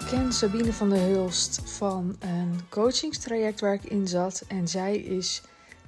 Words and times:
Ik 0.00 0.06
ken 0.06 0.32
Sabine 0.32 0.72
van 0.72 0.90
der 0.90 0.98
Hulst 0.98 1.60
van 1.64 2.16
een 2.18 2.60
coachingstraject 2.68 3.60
waar 3.60 3.74
ik 3.74 3.84
in 3.84 4.08
zat. 4.08 4.44
En 4.48 4.68
zij 4.68 4.96
is 4.96 5.42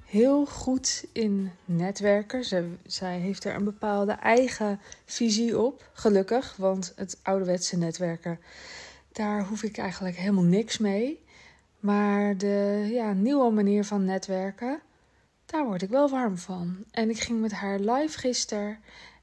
heel 0.05 0.47
goed 0.47 1.05
in 1.13 1.51
netwerken. 1.65 2.45
Zij, 2.45 2.65
zij 2.87 3.19
heeft 3.19 3.45
er 3.45 3.55
een 3.55 3.65
bepaalde 3.65 4.13
eigen 4.13 4.81
visie 5.05 5.59
op, 5.59 5.91
gelukkig. 5.93 6.55
Want 6.57 6.93
het 6.97 7.19
ouderwetse 7.23 7.77
netwerken, 7.77 8.39
daar 9.13 9.47
hoef 9.47 9.63
ik 9.63 9.79
eigenlijk 9.79 10.17
helemaal 10.17 10.45
niks 10.45 10.79
mee. 10.79 11.25
Maar 11.81 12.37
de 12.37 12.89
ja, 12.91 13.13
nieuwe 13.13 13.51
manier 13.51 13.85
van 13.85 14.05
netwerken, 14.05 14.81
daar 15.47 15.65
word 15.65 15.83
ik 15.83 15.91
wel 15.91 16.09
warm 16.09 16.39
van. 16.39 16.85
En 16.91 17.11
ik 17.11 17.21
ging 17.21 17.41
met 17.41 17.53
haar 17.53 17.79
live 17.79 18.19
gisteren. 18.19 18.79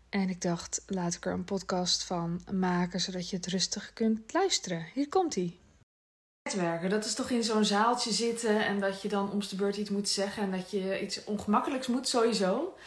En 0.10 0.30
ik 0.30 0.42
dacht, 0.42 0.84
laat 0.88 1.14
ik 1.14 1.26
er 1.26 1.34
een 1.34 1.44
podcast 1.44 2.04
van 2.04 2.42
maken, 2.52 3.00
zodat 3.00 3.30
je 3.30 3.36
het 3.36 3.48
rustig 3.48 3.94
kunt 3.94 4.34
luisteren. 4.34 4.86
Hier 4.94 5.10
komt 5.10 5.36
ie. 5.36 5.60
Netwerken, 6.44 6.90
dat 6.90 7.06
is 7.06 7.14
toch 7.14 7.30
in 7.30 7.44
zo'n 7.44 7.66
zaaltje 7.66 8.12
zitten 8.12 8.66
en 8.66 8.80
dat 8.80 9.02
je 9.02 9.08
dan 9.08 9.32
om 9.32 9.40
de 9.40 9.56
beurt 9.56 9.78
iets 9.78 9.90
moet 9.90 10.10
zeggen 10.10 10.44
en 10.44 10.52
dat 10.52 10.72
je 10.72 11.02
iets 11.02 11.24
ongemakkelijks 11.24 11.88
moet 11.88 12.08
sowieso. 12.08 12.78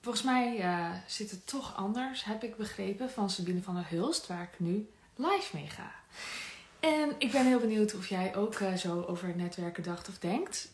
Volgens 0.00 0.24
mij 0.24 0.58
uh, 0.58 0.90
zit 1.06 1.30
het 1.30 1.46
toch 1.46 1.76
anders, 1.76 2.24
heb 2.24 2.42
ik 2.42 2.56
begrepen, 2.56 3.10
van 3.10 3.30
Sabine 3.30 3.62
van 3.62 3.74
der 3.74 3.88
Hulst, 3.88 4.26
waar 4.26 4.42
ik 4.42 4.60
nu 4.60 4.88
live 5.16 5.56
mee 5.56 5.68
ga. 5.68 5.92
En 6.80 7.14
ik 7.18 7.32
ben 7.32 7.46
heel 7.46 7.60
benieuwd 7.60 7.94
of 7.94 8.08
jij 8.08 8.36
ook 8.36 8.58
uh, 8.58 8.74
zo 8.74 9.02
over 9.02 9.36
netwerken 9.36 9.82
dacht 9.82 10.08
of 10.08 10.18
denkt. 10.18 10.70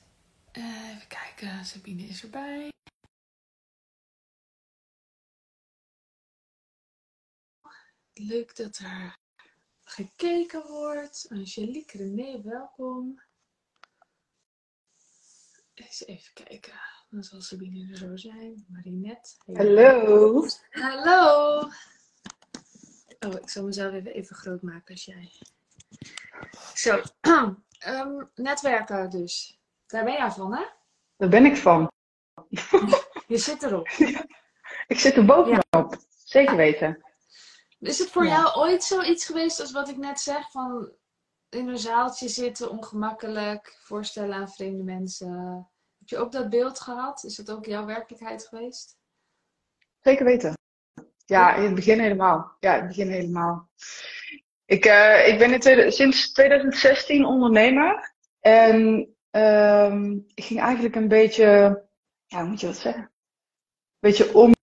Uh, 0.53 0.65
even 0.65 1.09
kijken, 1.09 1.65
Sabine 1.65 2.03
is 2.03 2.23
erbij. 2.23 2.71
Leuk 8.19 8.57
dat 8.57 8.77
er 8.77 9.19
gekeken 9.85 10.67
wordt. 10.67 11.27
Angelique 11.29 11.99
René, 11.99 12.43
welkom. 12.43 13.23
Eens 15.75 16.07
even 16.07 16.33
kijken. 16.33 16.81
Dan 17.11 17.23
zal 17.23 17.41
Sabine 17.41 17.91
er 17.91 17.97
zo 17.97 18.17
zijn. 18.17 18.67
Marinette. 18.69 19.31
Hallo. 19.53 20.47
Hallo. 20.71 21.59
Oh, 23.19 23.35
ik 23.43 23.51
zal 23.51 23.65
mezelf 23.65 23.93
even, 23.93 24.15
even 24.15 24.37
groot 24.37 24.63
maken 24.63 24.95
als 24.95 25.05
jij. 25.05 25.33
Zo. 26.75 27.03
um, 27.21 28.31
netwerken 28.35 29.11
dus. 29.11 29.61
Daar 29.87 30.05
ben 30.05 30.13
jij 30.13 30.31
van, 30.31 30.55
hè? 30.55 30.65
Daar 31.17 31.29
ben 31.29 31.45
ik 31.45 31.57
van. 31.57 31.91
Je 33.27 33.39
zit 33.39 33.63
erop. 33.63 33.89
ik 34.93 34.99
zit 34.99 35.17
er 35.17 35.25
bovenop. 35.25 35.65
Ja. 35.71 35.99
Zeker 36.25 36.57
weten. 36.57 37.03
Is 37.79 37.99
het 37.99 38.11
voor 38.11 38.25
ja. 38.25 38.31
jou 38.31 38.57
ooit 38.57 38.83
zoiets 38.83 39.27
geweest 39.27 39.61
als 39.61 39.73
wat 39.73 39.89
ik 39.89 39.97
net 39.97 40.21
zeg? 40.21 40.51
Van 40.51 40.93
in 41.49 41.69
een 41.69 41.79
zaaltje 41.79 42.29
zitten, 42.29 42.71
ongemakkelijk, 42.71 43.79
voorstellen 43.81 44.35
aan 44.35 44.49
vreemde 44.49 44.83
mensen. 44.83 45.69
Heb 45.99 46.09
je 46.09 46.19
ook 46.19 46.33
dat 46.33 46.49
beeld 46.49 46.81
gehad? 46.81 47.25
Is 47.25 47.37
dat 47.37 47.51
ook 47.51 47.65
jouw 47.65 47.85
werkelijkheid 47.85 48.47
geweest? 48.47 48.97
Zeker 50.01 50.25
weten. 50.25 50.53
Ja, 51.25 51.55
in 51.55 51.63
het 51.63 51.75
begin 51.75 52.01
helemaal. 52.01 52.57
Ja, 52.61 52.73
in 52.73 52.79
het 52.79 52.89
begin 52.89 53.11
helemaal. 53.11 53.69
Ik, 54.65 54.87
uh, 54.87 55.29
ik 55.29 55.39
ben 55.39 55.53
in 55.53 55.61
tweede, 55.61 55.91
sinds 55.91 56.33
2016 56.33 57.25
ondernemer. 57.25 58.15
En 58.41 59.09
uh, 59.31 60.13
ik 60.35 60.45
ging 60.45 60.61
eigenlijk 60.61 60.95
een 60.95 61.09
beetje, 61.09 61.45
ja, 62.27 62.41
hoe 62.41 62.49
moet 62.49 62.61
je 62.61 62.67
dat 62.67 62.77
zeggen? 62.77 63.03
Een 63.03 64.11
beetje 64.11 64.35
om 64.35 64.57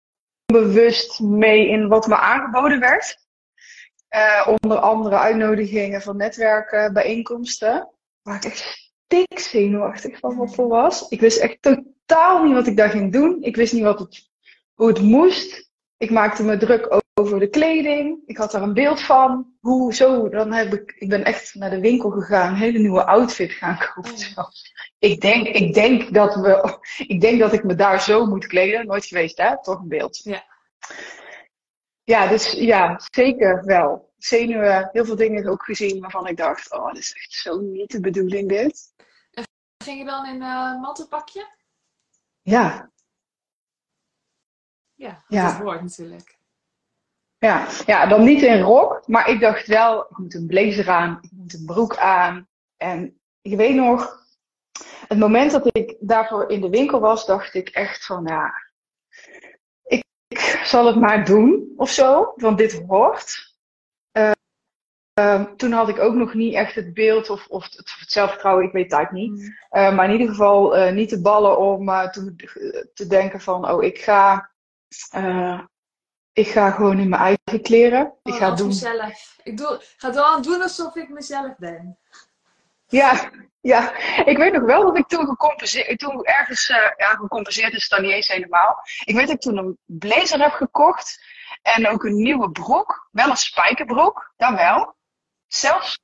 bewust 0.62 1.20
mee 1.20 1.68
in 1.68 1.88
wat 1.88 2.06
me 2.06 2.16
aangeboden 2.16 2.80
werd. 2.80 3.18
Uh, 4.10 4.48
onder 4.60 4.78
andere 4.78 5.18
uitnodigingen 5.18 6.02
van 6.02 6.16
netwerken, 6.16 6.92
bijeenkomsten. 6.92 7.88
Waar 8.22 8.36
ik 8.36 8.44
echt 8.44 8.92
stik 9.04 9.38
zenuwachtig 9.38 10.18
van 10.18 10.36
wat 10.36 10.54
voor 10.54 10.68
was. 10.68 11.08
Ik 11.08 11.20
wist 11.20 11.38
echt 11.38 11.62
totaal 11.62 12.44
niet 12.44 12.54
wat 12.54 12.66
ik 12.66 12.76
daar 12.76 12.90
ging 12.90 13.12
doen. 13.12 13.42
Ik 13.42 13.56
wist 13.56 13.72
niet 13.72 13.82
wat 13.82 13.98
het, 13.98 14.30
hoe 14.74 14.88
het 14.88 15.00
moest. 15.00 15.70
Ik 15.96 16.10
maakte 16.10 16.44
me 16.44 16.56
druk 16.56 17.03
over 17.14 17.38
de 17.38 17.48
kleding. 17.48 18.22
Ik 18.26 18.36
had 18.36 18.50
daar 18.50 18.62
een 18.62 18.74
beeld 18.74 19.00
van. 19.00 19.52
Hoe 19.60 19.94
zo? 19.94 20.28
Dan 20.28 20.52
heb 20.52 20.72
ik, 20.72 20.94
ik 20.98 21.08
ben 21.08 21.24
echt 21.24 21.54
naar 21.54 21.70
de 21.70 21.80
winkel 21.80 22.10
gegaan, 22.10 22.48
een 22.48 22.58
hele 22.58 22.78
nieuwe 22.78 23.04
outfit 23.04 23.52
gaan 23.52 23.78
kopen. 23.78 24.12
Oh. 24.34 24.48
Ik 24.98 25.20
denk, 25.20 25.46
ik 25.46 25.74
denk 25.74 26.14
dat 26.14 26.34
we, 26.34 26.78
ik 27.14 27.20
denk 27.20 27.38
dat 27.40 27.52
ik 27.52 27.64
me 27.64 27.74
daar 27.74 28.00
zo 28.00 28.26
moet 28.26 28.46
kleden. 28.46 28.86
Nooit 28.86 29.06
geweest, 29.06 29.38
hè? 29.38 29.62
Toch 29.62 29.78
een 29.78 29.88
beeld. 29.88 30.20
Ja. 30.22 30.44
Ja, 32.02 32.26
dus 32.26 32.52
ja, 32.52 33.00
zeker 33.12 33.64
wel. 33.64 34.12
Zenuwen, 34.18 34.88
heel 34.92 35.04
veel 35.04 35.16
dingen 35.16 35.46
ook 35.46 35.64
gezien 35.64 36.00
waarvan 36.00 36.26
ik 36.26 36.36
dacht, 36.36 36.72
oh, 36.72 36.86
dat 36.86 36.96
is 36.96 37.12
echt 37.12 37.32
zo 37.32 37.60
niet 37.60 37.90
de 37.90 38.00
bedoeling 38.00 38.48
dit. 38.48 38.94
En 39.30 39.44
ging 39.84 39.98
je 39.98 40.04
dan 40.04 40.26
in 40.26 40.34
een 40.34 40.74
uh, 40.74 40.80
mattenpakje? 40.80 41.46
Ja. 42.42 42.90
Ja, 44.94 45.10
dat 45.10 45.22
ja. 45.28 45.62
woord 45.62 45.80
natuurlijk. 45.80 46.38
Ja, 47.44 47.66
ja, 47.86 48.06
dan 48.06 48.24
niet 48.24 48.42
in 48.42 48.60
rok, 48.60 49.08
maar 49.08 49.28
ik 49.28 49.40
dacht 49.40 49.66
wel, 49.66 50.00
ik 50.00 50.18
moet 50.18 50.34
een 50.34 50.46
blazer 50.46 50.90
aan, 50.90 51.18
ik 51.22 51.30
moet 51.32 51.54
een 51.54 51.64
broek 51.64 51.96
aan. 51.96 52.48
En 52.76 53.20
ik 53.42 53.56
weet 53.56 53.74
nog, 53.74 54.26
het 55.08 55.18
moment 55.18 55.50
dat 55.50 55.76
ik 55.76 55.96
daarvoor 56.00 56.50
in 56.50 56.60
de 56.60 56.68
winkel 56.68 57.00
was, 57.00 57.26
dacht 57.26 57.54
ik 57.54 57.68
echt 57.68 58.06
van, 58.06 58.24
ja, 58.26 58.52
ik, 59.82 60.04
ik 60.28 60.60
zal 60.64 60.86
het 60.86 60.96
maar 60.96 61.24
doen 61.24 61.72
of 61.76 61.90
zo, 61.90 62.32
want 62.36 62.58
dit 62.58 62.82
hoort. 62.86 63.56
Uh, 64.18 64.30
uh, 65.20 65.42
toen 65.42 65.72
had 65.72 65.88
ik 65.88 65.98
ook 65.98 66.14
nog 66.14 66.34
niet 66.34 66.54
echt 66.54 66.74
het 66.74 66.94
beeld 66.94 67.30
of, 67.30 67.46
of 67.46 67.64
het, 67.64 67.94
het 67.98 68.10
zelfvertrouwen, 68.10 68.64
ik 68.64 68.72
weet 68.72 68.84
het 68.84 68.92
eigenlijk 68.92 69.30
niet. 69.30 69.42
Uh, 69.70 69.94
maar 69.94 70.04
in 70.04 70.12
ieder 70.12 70.28
geval 70.28 70.90
niet 70.92 71.10
de 71.10 71.20
ballen 71.20 71.58
om 71.58 71.86
te, 71.86 72.34
te 72.94 73.06
denken 73.06 73.40
van, 73.40 73.70
oh, 73.70 73.82
ik 73.82 73.98
ga 73.98 74.50
ik 76.34 76.48
ga 76.48 76.70
gewoon 76.70 76.98
in 76.98 77.08
mijn 77.08 77.22
eigen 77.22 77.62
kleren. 77.62 78.06
Oh, 78.06 78.18
ik 78.22 78.34
ga 78.34 78.50
doen. 78.50 78.66
Mezelf. 78.66 79.38
Ik 79.42 79.56
doe, 79.56 79.82
ga 79.96 80.10
dan 80.10 80.42
doen 80.42 80.62
alsof 80.62 80.96
ik 80.96 81.08
mezelf 81.08 81.56
ben. 81.58 81.98
Ja, 82.86 83.30
ja. 83.60 83.96
Ik 84.24 84.36
weet 84.36 84.52
nog 84.52 84.62
wel 84.62 84.84
dat 84.84 84.98
ik 84.98 85.06
toen 85.06 85.26
gecompenseerd, 85.26 85.98
toen 85.98 86.24
ergens, 86.24 86.68
uh, 86.68 86.76
ja, 86.96 87.08
gecompenseerd 87.08 87.72
is 87.72 87.82
het 87.82 87.90
dan 87.90 88.02
niet 88.02 88.12
eens 88.12 88.28
helemaal. 88.28 88.78
Ik 89.04 89.14
weet 89.14 89.26
dat 89.26 89.34
ik 89.34 89.40
toen 89.40 89.56
een 89.56 89.78
blazer 89.84 90.40
heb 90.40 90.52
gekocht 90.52 91.24
en 91.62 91.88
ook 91.88 92.04
een 92.04 92.22
nieuwe 92.22 92.50
broek. 92.50 93.08
Wel 93.10 93.30
een 93.30 93.36
spijkerbroek, 93.36 94.32
dan 94.36 94.56
wel. 94.56 94.96
Zelfs, 95.46 96.00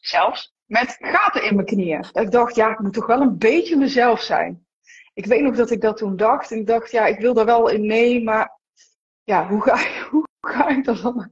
zelfs 0.00 0.54
met 0.64 0.96
gaten 1.00 1.44
in 1.44 1.54
mijn 1.54 1.66
knieën. 1.66 2.04
Dat 2.12 2.24
ik 2.24 2.30
dacht, 2.30 2.54
ja, 2.54 2.70
ik 2.70 2.78
moet 2.78 2.92
toch 2.92 3.06
wel 3.06 3.20
een 3.20 3.38
beetje 3.38 3.76
mezelf 3.76 4.20
zijn. 4.20 4.66
Ik 5.14 5.26
weet 5.26 5.42
nog 5.42 5.56
dat 5.56 5.70
ik 5.70 5.80
dat 5.80 5.96
toen 5.96 6.16
dacht. 6.16 6.50
En 6.50 6.58
ik 6.58 6.66
dacht, 6.66 6.90
ja, 6.90 7.06
ik 7.06 7.18
wil 7.18 7.34
daar 7.34 7.44
wel 7.44 7.68
in 7.68 7.86
mee, 7.86 8.22
maar 8.22 8.55
ja, 9.26 9.48
hoe 9.48 9.62
ga, 9.62 9.78
hoe 10.10 10.24
ga 10.40 10.68
ik 10.68 10.84
dat 10.84 11.02
dan 11.02 11.30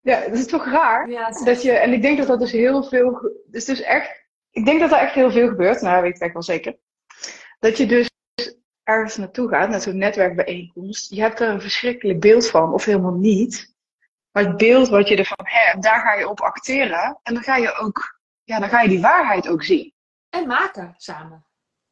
Ja, 0.00 0.20
dat 0.20 0.38
is 0.38 0.46
toch 0.46 0.64
raar? 0.64 1.10
Ja, 1.10 1.30
dat 1.44 1.62
je, 1.62 1.72
en 1.72 1.92
ik 1.92 2.02
denk 2.02 2.18
dat 2.18 2.26
dat 2.26 2.38
dus 2.38 2.52
heel 2.52 2.82
veel. 2.82 3.32
Dus, 3.46 3.64
dus 3.64 3.80
echt. 3.80 4.28
Ik 4.50 4.64
denk 4.64 4.80
dat 4.80 4.90
er 4.90 4.98
echt 4.98 5.14
heel 5.14 5.30
veel 5.30 5.48
gebeurt. 5.48 5.80
Nou, 5.80 5.94
dat 5.94 6.02
weet 6.02 6.14
ik 6.14 6.20
eigenlijk 6.20 6.32
wel 6.32 6.42
zeker. 6.42 6.78
Dat 7.58 7.76
je 7.76 7.86
dus 7.86 8.10
ergens 8.82 9.16
naartoe 9.16 9.48
gaat, 9.48 9.68
naar 9.68 9.80
zo'n 9.80 9.98
netwerkbijeenkomst. 9.98 11.14
Je 11.14 11.20
hebt 11.20 11.40
er 11.40 11.48
een 11.48 11.60
verschrikkelijk 11.60 12.20
beeld 12.20 12.50
van, 12.50 12.72
of 12.72 12.84
helemaal 12.84 13.14
niet. 13.14 13.74
Maar 14.30 14.44
het 14.44 14.56
beeld 14.56 14.88
wat 14.88 15.08
je 15.08 15.16
ervan 15.16 15.46
hebt, 15.46 15.82
daar 15.82 16.00
ga 16.00 16.14
je 16.14 16.28
op 16.28 16.40
acteren. 16.40 17.18
En 17.22 17.34
dan 17.34 17.42
ga 17.42 17.56
je 17.56 17.74
ook, 17.74 18.20
ja, 18.42 18.58
dan 18.58 18.68
ga 18.68 18.80
je 18.80 18.88
die 18.88 19.00
waarheid 19.00 19.48
ook 19.48 19.62
zien. 19.62 19.94
En 20.28 20.46
maken 20.46 20.94
samen. 20.96 21.46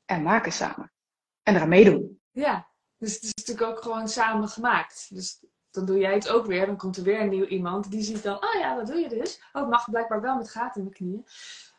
En 0.05 0.23
maken 0.23 0.53
samen. 0.53 0.93
En 1.43 1.55
eraan 1.55 1.69
meedoen. 1.69 2.21
Ja, 2.31 2.68
dus 2.99 3.15
het 3.15 3.23
is 3.23 3.35
natuurlijk 3.35 3.71
ook 3.71 3.83
gewoon 3.83 4.09
samen 4.09 4.49
gemaakt. 4.49 5.07
Dus 5.15 5.45
dan 5.71 5.85
doe 5.85 5.99
jij 5.99 6.15
het 6.15 6.29
ook 6.29 6.47
weer. 6.47 6.67
Dan 6.67 6.77
komt 6.77 6.97
er 6.97 7.03
weer 7.03 7.21
een 7.21 7.29
nieuw 7.29 7.47
iemand. 7.47 7.91
Die 7.91 8.03
ziet 8.03 8.23
dan, 8.23 8.35
oh 8.35 8.55
ja, 8.61 8.75
dat 8.75 8.87
doe 8.87 8.97
je 8.97 9.09
dus. 9.09 9.43
Oh, 9.53 9.61
het 9.61 9.71
mag 9.71 9.91
blijkbaar 9.91 10.21
wel 10.21 10.37
met 10.37 10.51
gaten 10.51 10.81
in 10.81 10.83
mijn 10.83 10.97
knieën. 10.97 11.27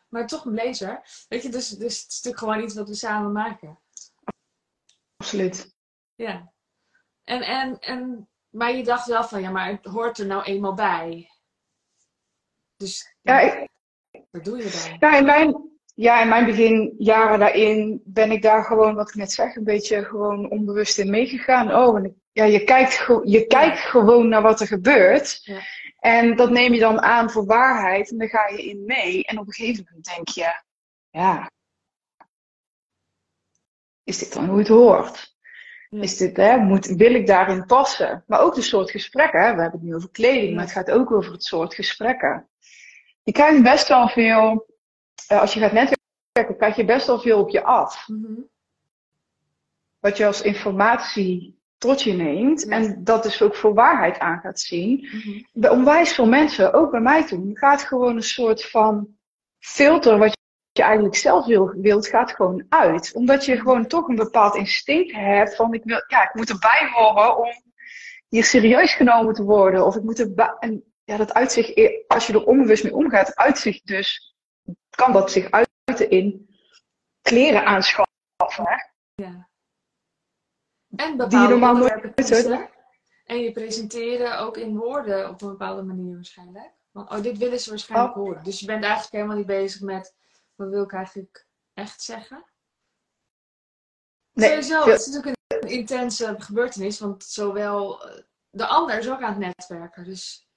Maar 0.10 0.27
toch 0.27 0.45
een 0.45 0.51
blazer. 0.51 1.25
Weet 1.27 1.44
je, 1.44 1.50
dus, 1.50 1.69
dus 1.69 2.01
het 2.01 2.12
is 2.12 2.16
natuurlijk 2.16 2.38
gewoon 2.38 2.63
iets 2.63 2.75
wat 2.75 2.88
we 2.88 2.95
samen 2.95 3.31
maken. 3.31 3.80
Absoluut. 5.18 5.75
Ja. 6.16 6.51
En, 7.24 7.42
en, 7.42 7.80
en, 7.80 8.30
maar 8.50 8.71
je 8.71 8.83
dacht 8.83 9.07
wel 9.07 9.24
van, 9.24 9.42
ja, 9.42 9.50
maar 9.50 9.68
het 9.68 9.86
hoort 9.86 10.18
er 10.18 10.25
nou 10.25 10.44
eenmaal 10.44 10.74
bij. 10.74 11.31
Dus 12.77 13.16
ja, 13.21 13.39
ik, 13.39 13.69
wat 14.31 14.44
doe 14.44 14.57
je 14.57 14.69
dan? 14.69 15.10
Ja, 15.10 15.18
in 15.18 15.25
mijn, 15.25 15.69
ja, 15.99 16.21
in 16.21 16.27
mijn 16.27 16.45
beginjaren 16.45 17.39
daarin 17.39 18.01
ben 18.05 18.31
ik 18.31 18.41
daar 18.41 18.63
gewoon, 18.63 18.95
wat 18.95 19.09
ik 19.09 19.15
net 19.15 19.31
zeg, 19.31 19.55
een 19.55 19.63
beetje 19.63 20.05
gewoon 20.05 20.49
onbewust 20.49 20.97
in 20.97 21.09
meegegaan. 21.09 21.75
Oh, 21.75 21.97
en 21.97 22.21
ja, 22.31 22.43
je 22.43 22.63
kijkt, 22.63 23.05
je 23.23 23.45
kijkt 23.47 23.79
gewoon 23.79 24.27
naar 24.27 24.41
wat 24.41 24.59
er 24.59 24.67
gebeurt. 24.67 25.39
Ja. 25.43 25.59
En 25.99 26.35
dat 26.35 26.49
neem 26.49 26.73
je 26.73 26.79
dan 26.79 27.01
aan 27.01 27.29
voor 27.29 27.45
waarheid 27.45 28.11
en 28.11 28.17
dan 28.17 28.27
ga 28.27 28.47
je 28.47 28.63
in 28.63 28.85
mee. 28.85 29.25
En 29.25 29.39
op 29.39 29.47
een 29.47 29.53
gegeven 29.53 29.85
moment 29.87 30.15
denk 30.15 30.27
je, 30.27 30.61
ja, 31.09 31.51
is 34.03 34.17
dit 34.17 34.33
dan 34.33 34.45
hoe 34.49 34.59
het 34.59 34.67
hoort? 34.67 35.35
Is 35.89 36.17
dit, 36.17 36.37
hè, 36.37 36.57
moet, 36.57 36.85
wil 36.85 37.13
ik 37.13 37.27
daarin 37.27 37.65
passen? 37.65 38.23
Maar 38.27 38.41
ook 38.41 38.55
de 38.55 38.61
soort 38.61 38.91
gesprekken. 38.91 39.39
Hè? 39.39 39.55
We 39.55 39.61
hebben 39.61 39.79
het 39.79 39.89
nu 39.89 39.95
over 39.95 40.11
kleding, 40.11 40.55
maar 40.55 40.63
het 40.63 40.73
gaat 40.73 40.91
ook 40.91 41.11
over 41.11 41.31
het 41.31 41.43
soort 41.43 41.73
gesprekken. 41.73 42.49
je 43.23 43.31
krijgt 43.31 43.63
best 43.63 43.87
wel 43.87 44.07
veel, 44.07 44.69
eh, 45.29 45.39
als 45.39 45.53
je 45.53 45.59
gaat 45.59 45.71
netwerken, 45.71 46.57
krijg 46.57 46.75
je 46.75 46.85
best 46.85 47.07
wel 47.07 47.19
veel 47.19 47.39
op 47.39 47.49
je 47.49 47.63
af. 47.63 48.07
Mhm. 48.07 48.41
Wat 49.99 50.17
je 50.17 50.25
als 50.25 50.41
informatie 50.41 51.59
tot 51.77 52.01
je 52.01 52.13
neemt. 52.13 52.67
En 52.67 53.03
dat 53.03 53.23
dus 53.23 53.41
ook 53.41 53.55
voor 53.55 53.73
waarheid 53.73 54.19
aan 54.19 54.39
gaat 54.39 54.59
zien. 54.59 55.07
Mhm. 55.11 55.41
Bij 55.53 55.69
onwijs 55.69 56.13
veel 56.13 56.27
mensen, 56.27 56.73
ook 56.73 56.91
bij 56.91 56.99
mij 56.99 57.25
toen, 57.25 57.57
gaat 57.57 57.83
gewoon 57.83 58.15
een 58.15 58.23
soort 58.23 58.65
van 58.65 59.07
filter 59.59 60.17
wat 60.17 60.37
je 60.71 60.83
eigenlijk 60.83 61.15
zelf 61.15 61.45
wil, 61.45 61.73
wilt, 61.77 62.07
gaat 62.07 62.31
gewoon 62.31 62.65
uit. 62.69 63.13
Omdat 63.13 63.45
je 63.45 63.57
gewoon 63.57 63.87
toch 63.87 64.07
een 64.07 64.15
bepaald 64.15 64.55
instinct 64.55 65.11
hebt 65.11 65.55
van 65.55 65.73
ik, 65.73 65.83
wil, 65.83 66.03
ja, 66.07 66.23
ik 66.23 66.33
moet 66.33 66.49
erbij 66.49 66.89
horen 66.93 67.37
om 67.37 67.47
hier 68.27 68.43
serieus 68.43 68.93
genomen 68.93 69.33
te 69.33 69.43
worden. 69.43 69.85
Of 69.85 69.95
ik 69.95 70.03
moet 70.03 70.19
erbij. 70.19 70.55
En 70.59 70.83
ja, 71.03 71.17
dat 71.17 71.33
uitzicht, 71.33 71.77
e- 71.77 72.03
als 72.07 72.27
je 72.27 72.33
er 72.33 72.45
onbewust 72.45 72.83
mee 72.83 72.95
omgaat, 72.95 73.35
uitzicht 73.35 73.87
dus, 73.87 74.35
kan 74.89 75.13
dat 75.13 75.31
zich 75.31 75.51
uiten 75.51 76.10
in 76.10 76.50
kleren 77.21 77.66
aanschaffen. 77.66 78.07
Hè? 78.66 78.75
Ja. 79.16 79.50
En 80.95 81.18
Die 81.18 81.39
je 81.39 81.48
normaal 81.48 81.75
nooit. 81.75 82.27
En 83.25 83.39
je 83.39 83.51
presenteren 83.51 84.39
ook 84.39 84.57
in 84.57 84.77
woorden 84.77 85.30
op 85.30 85.42
een 85.42 85.48
bepaalde 85.50 85.83
manier 85.83 86.16
waarschijnlijk. 86.16 86.71
Want 86.92 87.10
oh, 87.10 87.21
dit 87.21 87.38
willen 87.38 87.60
ze 87.60 87.69
waarschijnlijk 87.69 88.16
Oh. 88.16 88.24
horen. 88.24 88.44
Dus 88.44 88.60
je 88.60 88.66
bent 88.66 88.83
eigenlijk 88.83 89.13
helemaal 89.13 89.36
niet 89.38 89.45
bezig 89.45 89.81
met 89.81 90.16
wat 90.56 90.69
wil 90.69 90.83
ik 90.83 90.94
eigenlijk 90.94 91.48
echt 91.74 92.01
zeggen. 92.01 92.45
Nee, 94.33 94.50
Sowieso, 94.50 94.81
veel- 94.83 94.92
het 94.92 95.01
is 95.01 95.07
natuurlijk 95.13 95.38
een 95.48 95.69
intense 95.69 96.36
gebeurtenis, 96.38 97.00
want 97.00 97.24
zowel 97.24 98.06
eh, 98.10 98.24
de 98.50 98.66
ander 98.66 98.98
is 98.98 99.10
ook 99.10 99.21
aan 99.21 99.42
het 99.42 99.56
netwerken. 99.57 100.04
Dus 100.04 100.48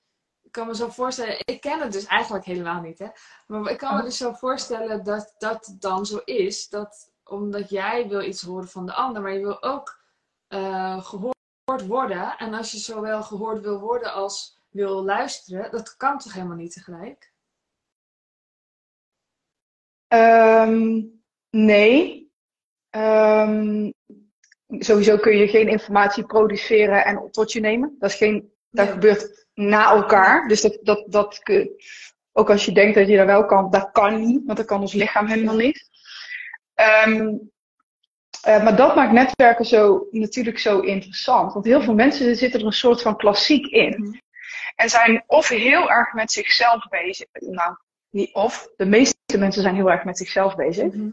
kan 0.52 0.66
me 0.66 0.75
zo 0.76 0.88
voorstellen, 0.88 1.37
ik 1.44 1.60
ken 1.60 1.81
het 1.81 1.93
dus 1.93 2.06
eigenlijk 2.06 2.44
helemaal 2.44 2.81
niet, 2.81 2.99
hè. 2.99 3.06
Maar 3.46 3.70
ik 3.70 3.78
kan 3.78 3.93
me 3.94 3.99
Oh. 4.00 4.04
dus 4.04 4.16
zo 4.16 4.32
voorstellen 4.32 5.04
dat 5.04 5.34
dat 5.38 5.76
dan 5.78 6.06
zo 6.06 6.19
is, 6.25 6.69
dat 6.69 7.10
omdat 7.25 7.70
jij 7.70 8.08
wil 8.08 8.22
iets 8.22 8.43
horen 8.43 8.69
van 8.69 8.87
de 8.87 8.93
ander, 8.93 9.22
maar 9.22 9.32
je 9.32 9.40
wil 9.40 9.62
ook 9.62 10.00
eh, 10.49 11.04
gehoord 11.04 11.87
worden. 11.87 12.37
En 12.38 12.54
als 12.54 12.72
je 12.72 12.78
zowel 12.78 13.22
gehoord 13.22 13.60
wil 13.62 13.81
worden 13.81 14.12
als 14.12 14.60
wil 14.69 15.04
luisteren, 15.04 15.70
dat 15.70 15.96
kan 15.96 16.19
toch 16.19 16.32
helemaal 16.32 16.56
niet 16.56 16.72
tegelijk? 16.72 17.32
Ehm, 20.08 21.00
nee. 21.50 22.31
Ehm, 22.90 23.90
sowieso 24.69 25.16
kun 25.16 25.37
je 25.37 25.49
geen 25.49 25.69
informatie 25.69 26.26
produceren 26.26 27.04
en 27.04 27.31
tot 27.31 27.52
je 27.52 27.60
nemen. 27.60 27.96
Dat, 27.99 28.10
is 28.10 28.16
geen, 28.16 28.52
dat 28.70 28.84
Nee. 28.84 28.94
gebeurt 28.94 29.41
na 29.69 29.91
elkaar. 29.91 30.49
Dus 30.49 30.61
dat, 30.61 30.79
dat, 30.82 31.05
dat 31.06 31.43
ook 32.32 32.50
als 32.50 32.64
je 32.64 32.73
denkt 32.73 32.94
dat 32.94 33.09
je 33.09 33.17
dat 33.17 33.26
wel 33.26 33.47
kan, 33.47 33.70
dat 33.70 33.91
kan 33.93 34.20
niet. 34.20 34.43
Want 34.44 34.59
dat 34.59 34.67
kan 34.67 34.81
ons 34.81 34.93
lichaam 34.93 35.26
helemaal 35.26 35.56
niet. 35.56 35.91
Ehm, 36.75 37.37
eh, 38.43 38.62
maar 38.62 38.76
dat 38.76 38.94
maakt 38.94 39.12
netwerken 39.12 39.64
zo, 39.64 40.06
natuurlijk 40.11 40.59
zo 40.59 40.81
interessant. 40.81 41.53
Want 41.53 41.64
heel 41.64 41.82
veel 41.82 41.94
mensen 41.94 42.37
zitten 42.37 42.61
er 42.61 42.67
een 42.67 42.73
soort 42.73 43.03
van 43.03 43.17
klassiek 43.17 43.67
in. 43.67 44.00
Mhm. 44.00 44.19
En 44.76 44.88
zijn 44.88 45.25
of 45.26 45.49
heel 45.49 45.91
erg 45.91 46.12
met 46.12 46.32
zichzelf 46.32 46.88
bezig. 46.88 47.26
Nou, 47.32 47.76
niet 48.11 48.35
of. 48.35 48.69
De 48.76 48.87
meeste 48.87 49.38
mensen 49.38 49.62
zijn 49.62 49.75
heel 49.75 49.91
erg 49.91 50.05
met 50.05 50.19
zichzelf 50.19 50.56
bezig. 50.56 50.93
Mhm. 50.93 51.11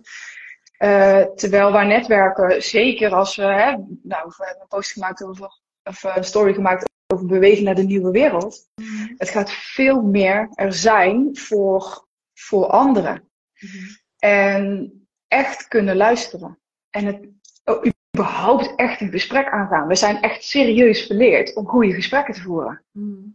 Eh, 0.78 1.22
terwijl 1.22 1.72
waar 1.72 1.86
netwerken, 1.86 2.64
zeker 2.64 3.14
als 3.14 3.36
we, 3.36 3.44
hè, 3.44 3.72
nou, 4.04 4.34
we 4.38 4.46
hebben 4.46 4.62
een 4.62 4.68
post 4.68 4.92
gemaakt 4.92 5.24
over, 5.24 5.60
of 5.84 6.04
een 6.04 6.24
story 6.24 6.54
gemaakt 6.54 6.90
over 7.14 7.26
bewegen 7.26 7.64
naar 7.64 7.76
de 7.76 7.84
nieuwe 7.84 8.12
wereld. 8.12 8.70
Mhm. 8.76 9.14
Het 9.18 9.30
gaat 9.30 9.52
veel 9.52 10.02
meer 10.02 10.50
er 10.54 10.74
zijn 10.74 11.38
voor, 11.38 12.08
voor 12.34 12.68
anderen. 12.68 13.30
Mhm. 13.60 13.96
En 14.18 14.94
echt 15.28 15.68
kunnen 15.68 15.96
luisteren. 15.96 16.60
En 16.90 17.06
het 17.06 17.30
oh, 17.64 17.86
überhaupt 18.16 18.76
echt 18.76 19.02
een 19.02 19.12
gesprek 19.12 19.48
aangaan. 19.48 19.88
We 19.88 19.96
zijn 19.96 20.22
echt 20.22 20.44
serieus 20.44 21.06
verleerd 21.06 21.56
om 21.56 21.68
goede 21.68 21.94
gesprekken 21.94 22.34
te 22.34 22.42
voeren. 22.42 22.86
Mhm. 22.92 23.28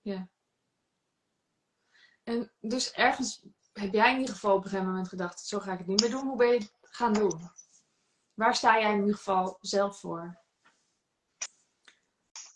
Ja. 0.00 0.28
En 2.22 2.52
dus 2.60 2.92
ergens 2.92 3.46
heb 3.72 3.92
jij 3.92 4.12
in 4.12 4.18
ieder 4.18 4.34
geval 4.34 4.54
op 4.54 4.64
een 4.64 4.70
gegeven 4.70 4.90
moment 4.90 5.08
gedacht, 5.08 5.40
zo 5.40 5.58
ga 5.58 5.72
ik 5.72 5.78
het 5.78 5.86
niet 5.86 6.00
meer 6.00 6.10
doen. 6.10 6.26
Hoe 6.26 6.36
ben 6.36 6.48
je 6.48 6.58
het 6.58 6.72
gaan 6.80 7.12
doen? 7.12 7.40
Waar 8.34 8.54
sta 8.54 8.80
jij 8.80 8.92
in 8.92 9.00
ieder 9.00 9.14
geval 9.14 9.58
zelf 9.60 10.00
voor? 10.00 10.46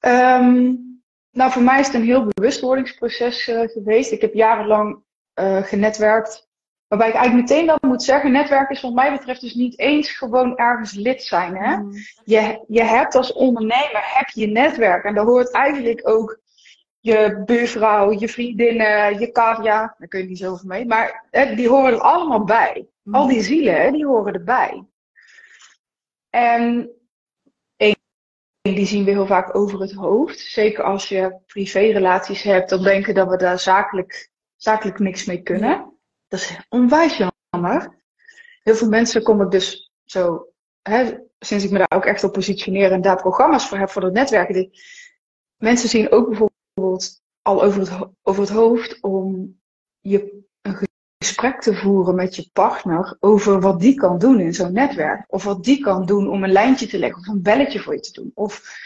Ehm, 0.03 0.75
nou, 1.31 1.51
voor 1.51 1.63
mij 1.63 1.81
is 1.81 1.87
het 1.87 1.95
een 1.95 2.05
heel 2.05 2.27
bewustwordingsproces 2.35 3.49
eh, 3.49 3.61
geweest. 3.61 4.13
Ik 4.13 4.21
heb 4.21 4.35
jarenlang 4.35 5.03
eh, 5.35 5.63
genetwerkt. 5.63 6.49
Waarbij 6.89 7.09
ik 7.09 7.15
eigenlijk 7.15 7.49
meteen 7.49 7.67
wel 7.67 7.79
moet 7.81 8.03
zeggen, 8.03 8.33
netwerken 8.33 8.77
is 8.77 8.83
wat 8.83 8.93
mij 8.93 9.13
betreft 9.13 9.41
dus 9.41 9.55
niet 9.55 9.79
eens 9.79 10.11
gewoon 10.11 10.57
ergens 10.57 10.93
lid 10.93 11.23
zijn. 11.23 11.57
Hè? 11.57 11.77
Mhm. 11.77 11.97
Je, 12.25 12.65
je 12.69 12.83
hebt 12.83 13.15
als 13.15 13.33
ondernemer 13.33 14.03
heb 14.05 14.29
je 14.29 14.47
netwerk. 14.47 15.05
En 15.05 15.15
daar 15.15 15.25
hoort 15.25 15.51
eigenlijk 15.51 16.09
ook 16.09 16.41
je 17.01 17.43
buurvrouw, 17.45 18.13
je 18.13 18.29
vriendinnen, 18.29 19.19
je 19.19 19.31
cavia. 19.31 19.95
Daar 19.99 20.09
kun 20.09 20.21
je 20.21 20.27
niet 20.27 20.39
zoveel 20.39 20.69
mee. 20.69 20.87
Maar 20.87 21.25
hè, 21.31 21.55
die 21.55 21.69
horen 21.69 21.93
er 21.93 22.01
allemaal 22.01 22.45
bij. 22.45 22.87
Al 23.11 23.27
die 23.27 23.43
zielen, 23.43 23.81
hè, 23.81 23.91
die 23.91 24.07
horen 24.07 24.33
erbij. 24.33 24.85
En 26.31 26.91
die 28.63 28.87
zien 28.87 29.05
we 29.05 29.11
heel 29.11 29.27
vaak 29.27 29.57
over 29.57 29.81
het 29.81 29.93
hoofd. 29.93 30.39
Zeker 30.39 30.85
als 30.85 31.09
je 31.09 31.39
privérelaties 31.47 32.43
hebt, 32.43 32.71
dan 32.71 32.83
denken 32.83 33.15
dat 33.15 33.29
we 33.29 33.37
daar 33.37 33.59
zakelijk, 33.59 34.31
zakelijk 34.57 34.99
niks 34.99 35.25
mee 35.25 35.43
kunnen. 35.43 35.99
Dat 36.29 36.41
is 36.41 36.67
onwijs 36.69 37.17
jammer. 37.17 38.01
Heel 38.63 38.75
veel 38.75 38.89
mensen 38.89 39.23
kom 39.23 39.43
ik 39.43 39.51
dus 39.51 39.93
zo, 40.05 40.47
hè, 40.83 41.19
sinds 41.39 41.65
ik 41.65 41.71
me 41.71 41.79
daar 41.79 41.99
ook 41.99 42.05
echt 42.05 42.25
op 42.25 42.33
positioneer 42.33 42.93
en 42.93 43.03
daar 43.03 43.17
programma's 43.17 43.69
voor 43.69 43.79
heb 43.79 43.91
voor 43.91 44.03
het 44.03 44.13
netwerken. 44.13 44.55
Die, 44.55 44.71
mensen 45.57 45.89
zien 45.89 46.13
ook 46.13 46.29
bijvoorbeeld 46.29 47.21
al 47.43 47.63
over 47.63 47.81
het, 47.81 48.09
over 48.23 48.43
het 48.43 48.53
hoofd 48.53 49.01
om 49.01 49.57
je 50.01 50.45
gesprek 51.23 51.61
te 51.61 51.75
voeren 51.75 52.15
met 52.15 52.37
je 52.37 52.49
partner 52.53 53.17
over 53.21 53.61
wat 53.61 53.81
die 53.81 53.95
kan 53.95 54.19
doen 54.19 54.41
in 54.41 54.55
zo'n 54.55 54.73
netwerk. 54.73 55.25
Of 55.29 55.45
wat 55.45 55.65
die 55.65 55.81
kan 55.81 56.07
doen 56.07 56.29
om 56.31 56.45
een 56.45 56.53
lijntje 56.53 56.87
te 56.87 56.99
leggen 56.99 57.21
of 57.21 57.27
een 57.27 57.43
belletje 57.43 57.81
voor 57.81 57.95
je 57.95 58.01
te 58.01 58.13
doen. 58.13 58.31
Of 58.35 58.81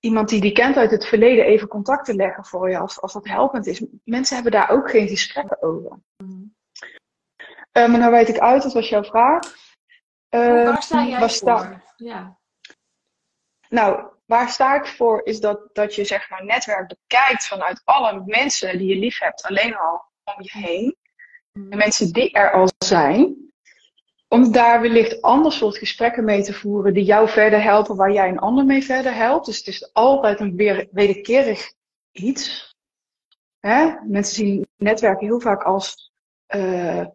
iemand 0.00 0.28
die 0.28 0.40
die 0.40 0.52
kent 0.52 0.76
uit 0.76 0.90
het 0.90 1.06
verleden 1.06 1.44
even 1.44 1.68
contact 1.68 2.04
te 2.04 2.14
leggen 2.14 2.44
voor 2.44 2.70
je 2.70 2.78
als, 2.78 3.00
als 3.00 3.12
dat 3.12 3.28
helpend 3.28 3.66
is. 3.66 3.84
Mensen 4.04 4.34
hebben 4.34 4.52
daar 4.52 4.70
ook 4.70 4.90
geen 4.90 5.08
gesprekken 5.08 5.62
over. 5.62 5.98
Maar 7.72 7.98
nou 7.98 8.10
weet 8.10 8.28
ik 8.28 8.38
uit, 8.38 8.62
dat 8.62 8.72
was 8.72 8.88
jouw 8.88 9.04
vraag. 9.04 9.40
Eh, 10.28 10.46
Hoe- 10.46 10.64
Waar 10.64 10.82
sta 10.82 11.04
jij 11.04 11.18
voor? 11.18 11.28
sta- 11.30 11.82
Ja. 11.96 12.38
Nou, 13.68 14.06
waar 14.26 14.48
sta 14.48 14.74
ik 14.74 14.86
voor 14.86 15.20
is 15.24 15.40
dat, 15.40 15.68
dat 15.72 15.94
je 15.94 16.04
zeg 16.04 16.30
maar 16.30 16.44
netwerk 16.44 16.88
bekijkt 16.88 17.46
vanuit 17.46 17.80
alle 17.84 18.22
mensen 18.26 18.78
die 18.78 18.88
je 18.88 18.96
lief 19.00 19.18
hebt, 19.18 19.42
alleen 19.42 19.76
al 19.76 20.04
om 20.24 20.34
je 20.42 20.50
heen. 20.52 20.96
De 21.52 21.76
mensen 21.76 22.12
die 22.12 22.32
er 22.32 22.52
al 22.52 22.68
zijn. 22.78 23.36
Om 24.28 24.52
daar 24.52 24.80
wellicht 24.80 25.22
ander 25.22 25.52
soort 25.52 25.76
gesprekken 25.76 26.24
mee 26.24 26.42
te 26.42 26.52
voeren 26.52 26.94
die 26.94 27.04
jou 27.04 27.28
verder 27.28 27.62
helpen, 27.62 27.96
waar 27.96 28.12
jij 28.12 28.28
een 28.28 28.38
ander 28.38 28.64
mee 28.64 28.82
verder 28.82 29.14
helpt. 29.14 29.46
Dus 29.46 29.58
het 29.58 29.66
is 29.66 29.92
altijd 29.92 30.40
een 30.40 30.56
weer, 30.56 30.88
wederkerig 30.90 31.72
iets. 32.12 32.74
Hè? 33.60 33.92
Mensen 34.04 34.34
zien 34.34 34.66
netwerken 34.76 35.26
heel 35.26 35.40
vaak 35.40 35.62
als 35.62 36.12
eh 36.46 37.06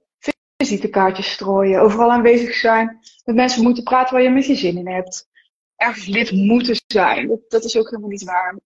visitekaartjes 0.57 1.31
strooien, 1.31 1.81
overal 1.81 2.11
aanwezig 2.11 2.53
zijn, 2.53 2.99
met 3.25 3.35
mensen 3.35 3.63
moeten 3.63 3.83
praten 3.83 4.13
waar 4.13 4.23
je 4.23 4.29
met 4.29 4.45
je 4.45 4.55
zin 4.55 4.77
in 4.77 4.87
hebt. 4.87 5.27
Ergens 5.75 6.05
lid 6.05 6.31
moeten 6.31 6.75
zijn. 6.87 7.27
Dat, 7.27 7.39
dat 7.47 7.63
is 7.63 7.77
ook 7.77 7.89
helemaal 7.89 8.09
niet 8.09 8.23
waar. 8.23 8.59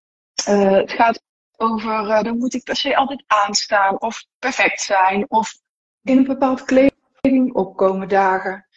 Eh, 0.46 0.72
het 0.72 0.92
gaat 0.92 1.22
over, 1.62 2.10
eh, 2.10 2.24
dan 2.24 2.38
moet 2.38 2.54
ik 2.54 2.64
per 2.64 2.76
se 2.76 2.96
altijd 2.96 3.24
aanstaan 3.28 4.02
of 4.02 4.26
perfect 4.40 4.82
zijn 4.82 5.30
of 5.30 5.54
in 6.02 6.18
een 6.18 6.24
bepaald 6.24 6.64
kleding 6.64 7.54
opkomen 7.54 8.08
dagen. 8.08 8.68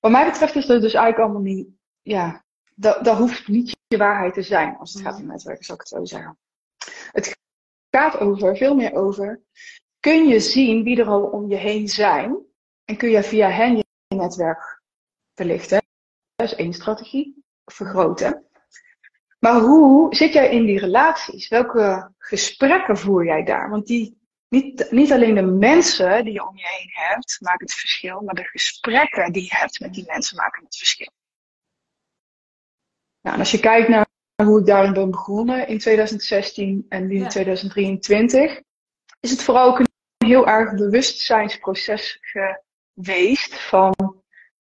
Wat 0.00 0.10
mij 0.10 0.24
betreft 0.24 0.54
is 0.54 0.66
dat 0.66 0.80
dus 0.80 0.94
eigenlijk 0.94 1.24
allemaal 1.24 1.52
niet, 1.54 1.68
ja, 2.02 2.44
dat, 2.74 3.04
dat 3.04 3.18
hoeft 3.18 3.48
niet 3.48 3.76
je 3.86 3.96
waarheid 3.96 4.34
te 4.34 4.42
zijn 4.42 4.76
als 4.76 4.92
het 4.92 5.02
gaat 5.02 5.20
om 5.20 5.26
netwerken, 5.26 5.64
zou 5.64 5.78
ik 5.78 5.88
het 5.88 5.98
zo 5.98 6.04
zeggen. 6.04 6.38
Het 7.12 7.38
gaat 7.90 8.18
over, 8.18 8.56
veel 8.56 8.74
meer 8.74 8.94
over, 8.94 9.42
kun 10.00 10.28
je 10.28 10.40
zien 10.40 10.82
wie 10.82 11.00
er 11.00 11.08
al 11.08 11.22
om 11.22 11.48
je 11.48 11.56
heen 11.56 11.88
zijn 11.88 12.38
en 12.84 12.96
kun 12.96 13.10
je 13.10 13.22
via 13.22 13.48
hen 13.48 13.76
je 13.76 13.84
netwerk 14.08 14.82
verlichten. 15.34 15.82
Dat 16.36 16.46
is 16.46 16.54
één 16.54 16.72
strategie, 16.72 17.44
vergroten. 17.64 18.49
Maar 19.40 19.60
hoe 19.60 20.14
zit 20.14 20.32
jij 20.32 20.50
in 20.50 20.64
die 20.64 20.78
relaties? 20.78 21.48
Welke 21.48 22.12
gesprekken 22.18 22.98
voer 22.98 23.24
jij 23.24 23.44
daar? 23.44 23.70
Want 23.70 23.86
die, 23.86 24.18
niet, 24.48 24.90
niet 24.90 25.12
alleen 25.12 25.34
de 25.34 25.42
mensen 25.42 26.24
die 26.24 26.32
je 26.32 26.48
om 26.48 26.56
je 26.56 26.66
heen 26.66 26.90
hebt 26.92 27.36
maken 27.40 27.66
het 27.66 27.74
verschil, 27.74 28.20
maar 28.20 28.34
de 28.34 28.44
gesprekken 28.44 29.32
die 29.32 29.42
je 29.42 29.56
hebt 29.56 29.80
met 29.80 29.94
die 29.94 30.04
mensen 30.06 30.36
maken 30.36 30.64
het 30.64 30.76
verschil. 30.76 31.12
Nou, 33.20 33.34
en 33.34 33.40
als 33.40 33.50
je 33.50 33.60
kijkt 33.60 33.88
naar 33.88 34.06
hoe 34.44 34.60
ik 34.60 34.66
daarin 34.66 34.92
ben 34.92 35.10
begonnen 35.10 35.68
in 35.68 35.78
2016 35.78 36.86
en 36.88 37.06
nu 37.06 37.14
in 37.14 37.22
Ja. 37.22 37.28
2023, 37.28 38.62
is 39.20 39.30
het 39.30 39.42
vooral 39.42 39.68
ook 39.68 39.78
een 39.78 39.88
heel 40.26 40.46
erg 40.46 40.74
bewustzijnsproces 40.74 42.18
geweest 42.20 43.60
van 43.60 43.94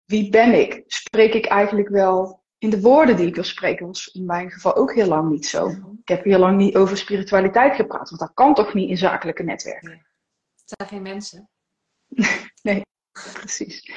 wie 0.05 0.31
ben 0.31 0.61
ik? 0.61 0.83
Spreek 0.87 1.35
ik 1.35 1.47
eigenlijk 1.47 1.89
wel 1.89 2.38
in 2.59 2.71
de 2.71 2.81
woorden 2.81 3.17
die 3.17 3.27
ik 3.27 3.35
wil 3.35 3.45
spreken? 3.45 3.87
was 3.87 4.07
in 4.07 4.25
mijn 4.25 4.51
geval 4.51 4.77
ook 4.77 4.95
heel 4.95 5.07
lang 5.07 5.31
niet 5.31 5.47
zo. 5.47 5.69
Ik 6.03 6.09
heb 6.09 6.25
heel 6.25 6.39
lang 6.39 6.57
niet 6.57 6.77
over 6.77 6.97
spiritualiteit 6.97 7.75
gepraat, 7.75 8.09
want 8.09 8.21
dat 8.21 8.35
kan 8.35 8.55
toch 8.55 8.75
niet 8.75 8.91
in 8.91 8.97
zakelijke 8.97 9.43
netwerken? 9.43 9.89
Nee. 9.89 10.03
Het 10.57 10.73
zijn 10.77 10.89
geen 10.89 11.03
mensen. 11.03 11.51
nee, 12.63 12.83
precies. 13.33 13.93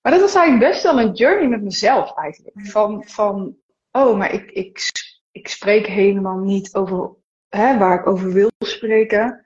Maar 0.00 0.12
dat 0.12 0.20
was 0.20 0.34
eigenlijk 0.34 0.72
best 0.72 0.82
wel 0.82 1.00
een 1.00 1.12
journey 1.12 1.48
met 1.48 1.62
mezelf 1.62 2.16
eigenlijk. 2.16 2.60
Van, 2.60 3.04
van 3.06 3.56
oh, 3.90 4.18
maar 4.18 4.32
ik, 4.32 4.50
ik, 4.50 4.80
ik 5.30 5.48
spreek 5.48 5.86
helemaal 5.86 6.38
niet 6.38 6.74
over 6.74 7.14
hè, 7.48 7.78
waar 7.78 8.00
ik 8.00 8.06
over 8.06 8.32
wil 8.32 8.50
spreken. 8.58 9.44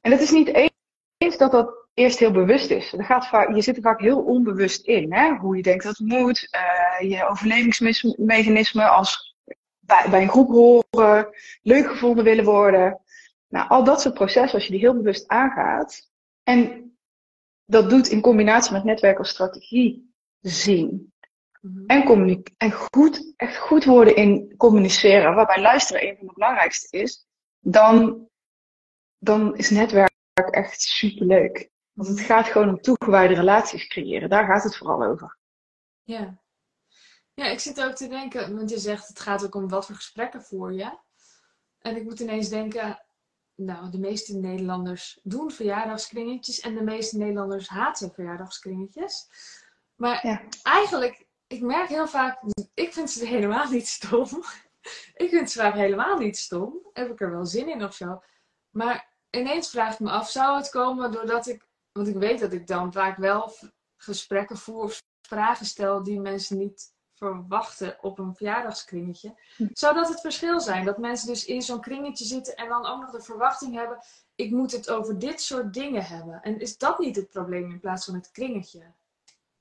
En 0.00 0.10
het 0.10 0.20
is 0.20 0.30
niet 0.30 0.72
eens 1.18 1.36
dat 1.36 1.50
dat 1.50 1.85
eerst 1.96 2.18
heel 2.18 2.30
bewust 2.30 2.70
is. 2.70 2.94
Gaat 2.96 3.26
vaak, 3.26 3.54
je 3.54 3.62
zit 3.62 3.76
er 3.76 3.82
vaak 3.82 4.00
heel 4.00 4.22
onbewust 4.22 4.86
in. 4.86 5.12
Hè? 5.12 5.34
Hoe 5.34 5.56
je 5.56 5.62
denkt 5.62 5.84
dat 5.84 5.96
het 5.96 6.08
moet. 6.08 6.48
Uh, 7.00 7.10
je 7.10 7.28
overlevingsmechanismen 7.28 8.90
als 8.90 9.36
bij, 9.78 10.06
bij, 10.10 10.22
een 10.22 10.28
groep 10.28 10.48
horen. 10.48 11.28
Leuk 11.62 11.86
gevonden 11.86 12.24
willen 12.24 12.44
worden. 12.44 13.00
Nou, 13.48 13.68
al 13.68 13.84
dat 13.84 14.00
soort 14.00 14.14
processen, 14.14 14.58
als 14.58 14.64
je 14.64 14.72
die 14.72 14.80
heel 14.80 14.94
bewust 14.94 15.28
aangaat. 15.28 16.10
En 16.42 16.92
dat 17.64 17.90
doet 17.90 18.08
in 18.08 18.20
combinatie 18.20 18.72
met 18.72 18.84
netwerk 18.84 19.18
als 19.18 19.28
strategie 19.28 20.14
zien. 20.40 21.12
Mhm. 21.60 21.86
En, 21.86 22.44
en 22.56 22.72
goed, 22.72 23.32
echt 23.36 23.56
goed 23.56 23.84
worden 23.84 24.16
in 24.16 24.54
communiceren, 24.56 25.34
waarbij 25.34 25.60
luisteren 25.60 26.08
een 26.08 26.16
van 26.16 26.26
de 26.26 26.32
belangrijkste 26.32 26.98
is, 26.98 27.26
dan, 27.60 28.28
dan 29.18 29.56
is 29.56 29.70
netwerk 29.70 30.14
echt 30.50 30.80
superleuk. 30.80 31.74
Want 31.96 32.08
het 32.08 32.20
gaat 32.20 32.46
gewoon 32.46 32.68
om 32.68 32.80
toegewijde 32.80 33.34
relaties 33.34 33.86
creëren. 33.86 34.28
Daar 34.28 34.46
gaat 34.46 34.62
het 34.62 34.76
vooral 34.76 35.04
over. 35.04 35.38
Ja. 36.02 36.38
Ja, 37.34 37.44
ik 37.46 37.60
zit 37.60 37.82
ook 37.82 37.94
te 37.94 38.08
denken, 38.08 38.56
want 38.56 38.70
je 38.70 38.78
zegt 38.78 39.08
het 39.08 39.20
gaat 39.20 39.44
ook 39.44 39.54
om 39.54 39.68
wat 39.68 39.86
voor 39.86 39.94
gesprekken 39.94 40.42
voer 40.42 40.72
je. 40.72 40.98
En 41.78 41.96
ik 41.96 42.04
moet 42.04 42.20
ineens 42.20 42.48
denken, 42.48 43.04
nou, 43.54 43.90
de 43.90 43.98
meeste 43.98 44.36
Nederlanders 44.36 45.20
doen 45.22 45.50
verjaardagskringetjes 45.50 46.60
en 46.60 46.74
de 46.74 46.82
meeste 46.82 47.18
Nederlanders 47.18 47.68
haten 47.68 48.12
verjaardagskringetjes. 48.12 49.28
Maar 49.94 50.26
ja. 50.26 50.42
eigenlijk, 50.62 51.26
ik 51.46 51.60
merk 51.60 51.88
heel 51.88 52.08
vaak, 52.08 52.42
ik 52.74 52.92
vind 52.92 53.10
ze 53.10 53.26
helemaal 53.26 53.70
niet 53.70 53.86
stom. 53.86 54.28
ik 55.22 55.28
vind 55.28 55.50
ze 55.50 55.58
vaak 55.58 55.74
helemaal 55.74 56.18
niet 56.18 56.36
stom. 56.36 56.88
Heb 56.92 57.10
ik 57.10 57.20
er 57.20 57.30
wel 57.30 57.46
zin 57.46 57.68
in 57.68 57.84
of 57.84 57.94
zo. 57.94 58.22
Maar 58.70 59.12
ineens 59.30 59.70
vraag 59.70 59.92
ik 59.92 60.00
me 60.00 60.10
af, 60.10 60.30
zou 60.30 60.56
het 60.56 60.70
komen 60.70 61.12
doordat 61.12 61.46
ik, 61.46 61.65
want 61.96 62.08
ik 62.08 62.16
weet 62.16 62.40
dat 62.40 62.52
ik 62.52 62.66
dan 62.66 62.92
vaak 62.92 63.16
wel 63.16 63.52
gesprekken 63.96 64.56
voer 64.56 64.82
of 64.82 65.02
vragen 65.20 65.66
stel 65.66 66.02
die 66.02 66.20
mensen 66.20 66.58
niet 66.58 66.94
verwachten 67.14 67.96
op 68.00 68.18
een 68.18 68.34
verjaardagskringetje. 68.34 69.34
Hm. 69.56 69.66
Zou 69.72 69.94
dat 69.94 70.08
het 70.08 70.20
verschil 70.20 70.60
zijn? 70.60 70.84
Dat 70.84 70.98
mensen 70.98 71.28
dus 71.28 71.44
in 71.44 71.62
zo'n 71.62 71.80
kringetje 71.80 72.24
zitten 72.24 72.56
en 72.56 72.68
dan 72.68 72.86
ook 72.86 73.00
nog 73.00 73.10
de 73.10 73.22
verwachting 73.22 73.74
hebben: 73.74 73.98
ik 74.34 74.50
moet 74.50 74.72
het 74.72 74.90
over 74.90 75.18
dit 75.18 75.40
soort 75.40 75.74
dingen 75.74 76.04
hebben. 76.04 76.42
En 76.42 76.60
is 76.60 76.78
dat 76.78 76.98
niet 76.98 77.16
het 77.16 77.28
probleem 77.28 77.70
in 77.70 77.80
plaats 77.80 78.04
van 78.04 78.14
het 78.14 78.30
kringetje? 78.30 78.92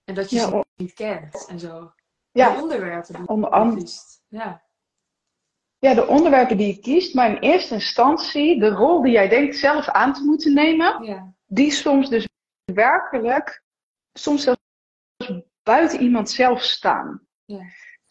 En 0.04 0.16
dat 0.16 0.30
je 0.30 0.36
ja, 0.36 0.48
ze 0.48 0.66
niet 0.76 0.94
kent 0.94 1.46
en 1.48 1.60
zo. 1.60 1.94
Ja, 2.32 2.56
de 2.56 2.62
onderwerpen 2.62 3.16
die 3.16 3.28
onder 3.28 3.66
je 3.66 3.76
kiest. 3.76 4.24
Ja. 4.28 4.64
ja, 5.78 5.94
de 5.94 6.08
onderwerpen 6.08 6.58
die 6.58 6.68
je 6.68 6.80
kiest, 6.80 7.14
maar 7.14 7.30
in 7.30 7.38
eerste 7.38 7.74
instantie 7.74 8.60
de 8.60 8.70
rol 8.70 9.02
die 9.02 9.12
jij 9.12 9.30
denkt 9.30 9.56
zelf 9.56 9.88
aan 9.88 10.14
te 10.14 10.24
moeten 10.24 10.54
nemen, 10.54 11.04
ja. 11.04 11.35
Die 11.46 11.72
soms 11.72 12.10
dus 12.10 12.28
werkelijk, 12.74 13.64
soms 14.14 14.44
zelfs 14.44 14.60
buiten 15.64 16.02
iemand 16.02 16.30
zelf 16.30 16.62
staan. 16.62 17.28
Ja. 17.46 17.64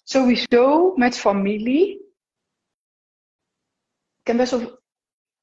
Sowieso 0.03 0.93
met 0.95 1.19
familie. 1.19 1.93
Ik 4.17 4.23
ken 4.23 4.37
best 4.37 4.50
wel. 4.50 4.81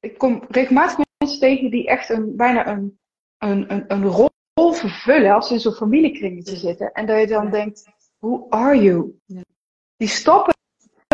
Ik 0.00 0.18
kom 0.18 0.44
regelmatig 0.48 1.06
mensen 1.18 1.40
tegen 1.40 1.70
die 1.70 1.88
echt 1.88 2.08
een, 2.08 2.36
bijna 2.36 2.66
een, 2.66 2.98
een, 3.38 3.72
een, 3.72 3.92
een 3.92 4.04
rol 4.04 4.72
vervullen 4.72 5.34
als 5.34 5.46
ze 5.48 5.54
in 5.54 5.60
zo'n 5.60 5.72
familiekringetje 5.72 6.56
zitten. 6.56 6.92
En 6.92 7.06
dat 7.06 7.20
je 7.20 7.26
dan 7.26 7.50
denkt: 7.50 7.90
Who 8.18 8.46
are 8.48 8.82
you? 8.82 9.18
Die 9.96 10.08
stappen 10.08 10.54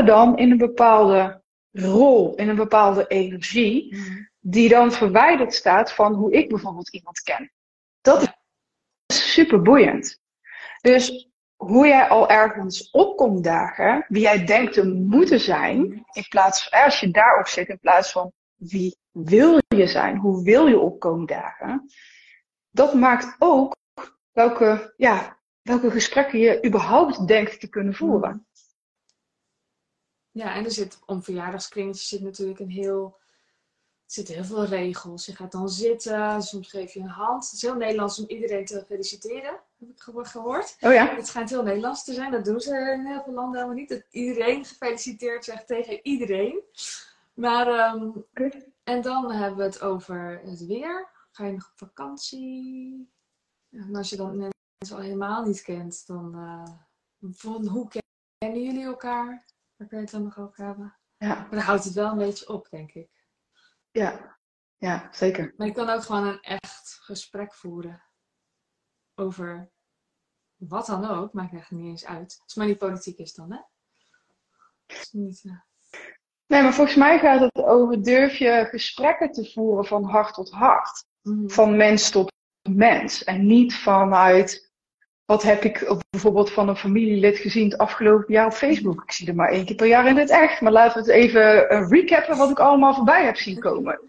dan 0.05 0.37
in 0.37 0.51
een 0.51 0.59
bepaalde 0.59 1.43
rol, 1.71 2.35
in 2.35 2.49
een 2.49 2.57
bepaalde 2.57 3.07
energie, 3.07 3.97
die 4.51 4.69
dan 4.69 4.93
verwijderd 4.93 5.55
staat 5.55 5.93
van 5.93 6.15
hoe 6.15 6.33
ik 6.33 6.49
bijvoorbeeld 6.49 6.89
iemand 6.89 7.21
ken. 7.21 7.53
Dat 8.01 8.37
is 9.07 9.33
super 9.33 9.63
boeiend. 9.63 10.21
Dus 10.81 11.29
hoe 11.57 11.87
jij 11.87 12.09
al 12.09 12.29
ergens 12.29 12.91
op 12.91 13.17
komt 13.17 13.45
dagen, 13.45 14.05
wie 14.09 14.23
jij 14.23 14.45
denkt 14.45 14.73
te 14.73 14.87
moeten 14.87 15.41
zijn, 15.41 16.05
in 16.13 16.27
plaats 16.29 16.71
als 16.71 17.01
je 17.01 17.11
daarop 17.11 17.47
zit, 17.47 17.69
in 17.69 17.79
plaats 17.79 18.13
van 18.13 18.33
wie 18.55 18.97
wil 19.11 19.59
je 19.69 19.87
zijn, 19.87 20.17
hoe 20.17 20.45
wil 20.45 20.67
je 20.67 20.79
opkomen 20.79 21.27
dagen, 21.27 21.91
dat 22.71 22.95
maakt 22.95 23.37
ook 23.39 23.77
welke, 24.33 24.95
ja, 24.97 25.39
welke 25.63 25.91
gesprekken 25.91 26.39
je 26.39 26.67
überhaupt 26.67 27.27
denkt 27.27 27.61
te 27.61 27.69
kunnen 27.69 27.95
voeren. 27.95 28.47
Ja, 30.31 30.55
en 30.55 30.65
er 30.65 30.71
zit 30.71 30.99
om 31.07 31.23
verjaardagskringetjes 31.23 32.09
zit 32.09 32.23
natuurlijk 32.23 32.59
een 32.59 32.71
heel 32.71 33.19
zitten 34.13 34.35
heel 34.35 34.45
veel 34.45 34.65
regels. 34.65 35.27
Je 35.27 35.37
gaat 35.37 35.53
dan 35.53 35.69
zitten, 35.69 36.43
soms 36.43 36.71
geef 36.71 36.93
je 36.93 37.01
een 37.01 37.09
hand. 37.09 37.45
Het 37.45 37.53
is 37.53 37.63
heel 37.63 37.75
Nederlands 37.75 38.19
om 38.19 38.25
iedereen 38.29 38.65
te 38.65 38.85
feliciteren, 38.87 39.61
heb 39.79 39.89
ik 39.89 40.27
gehoord. 40.27 40.77
Oh 40.81 40.93
ja? 40.93 41.15
Het 41.15 41.27
schijnt 41.27 41.51
heel 41.51 41.63
Nederlands 41.63 42.05
te 42.05 42.13
zijn. 42.13 42.31
Dat 42.31 42.45
doen 42.45 42.61
ze 42.61 42.93
in 42.99 43.07
heel 43.07 43.23
veel 43.23 43.33
landen 43.33 43.55
helemaal 43.55 43.79
niet. 43.79 43.89
Dat 43.89 44.05
iedereen 44.11 44.65
gefeliciteerd 44.65 45.45
zegt 45.45 45.67
tegen 45.67 46.01
iedereen. 46.03 46.63
Maar, 47.35 47.95
um, 47.95 48.27
en 48.85 49.03
dan 49.03 49.33
hebben 49.33 49.59
we 49.59 49.65
het 49.65 49.81
over 49.81 50.41
het 50.45 50.67
weer. 50.67 51.09
Ga 51.31 51.47
je 51.47 51.53
nog 51.53 51.71
op 51.71 51.89
vakantie? 51.89 53.11
En 53.71 53.97
als 53.97 54.11
je 54.11 54.17
dan 54.17 54.37
mensen 54.37 54.97
al 54.97 55.03
helemaal 55.03 55.45
niet 55.45 55.63
kent, 55.63 56.07
dan 56.07 56.35
uh, 56.37 56.75
van 57.33 57.67
hoe 57.67 57.89
kennen 58.39 58.63
jullie 58.63 58.85
elkaar? 58.85 59.45
Daar 59.77 59.89
kun 59.89 59.97
je 59.97 60.03
het 60.03 60.13
dan 60.13 60.23
nog 60.23 60.39
over 60.39 60.65
hebben. 60.65 60.95
Ja. 61.17 61.35
Maar 61.35 61.51
dan 61.51 61.59
houdt 61.59 61.85
het 61.85 61.93
wel 61.93 62.11
een 62.11 62.19
beetje 62.19 62.49
op, 62.49 62.67
denk 62.71 62.93
ik. 62.93 63.18
Ja, 63.91 64.39
ja, 64.77 65.09
zeker. 65.13 65.55
Maar 65.57 65.67
je 65.67 65.73
kan 65.73 65.89
ook 65.89 66.03
gewoon 66.03 66.27
een 66.27 66.41
echt 66.41 66.99
gesprek 67.01 67.55
voeren 67.55 68.03
over 69.15 69.71
wat 70.57 70.87
dan 70.87 71.05
ook, 71.05 71.33
maakt 71.33 71.55
echt 71.55 71.71
niet 71.71 71.87
eens 71.87 72.05
uit. 72.05 72.23
Als 72.23 72.43
het 72.47 72.57
maar 72.57 72.67
niet 72.67 72.79
politiek 72.79 73.19
is 73.19 73.35
dan, 73.35 73.53
hè? 73.53 73.59
Is 74.87 75.11
niet, 75.13 75.45
uh... 75.45 75.61
Nee, 76.47 76.63
maar 76.63 76.75
volgens 76.75 76.97
mij 76.97 77.19
gaat 77.19 77.41
het 77.41 77.65
over 77.65 78.03
durf 78.03 78.37
je 78.37 78.67
gesprekken 78.71 79.33
te 79.33 79.51
voeren 79.53 79.85
van 79.85 80.05
hart 80.05 80.35
tot 80.35 80.51
hart. 80.51 81.05
Mm. 81.23 81.51
Van 81.51 81.77
mens 81.77 82.11
tot 82.11 82.33
mens. 82.69 83.25
En 83.25 83.47
niet 83.47 83.75
vanuit 83.75 84.68
wat 85.29 85.43
heb 85.43 85.65
ik 85.65 86.03
bijvoorbeeld 86.11 86.53
van 86.53 86.69
een 86.69 86.77
familielid 86.77 87.39
gezien 87.39 87.71
het 87.71 87.79
afgelopen 87.79 88.35
jaar 88.35 88.47
op 88.47 88.53
Facebook? 88.53 89.03
Ik 89.03 89.13
zie 89.13 89.29
er 89.29 89.35
maar 89.35 89.51
één 89.51 89.65
keer 89.65 89.77
per 89.77 89.87
jaar 89.87 90.07
in 90.07 90.17
het 90.17 90.31
echt. 90.31 90.61
Maar 90.61 90.73
laten 90.73 90.93
we 90.93 91.13
het 91.13 91.21
even 91.21 91.73
uh, 91.73 91.89
recappen 91.89 92.37
wat 92.37 92.51
ik 92.51 92.59
allemaal 92.59 92.95
voorbij 92.95 93.25
heb 93.25 93.37
zien 93.37 93.61
komen. 93.61 94.01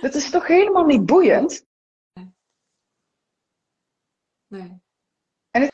Dat 0.00 0.14
is 0.14 0.30
toch 0.30 0.46
helemaal 0.46 0.84
niet 0.84 1.06
boeiend? 1.06 1.66
Nee. 4.46 4.80
En 5.50 5.62
het, 5.62 5.72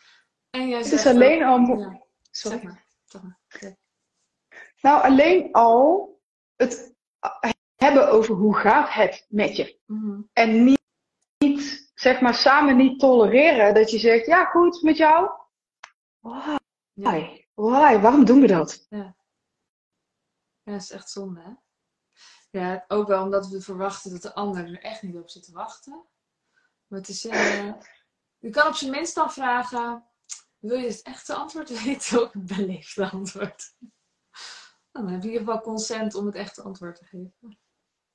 en 0.51 0.71
het 0.71 0.93
is 0.93 1.07
alleen 1.07 1.43
al... 1.43 1.79
Ja. 1.79 2.03
Sorry. 2.31 2.59
Zeg 3.05 3.23
maar. 3.23 3.77
Nou, 4.81 5.03
alleen 5.03 5.53
al 5.53 6.21
het 6.57 6.95
hebben 7.77 8.11
over 8.11 8.35
hoe 8.35 8.57
gaat 8.57 8.93
het 8.93 9.27
met 9.29 9.57
je. 9.57 9.79
Mm 9.87 10.29
En 10.33 10.65
niet 11.39 11.88
zeg 12.01 12.21
maar 12.21 12.35
samen 12.35 12.77
niet 12.77 13.01
tolereren 13.01 13.75
dat 13.75 13.91
je 13.91 13.99
zegt, 13.99 14.27
ja 14.27 14.45
goed, 14.45 14.83
met 14.83 14.97
jou. 14.97 15.31
Why? 16.93 17.47
Why? 17.55 17.99
Waarom 17.99 18.25
doen 18.25 18.41
we 18.41 18.47
dat? 18.47 18.87
Ja. 18.89 19.17
ja, 20.63 20.73
dat 20.73 20.83
is 20.83 20.91
echt 20.91 21.11
zonde 21.11 21.41
hè. 21.41 21.53
Ja, 22.51 22.85
ook 22.89 23.09
wel 23.09 23.23
omdat 23.23 23.49
we 23.49 23.61
verwachten 23.61 24.11
dat 24.11 24.23
de 24.23 24.35
ander 24.35 24.65
er 24.65 24.83
echt 24.83 25.03
niet 25.03 25.17
op 25.17 25.31
zit 25.31 25.45
te 25.45 25.53
wachten. 25.53 26.07
Maar 26.87 26.99
het 26.99 27.09
is, 27.09 27.25
uh, 27.25 27.73
je 28.39 28.51
kan 28.51 28.67
op 28.67 28.75
zijn 28.75 28.91
minst 28.91 29.15
dan 29.15 29.33
vragen, 29.33 30.07
wil 30.59 30.79
je 30.79 30.87
het 30.87 31.03
echte 31.03 31.35
antwoord 31.35 31.83
weten 31.85 32.23
of 32.23 32.33
het 32.33 32.47
beleefde 32.47 33.11
antwoord? 33.11 33.75
Nou, 34.93 35.07
dan 35.07 35.09
heb 35.09 35.23
je 35.23 35.29
in 35.29 35.33
ieder 35.33 35.47
geval 35.47 35.61
consent 35.63 36.15
om 36.15 36.27
het 36.27 36.35
echte 36.35 36.63
antwoord 36.63 36.97
te 36.97 37.05
geven. 37.05 37.59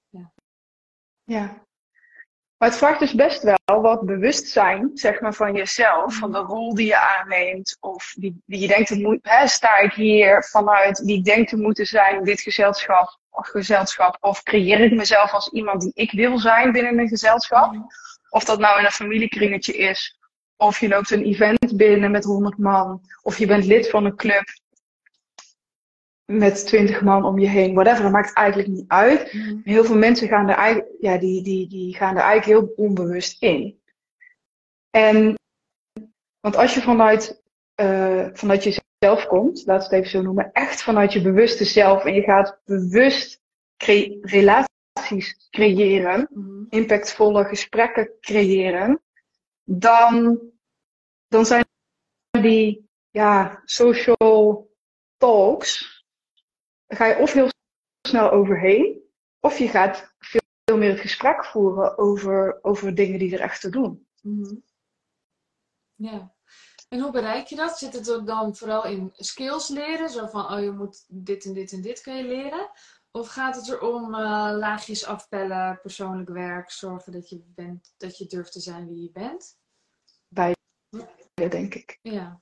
Ja. 0.09 0.33
Ja, 1.23 1.67
Maar 2.63 2.71
het 2.71 2.81
vraagt 2.81 2.99
dus 2.99 3.13
best 3.13 3.43
wel 3.43 3.81
wat 3.81 4.05
bewustzijn, 4.05 4.91
zeg 4.93 5.21
maar, 5.21 5.33
van 5.33 5.53
jezelf, 5.53 6.15
van 6.15 6.31
de 6.31 6.37
rol 6.37 6.75
die 6.75 6.85
je 6.85 6.99
aanneemt, 6.99 7.77
of 7.79 8.13
wie, 8.17 8.41
wie 8.45 8.59
je 8.59 8.67
denkt 8.67 8.87
te 8.87 8.99
moeten, 8.99 9.31
hè, 9.31 9.47
sta 9.47 9.77
ik 9.77 9.93
hier 9.93 10.43
vanuit 10.43 10.99
wie 10.99 11.17
ik 11.17 11.23
denk 11.23 11.47
te 11.47 11.57
moeten 11.57 11.85
zijn 11.85 12.15
in 12.15 12.23
dit 12.23 12.41
gezelschap, 12.41 13.19
of 13.29 13.47
gezelschap, 13.47 14.17
of 14.19 14.43
creëer 14.43 14.79
ik 14.79 14.93
mezelf 14.93 15.31
als 15.31 15.49
iemand 15.49 15.81
die 15.81 15.91
ik 15.93 16.11
wil 16.11 16.39
zijn 16.39 16.71
binnen 16.71 16.99
een 16.99 17.07
gezelschap? 17.07 17.75
Of 18.29 18.43
dat 18.43 18.59
nou 18.59 18.79
in 18.79 18.85
een 18.85 18.91
familiekringetje 18.91 19.73
is, 19.73 20.19
of 20.57 20.79
je 20.79 20.87
loopt 20.87 21.11
een 21.11 21.23
event 21.23 21.77
binnen 21.77 22.11
met 22.11 22.23
100 22.23 22.57
man, 22.57 23.01
of 23.21 23.37
je 23.37 23.45
bent 23.45 23.65
lid 23.65 23.89
van 23.89 24.05
een 24.05 24.15
club 24.15 24.43
met 26.25 26.65
20 26.65 27.01
man 27.01 27.25
om 27.25 27.39
je 27.39 27.47
heen, 27.47 27.73
whatever, 27.73 28.03
dat 28.03 28.11
maakt 28.11 28.33
eigenlijk 28.33 28.67
niet 28.67 28.87
uit. 28.87 29.33
Mhm. 29.33 29.57
Heel 29.63 29.83
veel 29.83 29.97
mensen 29.97 30.27
gaan 30.27 30.49
er, 30.49 30.87
ja, 30.99 31.17
die, 31.17 31.43
die, 31.43 31.67
die 31.67 31.95
gaan 31.95 32.15
er 32.15 32.21
eigenlijk 32.21 32.59
heel 32.59 32.85
onbewust 32.85 33.41
in. 33.41 33.81
En, 34.89 35.35
want 36.39 36.55
als 36.55 36.73
je 36.73 36.81
vanuit, 36.81 37.41
uh, 37.81 38.27
vanuit 38.33 38.63
jezelf 38.63 39.27
komt, 39.27 39.65
laat 39.65 39.83
het 39.83 39.91
even 39.91 40.09
zo 40.09 40.21
noemen, 40.21 40.51
echt 40.51 40.83
vanuit 40.83 41.13
je 41.13 41.21
bewuste 41.21 41.65
zelf 41.65 42.05
en 42.05 42.13
je 42.13 42.21
gaat 42.21 42.59
bewust 42.65 43.41
cre 43.77 44.17
relaties 44.21 45.47
creëren, 45.49 46.27
Mhm. 46.29 46.63
impactvolle 46.69 47.43
gesprekken 47.43 48.11
creëren, 48.19 49.01
dan, 49.63 50.39
dan 51.27 51.45
zijn 51.45 51.65
die 52.41 52.89
ja, 53.09 53.61
social 53.65 54.71
talks, 55.17 55.92
ga 56.95 57.05
je 57.05 57.17
of 57.17 57.33
heel 57.33 57.49
snel 58.07 58.31
overheen, 58.31 59.01
of 59.39 59.57
je 59.57 59.67
gaat 59.67 60.13
veel, 60.19 60.41
veel 60.65 60.77
meer 60.77 60.89
het 60.89 60.99
gesprek 60.99 61.45
voeren 61.45 61.97
over, 61.97 62.59
over 62.61 62.95
dingen 62.95 63.19
die 63.19 63.33
er 63.33 63.39
echt 63.41 63.61
te 63.61 63.69
doen. 63.69 64.07
Mhm. 64.21 64.55
Ja. 65.95 66.33
En 66.89 66.99
hoe 66.99 67.11
bereik 67.11 67.47
je 67.47 67.55
dat? 67.55 67.77
Zit 67.77 67.93
het 67.93 68.07
er 68.07 68.25
dan 68.25 68.55
vooral 68.55 68.85
in 68.85 69.09
skills 69.13 69.67
leren? 69.67 70.09
Zo 70.09 70.27
van, 70.27 70.53
oh 70.53 70.59
je 70.59 70.71
moet 70.71 71.05
dit 71.07 71.45
en 71.45 71.53
dit 71.53 71.71
en 71.71 71.81
dit 71.81 72.01
kun 72.01 72.15
je 72.15 72.23
leren? 72.23 72.69
Of 73.11 73.27
gaat 73.27 73.55
het 73.55 73.69
erom 73.69 74.13
uh, 74.13 74.19
laagjes 74.59 75.05
afpellen, 75.05 75.79
persoonlijk 75.81 76.29
werk, 76.29 76.71
zorgen 76.71 77.11
dat 77.11 77.29
je, 77.29 77.43
bent, 77.45 77.93
dat 77.97 78.17
je 78.17 78.25
durft 78.25 78.51
te 78.51 78.59
zijn 78.59 78.87
wie 78.87 79.01
je 79.01 79.11
bent? 79.11 79.57
Beide, 80.27 80.57
denk 81.33 81.73
ik. 81.75 81.99
Ja. 82.01 82.41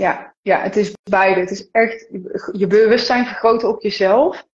Ja, 0.00 0.34
ja, 0.42 0.60
het 0.60 0.76
is 0.76 0.92
beide. 1.10 1.40
Het 1.40 1.50
is 1.50 1.70
echt 1.70 2.08
je 2.52 2.66
bewustzijn 2.66 3.26
vergroten 3.26 3.68
op 3.68 3.82
jezelf. 3.82 4.46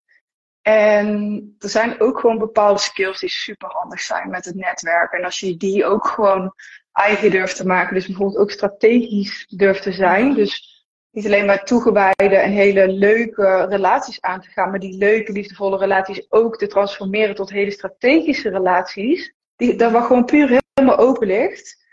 En 0.63 1.55
er 1.59 1.69
zijn 1.69 2.01
ook 2.01 2.21
gewoon 2.21 2.39
bepaalde 2.39 2.79
skills 2.81 3.21
die 3.21 3.29
super 3.29 3.69
handig 3.69 4.01
zijn 4.01 4.31
met 4.31 4.45
het 4.45 4.55
netwerk. 4.55 5.13
En 5.13 5.25
als 5.25 5.41
je 5.41 5.57
die 5.57 5.85
ook 5.85 6.07
gewoon 6.07 6.55
eigen 6.93 7.31
durft 7.31 7.57
te 7.57 7.67
maken, 7.67 7.95
dus 7.95 8.07
bijvoorbeeld 8.07 8.39
ook 8.39 8.51
strategisch 8.51 9.47
durft 9.57 9.83
te 9.83 9.93
zijn. 9.93 10.35
Dus 10.35 10.85
niet 11.11 11.27
alleen 11.27 11.47
maar 11.47 11.65
toegewijde 11.65 12.37
en 12.37 12.51
hele 12.51 12.89
leuke 12.89 13.67
relaties 13.69 14.21
aan 14.21 14.41
te 14.41 14.51
gaan, 14.51 14.71
maar 14.71 14.81
die 14.81 14.97
leuke, 14.97 15.33
liefdevolle 15.33 15.79
relaties 15.79 16.27
ook 16.29 16.59
te 16.59 16.67
transformeren 16.67 17.35
tot 17.35 17.51
hele 17.51 17.71
strategische 17.71 18.51
relaties. 18.51 19.35
Die, 19.57 19.77
daar 19.77 19.91
waar 19.91 20.03
gewoon 20.03 20.25
puur 20.25 20.61
helemaal 20.75 20.99
open 20.99 21.27
ligt 21.27 21.85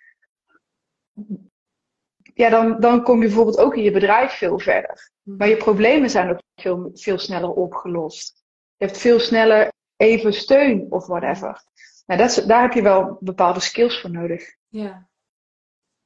ja, 2.34 2.50
dan, 2.50 2.80
dan 2.80 3.04
kom 3.04 3.22
je 3.22 3.28
bijvoorbeeld 3.28 3.58
ook 3.58 3.76
in 3.76 3.84
je 3.84 3.92
bedrijf 3.92 4.32
veel 4.32 4.60
verder. 4.60 5.12
Maar 5.24 5.48
je 5.48 5.58
problemen 5.58 6.10
zijn 6.10 6.30
ook 6.30 6.42
veel, 6.56 6.90
veel 6.94 7.18
sneller 7.18 7.50
opgelost. 7.50 8.44
Je 8.78 8.86
hebt 8.86 8.98
veel 8.98 9.20
sneller 9.20 9.72
even 9.96 10.34
steun 10.34 10.86
of 10.90 11.06
whatever. 11.06 11.64
Nou, 12.06 12.20
dat 12.20 12.30
is, 12.30 12.44
daar 12.44 12.62
heb 12.62 12.74
je 12.74 12.82
wel 12.82 13.18
bepaalde 13.20 13.60
skills 13.60 14.02
voor 14.02 14.12
nodig. 14.12 14.56
Ja. 14.68 15.10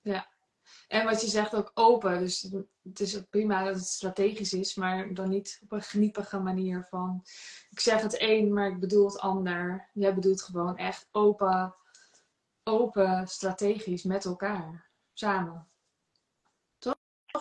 Ja. 0.01 0.27
En 0.88 1.05
wat 1.05 1.22
je 1.22 1.27
zegt 1.27 1.55
ook 1.55 1.72
open. 1.74 2.19
Dus 2.19 2.41
het 2.84 3.00
is 3.00 3.17
ook 3.17 3.30
prima 3.30 3.63
dat 3.63 3.75
het 3.75 3.86
strategisch 3.86 4.54
is, 4.54 4.75
maar 4.75 5.13
dan 5.13 5.30
niet 5.30 5.60
op 5.63 5.71
een 5.71 5.82
geniepige 5.82 6.39
manier 6.39 6.88
van 6.89 7.21
ik 7.69 7.80
zeg 7.80 8.01
het 8.01 8.21
een, 8.21 8.54
maar 8.54 8.67
ik 8.67 8.80
bedoel 8.80 9.06
het 9.06 9.19
ander. 9.19 9.89
Jij 9.93 10.13
bedoelt 10.13 10.41
gewoon 10.41 10.78
echt 10.78 11.08
open, 11.12 11.75
open 12.63 13.28
strategisch 13.28 14.04
met 14.04 14.25
elkaar. 14.25 14.91
Samen. 15.13 15.67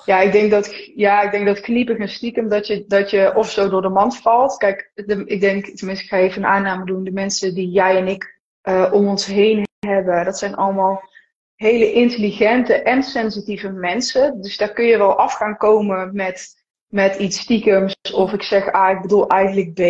Ja, 0.05 0.21
ik 0.21 0.33
denk 0.33 0.51
dat, 0.51 0.75
ja, 0.95 1.23
ik 1.23 1.31
denk 1.31 1.47
dat 1.47 1.61
kniepig 1.61 1.99
en 1.99 2.09
stiekem 2.09 2.49
dat 2.49 2.67
je, 2.67 2.85
dat 2.87 3.11
je 3.11 3.35
of 3.35 3.51
zo 3.51 3.69
door 3.69 3.83
de 3.83 3.89
mand 3.89 4.17
valt. 4.17 4.57
Kijk, 4.57 4.91
ik 5.25 5.41
denk, 5.41 5.67
tenminste, 5.67 6.05
ik 6.05 6.11
ga 6.11 6.19
even 6.19 6.43
een 6.43 6.49
aanname 6.49 6.85
doen. 6.85 7.05
De 7.05 7.13
mensen 7.13 7.55
die 7.55 7.71
jij 7.71 7.97
en 7.97 8.07
ik 8.07 8.41
uh, 8.63 8.91
om 8.93 9.09
ons 9.09 9.27
heen 9.27 9.67
hebben, 9.87 10.25
dat 10.25 10.39
zijn 10.39 10.55
allemaal 10.55 11.03
hele 11.55 11.93
intelligente 11.93 12.75
en 12.75 13.03
sensitieve 13.03 13.71
mensen. 13.71 14.41
Dus 14.43 14.57
daar 14.57 14.73
kun 14.73 14.85
je 14.85 14.99
wel 14.99 15.19
af 15.19 15.33
gaan 15.33 15.57
komen 15.57 16.15
met, 16.15 16.65
met 16.87 17.15
iets 17.15 17.41
stiekems. 17.41 17.97
Of 18.15 18.33
ik 18.33 18.43
zeg 18.43 18.75
A, 18.75 18.91
ik 18.91 19.01
bedoel 19.01 19.29
eigenlijk 19.29 19.75
B. 19.75 19.81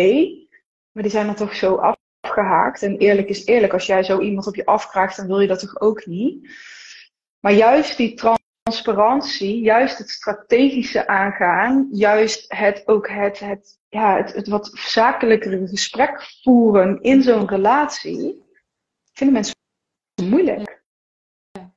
Maar 0.91 1.03
die 1.03 1.11
zijn 1.11 1.25
dan 1.25 1.35
toch 1.35 1.55
zo 1.55 1.95
afgehaakt. 2.21 2.81
En 2.81 2.97
eerlijk 2.97 3.29
is 3.29 3.45
eerlijk, 3.45 3.73
als 3.73 3.85
jij 3.85 4.03
zo 4.03 4.19
iemand 4.19 4.47
op 4.47 4.55
je 4.55 4.65
afkraagt, 4.65 5.17
dan 5.17 5.27
wil 5.27 5.39
je 5.39 5.47
dat 5.47 5.59
toch 5.59 5.79
ook 5.81 6.05
niet. 6.05 6.49
Maar 7.39 7.53
juist 7.53 7.97
die 7.97 8.13
transparantie, 8.71 9.61
juist 9.61 9.97
het 9.97 10.09
strategische 10.09 11.07
aangaan, 11.07 11.87
juist 11.91 12.45
het 12.47 12.87
ook 12.87 13.09
het, 13.09 13.39
het, 13.39 13.79
ja, 13.89 14.17
het, 14.17 14.33
het 14.33 14.47
wat 14.47 14.71
zakelijkere 14.73 15.67
gesprek 15.67 16.21
voeren 16.43 17.01
in 17.01 17.21
zo'n 17.21 17.47
relatie, 17.47 18.43
vinden 19.13 19.33
mensen 19.33 19.55
moeilijk. 20.23 20.83
Ja. 21.51 21.73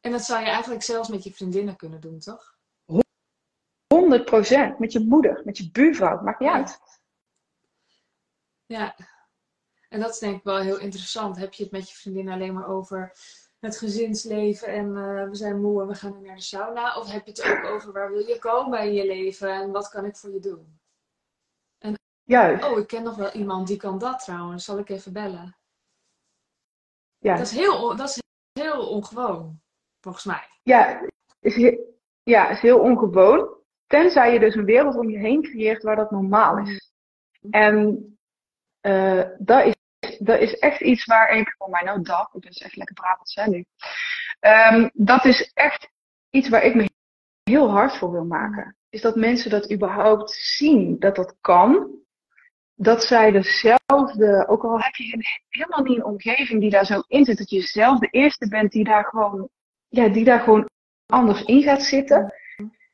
En 0.00 0.10
dat 0.10 0.22
zou 0.22 0.40
je 0.40 0.50
eigenlijk 0.50 0.82
zelfs 0.82 1.08
met 1.08 1.24
je 1.24 1.32
vriendinnen 1.32 1.76
kunnen 1.76 2.00
doen, 2.00 2.18
toch? 2.18 2.52
100% 2.92 4.78
met 4.78 4.92
je 4.92 5.00
moeder, 5.00 5.42
met 5.44 5.58
je 5.58 5.70
buurvrouw, 5.70 6.22
maakt 6.22 6.40
niet 6.40 6.48
Ja. 6.48 6.54
uit. 6.54 6.78
Ja. 8.66 8.96
En 9.88 10.00
dat 10.00 10.10
is 10.10 10.18
denk 10.18 10.36
ik 10.36 10.44
wel 10.44 10.58
heel 10.58 10.78
interessant. 10.78 11.36
Heb 11.36 11.52
je 11.52 11.62
het 11.62 11.72
met 11.72 11.90
je 11.90 11.96
vriendin 11.96 12.28
alleen 12.28 12.54
maar 12.54 12.68
over 12.68 13.12
het 13.64 13.78
gezinsleven 13.78 14.68
en 14.68 14.96
eh, 14.96 15.28
we 15.28 15.34
zijn 15.34 15.60
moe 15.60 15.80
en 15.82 15.88
we 15.88 15.94
gaan 15.94 16.22
naar 16.22 16.36
de 16.36 16.42
sauna? 16.42 16.98
Of 16.98 17.10
heb 17.10 17.26
je 17.26 17.30
het 17.30 17.44
ook 17.44 17.70
over 17.70 17.92
waar 17.92 18.10
wil 18.10 18.26
je 18.26 18.38
komen 18.38 18.80
in 18.80 18.94
je 18.94 19.06
leven 19.06 19.52
en 19.52 19.70
wat 19.70 19.88
kan 19.88 20.04
ik 20.04 20.16
voor 20.16 20.30
je 20.30 20.40
doen? 20.40 20.78
Juist. 22.26 22.64
Oh, 22.64 22.78
ik 22.78 22.86
ken 22.86 23.02
nog 23.02 23.16
wel 23.16 23.32
iemand 23.32 23.66
die 23.66 23.76
kan 23.76 23.98
dat 23.98 24.24
trouwens. 24.24 24.64
Zal 24.64 24.78
ik 24.78 24.88
even 24.88 25.12
bellen? 25.12 25.56
Ja. 27.18 27.36
Dat 27.36 27.46
is 27.46 27.52
heel, 27.52 27.96
dat 27.96 28.08
is 28.08 28.22
heel 28.52 28.88
ongewoon, 28.88 29.60
volgens 30.00 30.24
mij. 30.24 30.48
Ja, 30.62 31.08
is, 31.40 31.56
he- 31.56 31.78
ja, 32.22 32.48
is 32.48 32.60
heel 32.60 32.78
ongewoon. 32.78 33.48
Tenzij 33.86 34.32
je 34.32 34.38
dus 34.38 34.54
een 34.54 34.64
wereld 34.64 34.96
om 34.96 35.10
je 35.10 35.18
heen 35.18 35.42
creëert 35.42 35.82
waar 35.82 35.96
dat 35.96 36.10
normaal 36.10 36.58
is. 36.58 36.92
En 37.50 38.08
eh, 38.80 39.22
dat, 39.38 39.64
is, 39.66 39.73
dat 40.24 40.40
is 40.40 40.58
echt 40.58 40.80
iets 40.80 41.04
waar 41.04 41.36
ik, 41.36 41.54
voor 41.58 41.70
mij 41.70 41.82
nou 41.82 42.02
dag, 42.02 42.26
ik 42.26 42.40
ben 42.40 42.50
dus 42.50 42.62
echt 42.62 42.76
lekker 42.76 42.94
Brabants 42.94 43.34
hè 43.34 43.46
nu. 43.46 43.64
Ehm, 44.40 44.88
dat 44.92 45.24
is 45.24 45.50
echt 45.54 45.90
iets 46.30 46.48
waar 46.48 46.62
ik 46.62 46.74
me 46.74 46.88
heel 47.42 47.70
hard 47.70 47.96
voor 47.96 48.12
wil 48.12 48.24
maken. 48.24 48.76
Is 48.88 49.00
dat 49.00 49.16
mensen 49.16 49.50
dat 49.50 49.72
überhaupt 49.72 50.30
zien, 50.30 50.98
dat 50.98 51.16
dat 51.16 51.36
kan. 51.40 52.02
Dat 52.74 53.04
zij 53.04 53.30
dezelfde, 53.30 54.44
ook 54.48 54.64
al 54.64 54.80
heb 54.80 54.94
je 54.94 55.26
helemaal 55.48 55.82
niet 55.82 55.96
een 55.96 56.04
omgeving 56.04 56.60
die 56.60 56.70
daar 56.70 56.86
zo 56.86 57.02
in 57.06 57.24
zit, 57.24 57.38
dat 57.38 57.50
je 57.50 57.60
zelf 57.60 57.98
de 57.98 58.08
eerste 58.10 58.48
bent 58.48 58.72
die 58.72 58.84
daar 58.84 59.04
gewoon, 59.04 59.48
ja, 59.88 60.08
die 60.08 60.24
daar 60.24 60.40
gewoon 60.40 60.68
anders 61.06 61.42
in 61.42 61.62
gaat 61.62 61.82
zitten. 61.82 62.34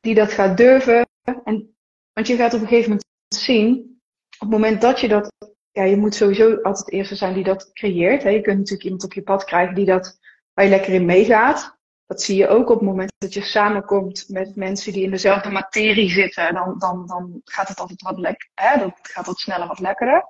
Die 0.00 0.14
dat 0.14 0.32
gaat 0.32 0.56
durven. 0.56 1.08
En, 1.44 1.76
want 2.12 2.26
je 2.26 2.36
gaat 2.36 2.54
op 2.54 2.60
een 2.60 2.66
gegeven 2.66 2.88
moment 2.88 3.08
zien, 3.28 4.00
op 4.34 4.40
het 4.40 4.50
moment 4.50 4.80
dat 4.80 5.00
je 5.00 5.08
dat, 5.08 5.32
ja, 5.72 5.82
je 5.82 5.96
moet 5.96 6.14
sowieso 6.14 6.56
altijd 6.62 6.86
de 6.86 6.92
eerste 6.92 7.14
zijn 7.14 7.34
die 7.34 7.44
dat 7.44 7.72
creëert. 7.72 8.22
Hè. 8.22 8.28
Je 8.28 8.40
kunt 8.40 8.56
natuurlijk 8.56 8.84
iemand 8.84 9.04
op 9.04 9.12
je 9.12 9.22
pad 9.22 9.44
krijgen 9.44 9.74
die 9.74 9.84
dat, 9.84 10.18
waar 10.52 10.64
je 10.64 10.70
lekker 10.70 10.92
in 10.92 11.04
meegaat. 11.04 11.78
Dat 12.06 12.22
zie 12.22 12.36
je 12.36 12.48
ook 12.48 12.70
op 12.70 12.78
het 12.78 12.88
moment 12.88 13.12
dat 13.18 13.34
je 13.34 13.42
samenkomt 13.42 14.28
met 14.28 14.56
mensen 14.56 14.92
die 14.92 15.02
in 15.02 15.10
dezelfde 15.10 15.50
materie 15.50 16.10
zitten. 16.10 16.54
Dan, 16.54 16.78
dan, 16.78 17.06
dan 17.06 17.40
gaat 17.44 17.68
het 17.68 17.78
altijd 17.78 18.02
wat 18.02 18.18
lekker, 18.18 18.50
dan 18.54 18.94
gaat 19.02 19.38
sneller 19.38 19.66
wat 19.66 19.78
lekkerder. 19.78 20.28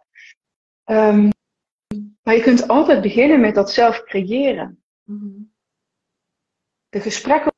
Ehm, 0.84 1.30
maar 2.22 2.34
je 2.34 2.42
kunt 2.42 2.68
altijd 2.68 3.00
beginnen 3.00 3.40
met 3.40 3.54
dat 3.54 3.72
zelf 3.72 4.02
creëren. 4.02 4.82
De 6.88 7.00
gesprekken 7.00 7.52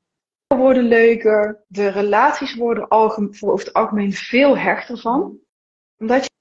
worden 0.57 0.85
leuker, 0.85 1.65
de 1.67 1.89
relaties 1.89 2.55
worden 2.55 2.89
algem- 2.89 3.35
voor 3.35 3.53
over 3.53 3.67
het 3.67 3.75
algemeen 3.75 4.13
veel 4.13 4.59
hechter 4.59 4.99
van. 4.99 5.39
Omdat 5.99 6.32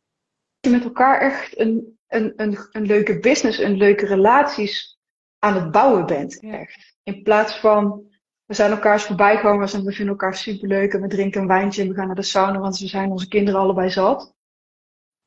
je 0.62 0.69
met 0.69 0.84
elkaar 0.84 1.21
echt 1.21 1.60
een, 1.60 2.00
een, 2.08 2.34
een, 2.36 2.58
een 2.71 2.86
leuke 2.86 3.19
business, 3.19 3.58
een 3.58 3.78
leuke 3.78 4.06
relaties 4.06 5.00
aan 5.39 5.56
het 5.56 5.71
bouwen 5.71 6.06
bent. 6.06 6.39
Echt. 6.39 6.95
In 7.04 7.24
plaats 7.24 7.60
van, 7.60 8.10
we 8.45 8.54
zijn 8.54 8.71
elkaars 8.71 9.04
voorbijgangers 9.04 9.74
en 9.74 9.84
we 9.84 9.91
vinden 9.91 10.13
elkaar 10.13 10.36
superleuk 10.36 10.93
en 10.93 11.02
we 11.02 11.08
drinken 11.08 11.41
een 11.41 11.47
wijntje 11.47 11.82
en 11.82 11.88
we 11.88 11.93
gaan 11.93 12.08
naar 12.08 12.15
de 12.15 12.21
sauna, 12.21 12.60
want 12.60 12.78
we 12.78 12.88
zijn 12.88 13.12
onze 13.12 13.28
kinderen 13.28 13.60
allebei 13.60 13.89
zat. 13.89 14.36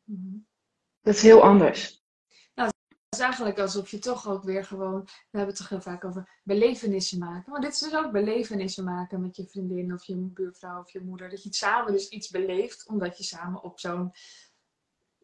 Mhm. 0.05 0.37
Dat 1.01 1.15
is 1.15 1.23
heel 1.23 1.43
anders. 1.43 2.03
Nou, 2.55 2.71
is 3.09 3.19
eigenlijk 3.19 3.59
alsof 3.59 3.91
je 3.91 3.99
toch 3.99 4.29
ook 4.29 4.43
weer 4.43 4.65
gewoon, 4.65 5.03
we 5.05 5.39
hebben 5.39 5.49
het 5.49 5.57
toch 5.57 5.69
heel 5.69 5.81
vaak 5.81 6.05
over 6.05 6.41
belevenissen 6.43 7.19
maken. 7.19 7.53
Maar 7.53 7.61
dit 7.61 7.73
is 7.73 7.79
dus 7.79 7.95
ook 7.95 8.13
belevenissen 8.13 8.85
maken 8.85 9.21
met 9.21 9.37
je 9.37 9.47
vriendin 9.47 9.93
of 9.93 10.05
je 10.05 10.17
buurvrouw 10.17 10.81
of 10.81 10.91
je 10.91 11.01
moeder. 11.01 11.31
Dat 11.31 11.43
je 11.43 11.49
het 11.49 11.57
samen 11.57 11.93
dus 11.93 12.09
iets 12.09 12.31
beleeft, 12.31 12.89
omdat 12.89 13.19
je 13.19 13.25
samen 13.25 13.63
op 13.63 13.81
zo'n 13.81 14.13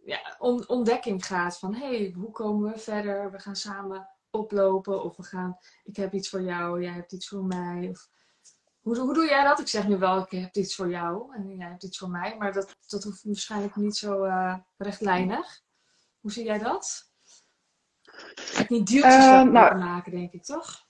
ja, 0.05 0.37
ontdekking 0.67 1.27
gaat 1.27 1.59
van 1.59 1.75
hé, 1.75 1.87
hey, 1.87 2.15
hoe 2.17 2.31
komen 2.31 2.73
we 2.73 2.79
verder? 2.79 3.31
We 3.31 3.39
gaan 3.39 3.57
samen 3.57 4.09
oplopen 4.31 5.03
of 5.03 5.17
we 5.17 5.23
gaan, 5.23 5.59
ik 5.85 5.97
heb 5.97 6.13
iets 6.13 6.29
voor 6.29 6.43
jou, 6.43 6.83
jij 6.83 6.93
hebt 6.93 7.13
iets 7.13 7.29
voor 7.29 7.45
mij. 7.45 7.89
Of, 7.89 8.09
hoe, 8.81 8.99
hoe 8.99 9.15
doe 9.15 9.25
jij 9.25 9.45
dat? 9.45 9.61
Ik 9.61 9.69
zeg 9.69 9.89
nu 9.89 9.99
wel, 9.99 10.23
ik 10.23 10.31
heb 10.31 10.55
iets 10.55 10.75
voor 10.75 10.91
jou 10.91 11.35
en 11.35 11.57
jij 11.57 11.69
hebt 11.69 11.83
iets 11.83 11.99
voor 11.99 12.11
mij, 12.11 12.37
maar 12.37 12.53
dat, 12.53 12.77
dat 12.87 13.05
hoeft 13.05 13.23
waarschijnlijk 13.23 13.77
niet 13.77 13.97
zo 13.97 14.25
uh, 14.25 14.57
rechtlijnig. 14.77 15.61
Hoe 16.21 16.33
zie 16.33 16.45
jij 16.45 16.59
dat? 16.59 17.13
Niet 18.69 18.87
duwtjes 18.87 19.15
uh, 19.15 19.43
nou, 19.43 19.79
maken, 19.79 20.13
denk 20.13 20.33
ik, 20.33 20.45
toch? 20.45 20.87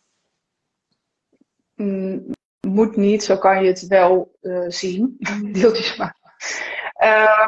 Mm, 1.75 2.31
moet 2.61 2.97
niet, 2.97 3.23
zo 3.23 3.39
kan 3.39 3.63
je 3.63 3.69
het 3.69 3.87
wel 3.87 4.39
uh, 4.41 4.69
zien. 4.69 5.17
Deeltjes 5.53 5.97
maken. 5.97 6.33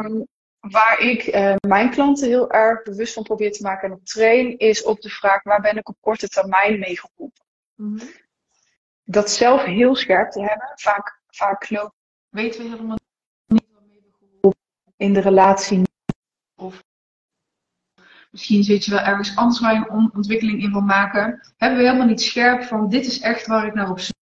Um, 0.05 0.27
waar 0.71 0.99
ik 0.99 1.27
uh, 1.27 1.55
mijn 1.67 1.91
klanten 1.91 2.29
heel 2.29 2.51
erg 2.51 2.83
bewust 2.83 3.13
van 3.15 3.23
probeer 3.23 3.53
te 3.53 3.63
maken 3.63 3.89
en 3.89 3.95
op 3.95 4.05
train, 4.05 4.59
is 4.59 4.83
op 4.83 5.01
de 5.01 5.09
vraag 5.09 5.43
waar 5.43 5.61
ben 5.61 5.77
ik 5.77 5.89
op 5.89 5.97
korte 6.01 6.29
termijn 6.29 6.79
mee 6.79 6.99
geholpen. 6.99 7.45
Mm 7.75 7.99
-hmm. 7.99 8.09
Dat 9.05 9.31
zelf 9.31 9.65
heel 9.65 9.97
scherp 9.97 10.31
te 10.31 10.41
hebben. 10.41 10.73
Vaak, 10.75 11.21
vaak 11.27 11.71
loop, 11.71 11.95
weten 12.29 12.63
we 12.63 12.69
helemaal 12.69 12.99
niet 13.47 13.67
waarmee 13.73 14.01
we 14.01 14.11
geholpen 14.19 14.61
in 14.97 15.13
de 15.13 15.21
relatie. 15.21 15.83
Of 16.55 16.83
misschien 18.31 18.63
zit 18.63 18.85
je 18.85 18.91
wel 18.91 19.01
ergens 19.01 19.37
anders 19.37 19.61
waar 19.61 19.75
je 19.75 19.91
een 19.91 20.11
ontwikkeling 20.15 20.63
in 20.63 20.73
wil 20.73 20.81
maken. 20.81 21.53
Hebben 21.57 21.79
we 21.79 21.85
helemaal 21.85 22.07
niet 22.07 22.23
scherp 22.23 22.63
van 22.63 22.89
dit 22.89 23.07
is 23.07 23.21
echt 23.21 23.47
waar 23.47 23.67
ik 23.67 23.75
naar 23.75 23.91
op 23.91 24.01
zoek. 24.01 24.17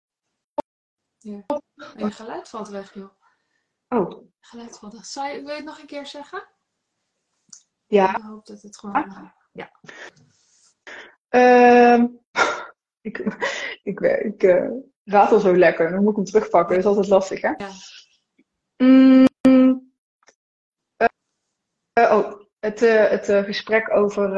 Ja. 1.18 1.44
En 1.76 2.06
je 2.06 2.10
geluid 2.10 2.48
valt 2.48 2.68
weg, 2.68 2.94
joh. 2.94 3.10
Oh. 3.88 4.29
Geluidvattig. 4.40 5.06
Zou 5.06 5.28
je, 5.28 5.40
wil 5.40 5.50
je 5.50 5.56
het 5.56 5.64
nog 5.64 5.78
een 5.78 5.86
keer 5.86 6.06
zeggen? 6.06 6.48
Ja. 7.86 8.16
Ik 8.16 8.22
hoop 8.22 8.46
dat 8.46 8.62
het 8.62 8.78
gewoon... 8.78 8.94
Ah. 8.94 9.28
Ja. 9.52 9.70
Uh, 11.30 12.04
ik 13.08 13.18
ik, 13.82 14.00
ik 14.00 14.42
uh, 14.42 14.70
ratel 15.04 15.40
zo 15.40 15.56
lekker. 15.56 15.90
Dan 15.90 16.02
moet 16.02 16.10
ik 16.10 16.16
hem 16.16 16.24
terugpakken. 16.24 16.74
Dat 16.74 16.84
is 16.84 16.90
altijd 16.90 17.08
lastig, 17.08 17.40
hè? 17.40 17.52
Ja. 17.56 17.70
Mm, 18.76 19.28
uh, 21.98 22.12
oh, 22.12 22.40
het, 22.58 22.80
het 22.80 23.24
gesprek 23.44 23.90
over 23.90 24.30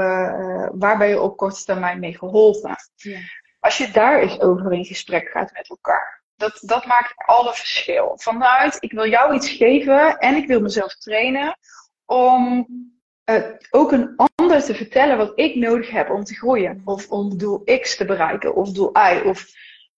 waar 0.78 0.98
ben 0.98 1.08
je 1.08 1.20
op 1.20 1.36
korte 1.36 1.64
termijn 1.64 2.00
mee 2.00 2.18
geholpen. 2.18 2.76
Ja. 2.94 3.20
Als 3.60 3.78
je 3.78 3.90
daar 3.90 4.20
eens 4.20 4.40
over 4.40 4.72
in 4.72 4.84
gesprek 4.84 5.28
gaat 5.28 5.52
met 5.52 5.68
elkaar 5.68 6.21
dat, 6.42 6.58
dat 6.60 6.86
maakt 6.86 7.14
alle 7.16 7.54
verschil. 7.54 8.12
Vanuit, 8.16 8.76
ik 8.80 8.92
wil 8.92 9.08
jou 9.08 9.34
iets 9.34 9.48
geven 9.48 10.18
en 10.18 10.36
ik 10.36 10.46
wil 10.46 10.60
mezelf 10.60 10.94
trainen 10.96 11.58
om 12.04 12.66
uh, 13.30 13.44
ook 13.70 13.92
een 13.92 14.16
ander 14.36 14.62
te 14.62 14.74
vertellen 14.74 15.16
wat 15.16 15.32
ik 15.34 15.54
nodig 15.54 15.90
heb 15.90 16.10
om 16.10 16.24
te 16.24 16.34
groeien. 16.34 16.82
Of 16.84 17.08
om 17.08 17.38
doel 17.38 17.64
X 17.80 17.96
te 17.96 18.04
bereiken, 18.04 18.54
of 18.54 18.70
doel 18.70 18.90
Y. 18.90 19.22
Of, 19.24 19.46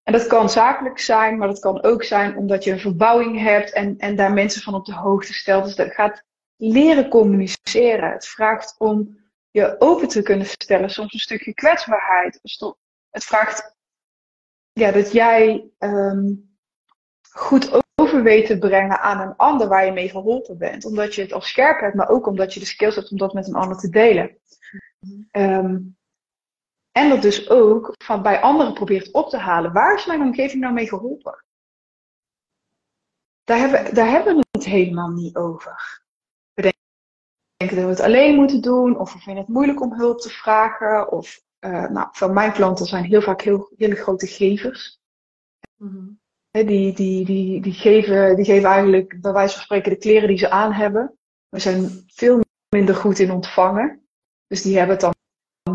en 0.03 0.13
dat 0.13 0.27
kan 0.27 0.51
zakelijk 0.51 0.99
zijn, 0.99 1.39
maar 1.39 1.49
dat 1.49 1.59
kan 1.59 1.83
ook 1.83 2.03
zijn 2.03 2.37
omdat 2.37 2.65
je 2.65 2.73
een 2.73 2.81
verbouwing 2.81 3.41
hebt 3.41 3.73
en, 3.73 3.99
en 3.99 4.17
daar 4.17 4.33
mensen 4.33 4.63
van 4.63 4.75
op 4.75 4.85
de 4.85 4.95
hoogte 4.95 5.33
stelt. 5.33 5.65
Dus 5.65 5.75
dat 5.75 5.93
gaat 5.93 6.25
leren 6.57 7.09
communiceren. 7.09 8.11
Het 8.11 8.27
vraagt 8.27 8.75
om 8.79 9.19
je 9.51 9.77
open 9.79 10.09
te 10.09 10.23
kunnen 10.23 10.47
stellen, 10.47 10.91
soms 10.91 11.13
een 11.13 11.19
stukje 11.19 11.55
kwetsbaarheid. 11.55 12.41
Het 13.11 13.25
vraagt 13.25 13.75
ja, 14.75 14.91
dat 14.91 15.13
jij 15.13 15.71
um, 15.79 16.57
goed 17.31 17.83
over 17.95 18.23
weet 18.23 18.47
te 18.47 18.59
brengen 18.59 19.01
aan 19.01 19.21
een 19.21 19.37
ander 19.37 19.69
waar 19.69 19.85
je 19.85 19.93
mee 19.93 20.09
geholpen 20.09 20.59
bent. 20.59 20.85
Omdat 20.85 21.15
je 21.15 21.23
het 21.23 21.33
al 21.33 21.41
scherp 21.41 21.81
hebt, 21.81 21.95
maar 21.95 22.09
ook 22.09 22.27
omdat 22.27 22.55
je 22.55 22.61
de 22.61 22.67
skills 22.67 22.95
hebt 22.95 23.11
om 23.11 23.19
dat 23.19 23.35
met 23.35 23.49
een 23.49 23.55
ander 23.55 23.79
te 23.79 23.89
delen. 23.89 24.39
Um, 25.33 25.97
en 26.93 27.09
dat 27.09 27.23
dus 27.23 27.49
ook 27.49 27.93
van 28.05 28.23
bij 28.23 28.41
anderen 28.41 28.73
probeert 28.73 29.13
op 29.13 29.29
te 29.29 29.39
halen. 29.39 29.73
Waar 29.73 29.95
is 29.95 30.07
mijn 30.07 30.23
omgeving 30.23 30.63
nou 30.63 30.75
mee 30.75 30.89
geholpen? 30.89 31.45
Daar 33.45 33.59
hebben, 33.59 33.95
daar 33.95 34.09
hebben 34.11 34.37
we 34.37 34.45
het 34.51 34.65
helemaal 34.65 35.09
niet 35.09 35.37
over. 35.37 36.03
We 36.53 36.75
denken 37.57 37.77
dat 37.77 37.87
we 37.87 37.91
het 37.91 38.01
alleen 38.01 38.35
moeten 38.35 38.61
doen, 38.61 38.99
of 38.99 39.13
we 39.13 39.19
vinden 39.19 39.45
het 39.45 39.53
moeilijk 39.53 39.81
om 39.81 39.95
hulp 39.95 40.21
te 40.21 40.31
vragen, 40.31 41.13
of 41.13 41.43
uh, 41.65 41.89
nou, 41.89 42.09
van 42.13 42.33
mijn 42.33 42.53
klanten 42.53 42.87
zijn 42.87 43.05
heel 43.05 43.23
vaak 43.23 43.41
heel, 43.41 43.73
hele 43.77 43.95
grote 43.95 44.27
gevers. 44.27 45.01
Mm 45.77 46.23
die, 46.63 46.93
die, 46.93 47.25
die, 47.25 47.61
die, 47.61 47.73
geven, 47.73 48.37
die 48.37 48.45
geven 48.45 48.71
eigenlijk 48.71 49.21
bij 49.21 49.33
wijze 49.33 49.55
van 49.55 49.63
spreken 49.63 49.91
de 49.91 49.99
kleren 49.99 50.29
die 50.29 50.39
ze 50.39 50.51
aan 50.51 50.73
hebben. 50.73 51.19
We 51.49 51.59
zijn 51.59 52.05
veel 52.07 52.41
minder 52.69 52.95
goed 52.95 53.19
in 53.19 53.31
ontvangen. 53.31 54.07
Dus 54.47 54.63
die 54.63 54.77
hebben 54.77 54.97
het 54.97 55.01
dan 55.01 55.15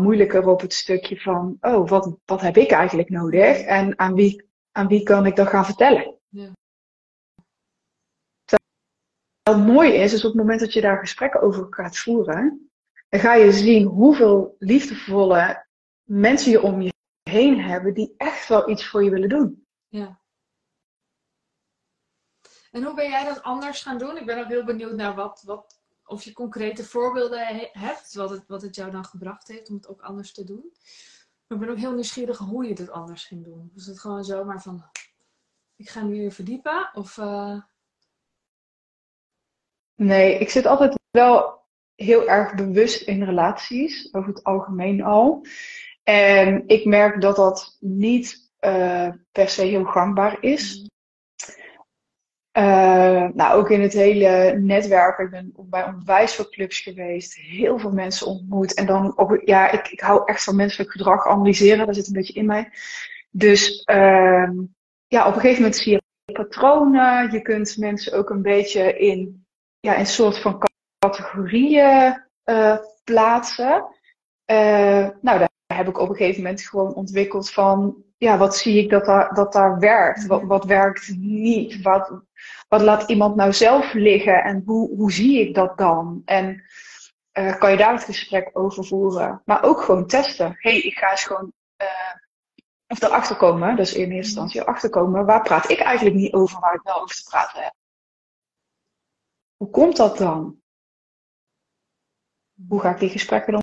moeilijker 0.00 0.46
op 0.46 0.60
het 0.60 0.72
stukje 0.72 1.20
van, 1.20 1.56
oh, 1.60 1.88
wat, 1.88 2.16
wat 2.24 2.40
heb 2.40 2.56
ik 2.56 2.70
eigenlijk 2.70 3.08
nodig? 3.08 3.60
En 3.60 3.98
aan 3.98 4.14
wie, 4.14 4.48
aan 4.72 4.88
wie 4.88 5.02
kan 5.02 5.26
ik 5.26 5.36
dat 5.36 5.48
gaan 5.48 5.64
vertellen? 5.64 6.18
Ja. 6.28 6.52
Wat 9.42 9.58
mooi 9.58 9.92
is, 9.92 10.12
is 10.12 10.24
op 10.24 10.30
het 10.32 10.40
moment 10.40 10.60
dat 10.60 10.72
je 10.72 10.80
daar 10.80 10.98
gesprekken 10.98 11.42
over 11.42 11.66
gaat 11.70 11.98
voeren, 11.98 12.70
dan 13.08 13.20
ga 13.20 13.34
je 13.34 13.52
zien 13.52 13.86
hoeveel 13.86 14.56
liefdevolle 14.58 15.66
mensen 16.10 16.50
je 16.50 16.62
om 16.62 16.80
je 16.80 16.92
heen 17.22 17.60
hebben 17.60 17.94
die 17.94 18.14
echt 18.16 18.48
wel 18.48 18.68
iets 18.68 18.86
voor 18.86 19.04
je 19.04 19.10
willen 19.10 19.28
doen. 19.28 19.66
Ja. 19.88 20.20
En 22.70 22.82
hoe 22.82 22.94
ben 22.94 23.10
jij 23.10 23.24
dat 23.24 23.42
anders 23.42 23.82
gaan 23.82 23.98
doen? 23.98 24.16
Ik 24.16 24.26
ben 24.26 24.38
ook 24.38 24.48
heel 24.48 24.64
benieuwd 24.64 24.94
naar 24.94 25.14
wat, 25.14 25.42
wat 25.44 25.80
of 26.04 26.22
je 26.22 26.32
concrete 26.32 26.84
voorbeelden 26.84 27.68
hebt, 27.72 28.14
wat 28.14 28.30
het, 28.30 28.46
wat 28.46 28.62
het 28.62 28.74
jou 28.74 28.90
dan 28.90 29.04
gebracht 29.04 29.48
heeft 29.48 29.68
om 29.68 29.74
het 29.74 29.88
ook 29.88 30.00
anders 30.00 30.32
te 30.32 30.44
doen. 30.44 30.72
Maar 31.46 31.58
ik 31.58 31.64
ben 31.64 31.74
ook 31.74 31.80
heel 31.80 31.94
nieuwsgierig 31.94 32.38
hoe 32.38 32.64
je 32.64 32.74
het 32.74 32.90
anders 32.90 33.24
ging 33.24 33.44
doen. 33.44 33.70
Was 33.74 33.86
het 33.86 34.00
gewoon 34.00 34.24
zomaar 34.24 34.62
van, 34.62 34.84
ik 35.76 35.88
ga 35.88 36.02
nu 36.02 36.18
weer 36.18 36.32
verdiepen? 36.32 36.90
Of, 36.92 37.16
uh... 37.16 37.60
Nee, 39.94 40.38
ik 40.38 40.50
zit 40.50 40.66
altijd 40.66 40.98
wel 41.10 41.64
heel 41.94 42.28
erg 42.28 42.54
bewust 42.54 43.02
in 43.02 43.22
relaties, 43.22 44.14
over 44.14 44.28
het 44.28 44.44
algemeen 44.44 45.02
al. 45.02 45.46
En 46.10 46.62
ik 46.66 46.84
merk 46.84 47.20
dat 47.20 47.36
dat 47.36 47.76
niet 47.80 48.50
uh, 48.60 49.08
per 49.32 49.48
se 49.48 49.62
heel 49.62 49.84
gangbaar 49.84 50.36
is. 50.40 50.88
Uh, 52.58 53.28
nou, 53.34 53.58
ook 53.58 53.70
in 53.70 53.80
het 53.80 53.92
hele 53.92 54.58
netwerk. 54.58 55.18
Ik 55.18 55.30
ben 55.30 55.52
bij 55.56 55.84
onderwijsclubs 55.84 56.80
geweest, 56.80 57.34
heel 57.34 57.78
veel 57.78 57.90
mensen 57.90 58.26
ontmoet. 58.26 58.74
En 58.74 58.86
dan 58.86 59.18
ook, 59.18 59.40
ja, 59.44 59.70
ik, 59.70 59.88
ik 59.88 60.00
hou 60.00 60.22
echt 60.24 60.44
van 60.44 60.56
menselijk 60.56 60.90
gedrag 60.90 61.26
analyseren, 61.26 61.86
dat 61.86 61.94
zit 61.94 62.06
een 62.06 62.12
beetje 62.12 62.32
in 62.32 62.46
mij. 62.46 62.70
Dus 63.30 63.82
uh, 63.90 64.50
ja, 65.06 65.26
op 65.26 65.34
een 65.34 65.40
gegeven 65.40 65.62
moment 65.62 65.76
zie 65.76 65.92
je 65.92 66.32
patronen. 66.32 67.32
Je 67.32 67.42
kunt 67.42 67.76
mensen 67.76 68.12
ook 68.12 68.30
een 68.30 68.42
beetje 68.42 68.98
in, 68.98 69.46
ja, 69.80 69.94
in 69.94 70.00
een 70.00 70.06
soort 70.06 70.38
van 70.38 70.68
categorieën 70.98 72.24
uh, 72.44 72.76
plaatsen. 73.04 73.84
nou, 75.20 75.48
heb 75.80 75.88
ik 75.88 76.00
op 76.00 76.08
een 76.08 76.16
gegeven 76.16 76.42
moment 76.42 76.62
gewoon 76.62 76.94
ontwikkeld 76.94 77.50
van, 77.50 78.04
ja, 78.16 78.38
wat 78.38 78.56
zie 78.56 78.82
ik 78.82 78.90
dat 78.90 79.04
daar, 79.04 79.34
dat 79.34 79.52
daar 79.52 79.78
werkt? 79.78 80.26
Wat, 80.26 80.42
wat 80.42 80.64
werkt 80.64 81.14
niet? 81.16 81.82
Wat, 81.82 82.12
wat 82.68 82.80
laat 82.80 83.08
iemand 83.08 83.36
nou 83.36 83.52
zelf 83.52 83.92
liggen 83.92 84.42
en 84.42 84.62
hoe, 84.66 84.96
hoe 84.96 85.12
zie 85.12 85.40
ik 85.40 85.54
dat 85.54 85.78
dan? 85.78 86.22
En 86.24 86.62
uh, 87.38 87.58
kan 87.58 87.70
je 87.70 87.76
daar 87.76 87.92
het 87.92 88.04
gesprek 88.04 88.50
over 88.52 88.84
voeren? 88.84 89.42
Maar 89.44 89.62
ook 89.62 89.80
gewoon 89.82 90.06
testen. 90.06 90.56
hey, 90.58 90.78
ik 90.78 90.98
ga 90.98 91.10
eens 91.10 91.24
gewoon, 91.24 91.52
uh, 91.82 92.14
of 92.86 93.02
erachter 93.02 93.36
komen, 93.36 93.76
dus 93.76 93.94
in 93.94 94.00
eerste 94.00 94.16
instantie 94.16 94.60
erachter 94.60 94.90
komen, 94.90 95.26
waar 95.26 95.42
praat 95.42 95.70
ik 95.70 95.78
eigenlijk 95.78 96.16
niet 96.16 96.32
over 96.32 96.60
waar 96.60 96.74
ik 96.74 96.82
wel 96.82 97.02
over 97.02 97.16
te 97.16 97.24
praten 97.30 97.62
heb? 97.62 97.74
Hoe 99.56 99.70
komt 99.70 99.96
dat 99.96 100.18
dan? 100.18 100.60
Hoe 102.68 102.80
ga 102.80 102.90
ik 102.90 102.98
die 102.98 103.08
gesprekken 103.08 103.52
dan 103.52 103.62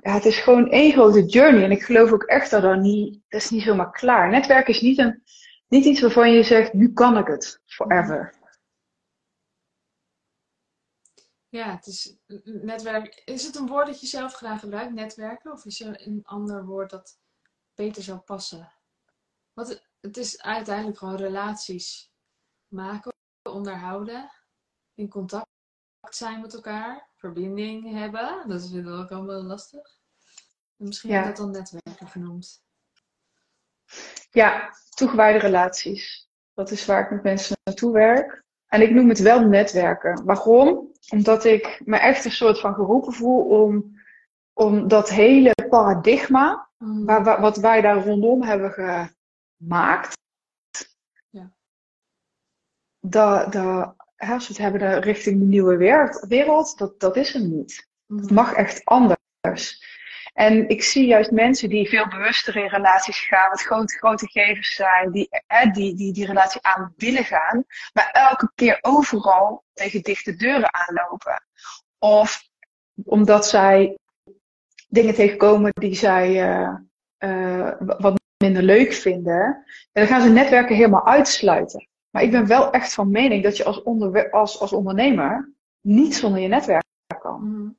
het 0.00 0.24
is 0.24 0.38
gewoon 0.38 0.70
één 0.70 0.92
grote 0.92 1.24
journey. 1.24 1.64
En 1.64 1.70
ik 1.70 1.82
geloof 1.82 2.12
ook 2.12 2.22
echt 2.22 2.50
dat 2.50 2.62
dat 2.62 2.80
niet, 2.80 3.20
dat 3.28 3.40
is 3.40 3.50
niet 3.50 3.62
zomaar 3.62 3.90
klaar. 3.90 4.30
Netwerk 4.30 4.68
is 4.68 4.80
niet, 4.80 4.98
een, 4.98 5.22
niet 5.68 5.84
iets 5.84 6.00
waarvan 6.00 6.32
je 6.32 6.42
zegt, 6.42 6.72
nu 6.72 6.92
kan 6.92 7.18
ik 7.18 7.26
het, 7.26 7.60
forever. 7.66 8.34
Ja, 11.48 11.74
het 11.74 11.86
is 11.86 12.16
netwerk. 12.42 13.22
Is 13.24 13.46
het 13.46 13.56
een 13.56 13.66
woord 13.66 13.86
dat 13.86 14.00
je 14.00 14.06
zelf 14.06 14.34
graag 14.34 14.60
gebruikt, 14.60 14.92
netwerken? 14.92 15.52
Of 15.52 15.64
is 15.64 15.80
er 15.80 16.06
een 16.06 16.20
ander 16.22 16.64
woord 16.64 16.90
dat 16.90 17.18
beter 17.74 18.02
zou 18.02 18.18
passen? 18.18 18.72
Want 19.52 19.86
het 20.00 20.16
is 20.16 20.42
uiteindelijk 20.42 20.98
gewoon 20.98 21.16
relaties 21.16 22.10
maken, 22.68 23.12
onderhouden, 23.50 24.30
in 24.94 25.08
contact 25.08 25.46
zijn 26.10 26.40
met 26.40 26.54
elkaar 26.54 27.12
verbinding 27.24 27.92
hebben. 27.92 28.44
Dat 28.48 28.68
vinden 28.68 28.96
we 28.96 29.02
ook 29.02 29.10
allemaal 29.10 29.42
lastig. 29.42 29.98
Misschien 30.76 31.10
ja. 31.10 31.16
heb 31.16 31.24
je 31.24 31.30
dat 31.30 31.40
dan 31.40 31.50
netwerken 31.50 32.08
genoemd. 32.08 32.62
Ja, 34.30 34.70
toegewijde 34.94 35.38
relaties. 35.38 36.28
Dat 36.54 36.70
is 36.70 36.86
waar 36.86 37.04
ik 37.04 37.10
met 37.10 37.22
mensen 37.22 37.56
naartoe 37.64 37.92
werk. 37.92 38.44
En 38.66 38.82
ik 38.82 38.90
noem 38.90 39.08
het 39.08 39.18
wel 39.18 39.40
netwerken. 39.40 40.24
Waarom? 40.24 40.92
Omdat 41.08 41.44
ik 41.44 41.80
me 41.84 41.96
echt 41.96 42.24
een 42.24 42.30
soort 42.30 42.60
van 42.60 42.74
geroepen 42.74 43.12
voel 43.12 43.44
om, 43.44 44.00
om 44.52 44.88
dat 44.88 45.08
hele 45.08 45.52
paradigma, 45.68 46.70
mm. 46.78 47.04
waar, 47.04 47.40
wat 47.40 47.56
wij 47.56 47.80
daar 47.80 48.04
rondom 48.04 48.42
hebben 48.42 48.70
gemaakt, 48.70 50.16
ja. 51.30 51.52
dat, 53.00 53.52
dat, 53.52 54.03
als 54.32 54.48
we 54.48 54.52
het 54.52 54.62
hebben 54.62 55.00
richting 55.00 55.38
de 55.38 55.46
nieuwe 55.46 55.76
wereld, 56.28 56.78
dat, 56.78 57.00
dat 57.00 57.16
is 57.16 57.34
er 57.34 57.40
niet. 57.40 57.88
Het 58.06 58.30
mag 58.30 58.52
echt 58.52 58.84
anders. 58.84 59.82
En 60.32 60.68
ik 60.68 60.82
zie 60.82 61.06
juist 61.06 61.30
mensen 61.30 61.68
die 61.68 61.88
veel 61.88 62.08
bewuster 62.08 62.56
in 62.56 62.66
relaties 62.66 63.20
gaan, 63.20 63.50
wat 63.50 63.62
grote, 63.62 63.96
grote 63.96 64.26
gevers 64.26 64.74
zijn, 64.74 65.10
die, 65.10 65.28
die, 65.72 65.94
die 65.94 66.12
die 66.12 66.26
relatie 66.26 66.62
aan 66.62 66.92
willen 66.96 67.24
gaan, 67.24 67.64
maar 67.92 68.10
elke 68.12 68.52
keer 68.54 68.78
overal 68.80 69.64
tegen 69.72 70.02
dichte 70.02 70.36
deuren 70.36 70.74
aanlopen. 70.74 71.42
Of 71.98 72.48
omdat 73.04 73.48
zij 73.48 73.98
dingen 74.88 75.14
tegenkomen 75.14 75.72
die 75.74 75.94
zij 75.94 76.58
uh, 76.58 76.74
uh, 77.18 77.72
wat 77.78 78.20
minder 78.36 78.62
leuk 78.62 78.92
vinden, 78.92 79.64
en 79.92 80.02
dan 80.02 80.06
gaan 80.06 80.22
ze 80.22 80.28
netwerken 80.28 80.76
helemaal 80.76 81.06
uitsluiten. 81.06 81.88
Maar 82.14 82.22
ik 82.22 82.30
ben 82.30 82.46
wel 82.46 82.70
echt 82.70 82.94
van 82.94 83.10
mening 83.10 83.42
dat 83.42 83.56
je 83.56 83.64
als, 83.64 83.82
onder, 83.82 84.30
als, 84.30 84.60
als 84.60 84.72
ondernemer 84.72 85.52
niet 85.80 86.14
zonder 86.14 86.40
je 86.40 86.48
netwerk 86.48 86.84
kan. 87.18 87.40
Mm. 87.40 87.78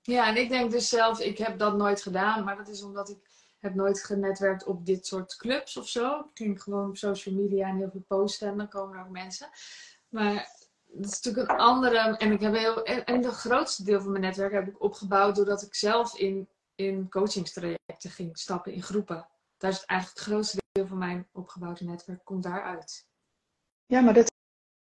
Ja, 0.00 0.28
en 0.28 0.36
ik 0.36 0.48
denk 0.48 0.70
dus 0.70 0.88
zelf, 0.88 1.20
ik 1.20 1.38
heb 1.38 1.58
dat 1.58 1.76
nooit 1.76 2.02
gedaan, 2.02 2.44
maar 2.44 2.56
dat 2.56 2.68
is 2.68 2.82
omdat 2.82 3.08
ik 3.08 3.18
heb 3.58 3.74
nooit 3.74 4.04
genetwerkt 4.04 4.64
op 4.64 4.86
dit 4.86 5.06
soort 5.06 5.36
clubs 5.36 5.76
of 5.76 5.88
zo. 5.88 6.18
Ik 6.18 6.30
ging 6.34 6.62
gewoon 6.62 6.88
op 6.88 6.96
social 6.96 7.34
media 7.34 7.68
en 7.68 7.76
heel 7.76 7.90
veel 7.90 8.04
posten 8.06 8.48
en 8.48 8.56
dan 8.56 8.68
komen 8.68 8.98
er 8.98 9.04
ook 9.04 9.10
mensen. 9.10 9.48
Maar 10.08 10.34
dat 10.84 11.10
is 11.10 11.20
natuurlijk 11.20 11.50
een 11.50 11.58
andere. 11.58 12.16
En 12.16 12.32
ik 12.32 12.40
heb 12.40 12.54
heel. 12.54 12.82
En, 12.84 13.22
het 13.22 13.34
grootste 13.34 13.84
deel 13.84 14.00
van 14.00 14.10
mijn 14.10 14.22
netwerk 14.22 14.52
heb 14.52 14.68
ik 14.68 14.82
opgebouwd 14.82 15.36
doordat 15.36 15.62
ik 15.62 15.74
zelf 15.74 16.18
in, 16.18 16.48
in 16.74 17.08
coachingstrajecten 17.08 18.10
ging 18.10 18.38
stappen 18.38 18.72
in 18.72 18.82
groepen. 18.82 19.28
Daar 19.58 19.70
is 19.70 19.84
eigenlijk 19.84 20.18
het 20.18 20.28
grootste 20.28 20.58
deel 20.72 20.86
van 20.86 20.98
mijn 20.98 21.28
opgebouwde 21.32 21.84
netwerk 21.84 22.24
komt 22.24 22.42
daaruit. 22.42 23.12
Ja, 23.94 24.00
maar 24.00 24.14
dat 24.14 24.32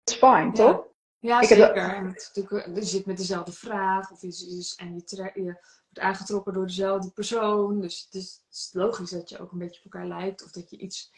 is 0.04 0.16
fijn, 0.16 0.54
toch? 0.54 0.86
Ja, 1.20 1.44
zeker. 1.44 1.76
En 1.76 2.76
je 2.76 2.84
zit 2.84 3.06
met 3.06 3.18
dezelfde 3.18 3.52
vraag 3.52 4.12
of 4.12 4.24
en 4.24 4.30
je, 4.30 5.32
je, 5.34 5.44
wordt 5.44 6.00
aangetrokken 6.00 6.54
door 6.54 6.66
dezelfde 6.66 7.12
persoon. 7.12 7.82
Dus 7.82 8.04
het 8.06 8.14
is, 8.14 8.44
het 8.46 8.56
is, 8.56 8.70
logisch 8.74 9.10
dat 9.10 9.30
je 9.30 9.40
ook 9.40 9.52
een 9.52 9.58
beetje 9.58 9.82
op 9.84 9.94
elkaar 9.94 10.08
lijkt 10.08 10.44
of 10.44 10.52
dat 10.52 10.70
je 10.70 10.78
iets 10.78 11.12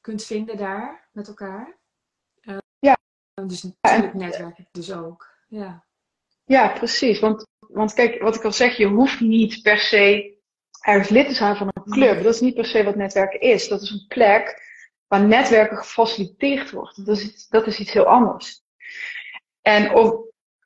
kunt 0.00 0.24
vinden 0.24 0.56
daar 0.56 1.08
met 1.12 1.28
elkaar. 1.28 1.78
Uh, 2.40 2.58
ja. 2.78 2.96
Dus 3.46 3.62
natuurlijk 3.62 4.14
netwerk 4.14 4.58
ik 4.58 4.68
dus 4.72 4.92
ook. 4.92 5.28
Ja, 5.48 5.84
ja 6.44 6.68
precies. 6.68 7.20
Want, 7.20 7.46
want 7.58 7.92
kijk, 7.92 8.22
wat 8.22 8.34
ik 8.34 8.44
al 8.44 8.52
zeg, 8.52 8.76
je 8.76 8.86
hoeft 8.86 9.20
niet 9.20 9.62
per 9.62 9.78
se 9.78 10.34
ergens 10.80 11.08
lid 11.08 11.28
te 11.28 11.34
zijn 11.34 11.56
van 11.56 11.70
een 11.72 11.92
club. 11.92 12.22
Dat 12.22 12.34
is 12.34 12.40
niet 12.40 12.54
per 12.54 12.66
se 12.66 12.84
wat 12.84 12.96
netwerken 12.96 13.40
is. 13.40 13.68
Dat 13.68 13.82
is 13.82 13.90
een 13.90 14.06
plek 14.08 14.65
waar 15.08 15.24
netwerken 15.24 15.76
gefaciliteerd 15.76 16.70
wordt. 16.70 17.06
Dat 17.06 17.18
is, 17.18 17.48
dat 17.48 17.66
is 17.66 17.78
iets 17.78 17.92
heel 17.92 18.06
anders. 18.06 18.62
En 19.62 19.94
of, 19.94 20.14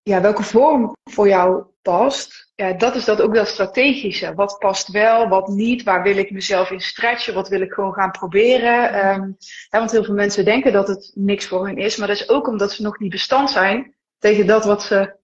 ja, 0.03 0.20
welke 0.20 0.42
vorm 0.42 0.96
voor 1.11 1.29
jou 1.29 1.64
past, 1.83 2.53
ja, 2.55 2.72
dat 2.72 2.94
is 2.94 3.05
dat 3.05 3.20
ook 3.20 3.35
dat 3.35 3.48
strategische. 3.48 4.35
Wat 4.35 4.59
past 4.59 4.88
wel, 4.88 5.29
wat 5.29 5.48
niet, 5.48 5.83
waar 5.83 6.03
wil 6.03 6.16
ik 6.16 6.31
mezelf 6.31 6.70
in 6.70 6.81
stretchen, 6.81 7.35
wat 7.35 7.48
wil 7.48 7.61
ik 7.61 7.72
gewoon 7.72 7.92
gaan 7.92 8.11
proberen. 8.11 9.07
Um, 9.07 9.37
want 9.70 9.90
heel 9.90 10.05
veel 10.05 10.14
mensen 10.14 10.44
denken 10.44 10.72
dat 10.72 10.88
het 10.88 11.11
niks 11.14 11.46
voor 11.46 11.66
hen 11.66 11.76
is, 11.76 11.96
maar 11.96 12.09
dat 12.09 12.16
is 12.16 12.29
ook 12.29 12.48
omdat 12.48 12.72
ze 12.72 12.83
nog 12.83 12.98
niet 12.98 13.11
bestand 13.11 13.50
zijn 13.50 13.94
tegen 14.18 14.46
dat 14.46 14.64
wat 14.64 14.83
ze, 14.83 15.16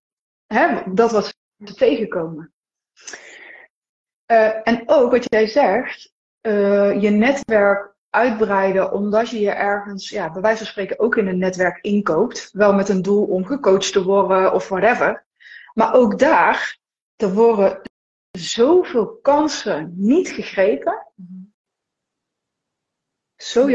hè, 0.47 0.83
dat 0.93 1.13
wat 1.13 1.35
ze 1.65 1.75
tegenkomen. 1.75 2.53
Uh, 4.27 4.69
en 4.69 4.83
ook 4.87 5.11
wat 5.11 5.25
jij 5.29 5.47
zegt, 5.47 6.13
uh, 6.43 7.03
je 7.03 7.11
netwerk 7.11 7.96
uitbreiden 8.11 8.93
omdat 8.93 9.31
je 9.31 9.41
je 9.41 9.51
ergens, 9.51 10.09
ja, 10.09 10.33
bij 10.33 10.43
wijze 10.43 10.59
van 10.59 10.67
spreken 10.67 10.99
ook 10.99 11.17
in 11.17 11.27
een 11.27 11.39
netwerk 11.39 11.79
inkoopt. 11.81 12.51
Wel 12.53 12.75
met 12.75 12.89
een 12.89 13.03
doel 13.03 13.25
om 13.25 13.45
gecoacht 13.45 13.93
te 13.93 14.03
worden 14.03 14.53
of 14.53 14.69
whatever. 14.69 15.27
Maar 15.75 15.95
ook 15.95 16.19
daar, 16.19 16.79
er 17.17 17.33
worden 17.33 17.81
zoveel 18.31 19.17
kansen 19.17 19.93
niet 19.97 20.29
gegrepen. 20.29 21.07
Zo 23.37 23.71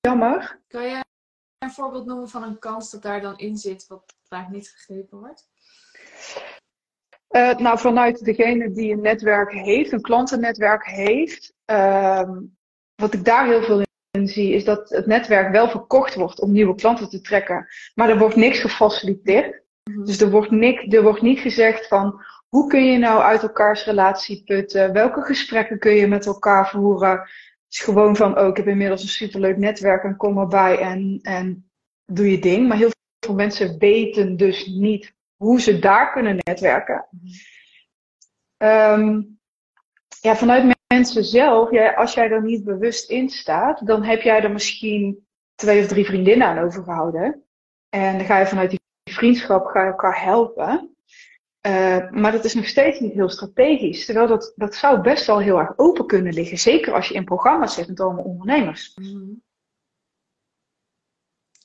jammer. 0.00 0.60
Kan 0.68 0.82
je 0.82 1.04
een 1.58 1.70
voorbeeld 1.70 2.06
noemen 2.06 2.28
van 2.28 2.42
een 2.42 2.58
kans 2.58 2.90
dat 2.90 3.02
daar 3.02 3.20
dan 3.20 3.38
in 3.38 3.56
zit, 3.56 3.86
wat 3.86 4.14
vaak 4.22 4.48
niet 4.48 4.68
gegrepen 4.68 5.18
wordt? 5.18 5.48
Uh, 7.30 7.56
nou, 7.56 7.78
vanuit 7.78 8.24
degene 8.24 8.70
die 8.70 8.92
een 8.92 9.00
netwerk 9.00 9.52
heeft, 9.52 9.92
een 9.92 10.00
klantennetwerk 10.00 10.86
heeft, 10.86 11.54
uh, 11.66 12.30
wat 13.00 13.14
ik 13.14 13.24
daar 13.24 13.46
heel 13.46 13.62
veel 13.62 13.82
in 14.10 14.28
zie, 14.28 14.52
is 14.52 14.64
dat 14.64 14.88
het 14.88 15.06
netwerk 15.06 15.52
wel 15.52 15.68
verkocht 15.68 16.14
wordt 16.14 16.40
om 16.40 16.52
nieuwe 16.52 16.74
klanten 16.74 17.08
te 17.08 17.20
trekken. 17.20 17.66
Maar 17.94 18.08
er 18.08 18.18
wordt 18.18 18.36
niks 18.36 18.58
gefaciliteerd. 18.58 19.62
Mhm. 19.90 20.04
Dus 20.04 20.20
er 20.20 20.30
wordt, 20.30 20.50
niks, 20.50 20.94
er 20.94 21.02
wordt 21.02 21.22
niet 21.22 21.38
gezegd 21.38 21.86
van 21.86 22.22
hoe 22.48 22.68
kun 22.68 22.84
je 22.84 22.98
nou 22.98 23.22
uit 23.22 23.42
elkaars 23.42 23.84
relatie 23.84 24.42
putten? 24.44 24.92
Welke 24.92 25.20
gesprekken 25.20 25.78
kun 25.78 25.92
je 25.92 26.06
met 26.06 26.26
elkaar 26.26 26.70
voeren? 26.70 27.10
Het 27.10 27.78
is 27.78 27.80
gewoon 27.80 28.16
van, 28.16 28.38
oh, 28.38 28.48
ik 28.48 28.56
heb 28.56 28.66
inmiddels 28.66 29.02
een 29.02 29.08
superleuk 29.08 29.56
netwerk 29.56 30.04
en 30.04 30.16
kom 30.16 30.38
erbij 30.38 30.78
en, 30.78 31.18
en 31.22 31.70
doe 32.04 32.30
je 32.30 32.38
ding. 32.38 32.68
Maar 32.68 32.76
heel 32.76 32.90
veel 33.24 33.34
mensen 33.34 33.78
weten 33.78 34.36
dus 34.36 34.66
niet 34.66 35.14
hoe 35.36 35.60
ze 35.60 35.78
daar 35.78 36.12
kunnen 36.12 36.36
netwerken. 36.36 37.08
Um, 38.56 39.38
ja, 40.20 40.36
vanuit 40.36 40.64
mensen 40.94 41.24
zelf, 41.24 41.70
ja, 41.70 41.92
als 41.94 42.14
jij 42.14 42.30
er 42.30 42.42
niet 42.42 42.64
bewust 42.64 43.10
in 43.10 43.28
staat, 43.28 43.86
dan 43.86 44.02
heb 44.02 44.22
jij 44.22 44.42
er 44.42 44.50
misschien 44.50 45.26
twee 45.54 45.82
of 45.82 45.86
drie 45.88 46.04
vriendinnen 46.04 46.46
aan 46.46 46.58
overgehouden. 46.58 47.44
En 47.88 48.18
dan 48.18 48.26
ga 48.26 48.38
je 48.38 48.46
vanuit 48.46 48.70
die 48.70 48.80
vriendschap 49.04 49.66
ga 49.66 49.82
je 49.82 49.90
elkaar 49.90 50.22
helpen. 50.22 50.94
Uh, 51.66 52.10
maar 52.10 52.32
dat 52.32 52.44
is 52.44 52.54
nog 52.54 52.66
steeds 52.66 53.00
niet 53.00 53.12
heel 53.12 53.28
strategisch. 53.28 54.04
Terwijl 54.04 54.26
dat, 54.26 54.52
dat 54.56 54.74
zou 54.74 55.00
best 55.00 55.26
wel 55.26 55.38
heel 55.38 55.58
erg 55.58 55.72
open 55.76 56.06
kunnen 56.06 56.32
liggen. 56.32 56.58
Zeker 56.58 56.94
als 56.94 57.08
je 57.08 57.14
in 57.14 57.24
programma's 57.24 57.74
zit 57.74 57.88
met 57.88 58.00
allemaal 58.00 58.24
ondernemers. 58.24 58.94
Mhm. 58.94 59.32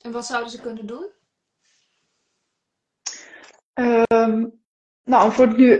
En 0.02 0.12
wat 0.12 0.26
zouden 0.26 0.50
ze 0.50 0.60
kunnen 0.60 0.86
doen? 0.86 1.06
Um, 3.74 4.62
nou, 5.04 5.32
voor 5.32 5.56
nu, 5.56 5.78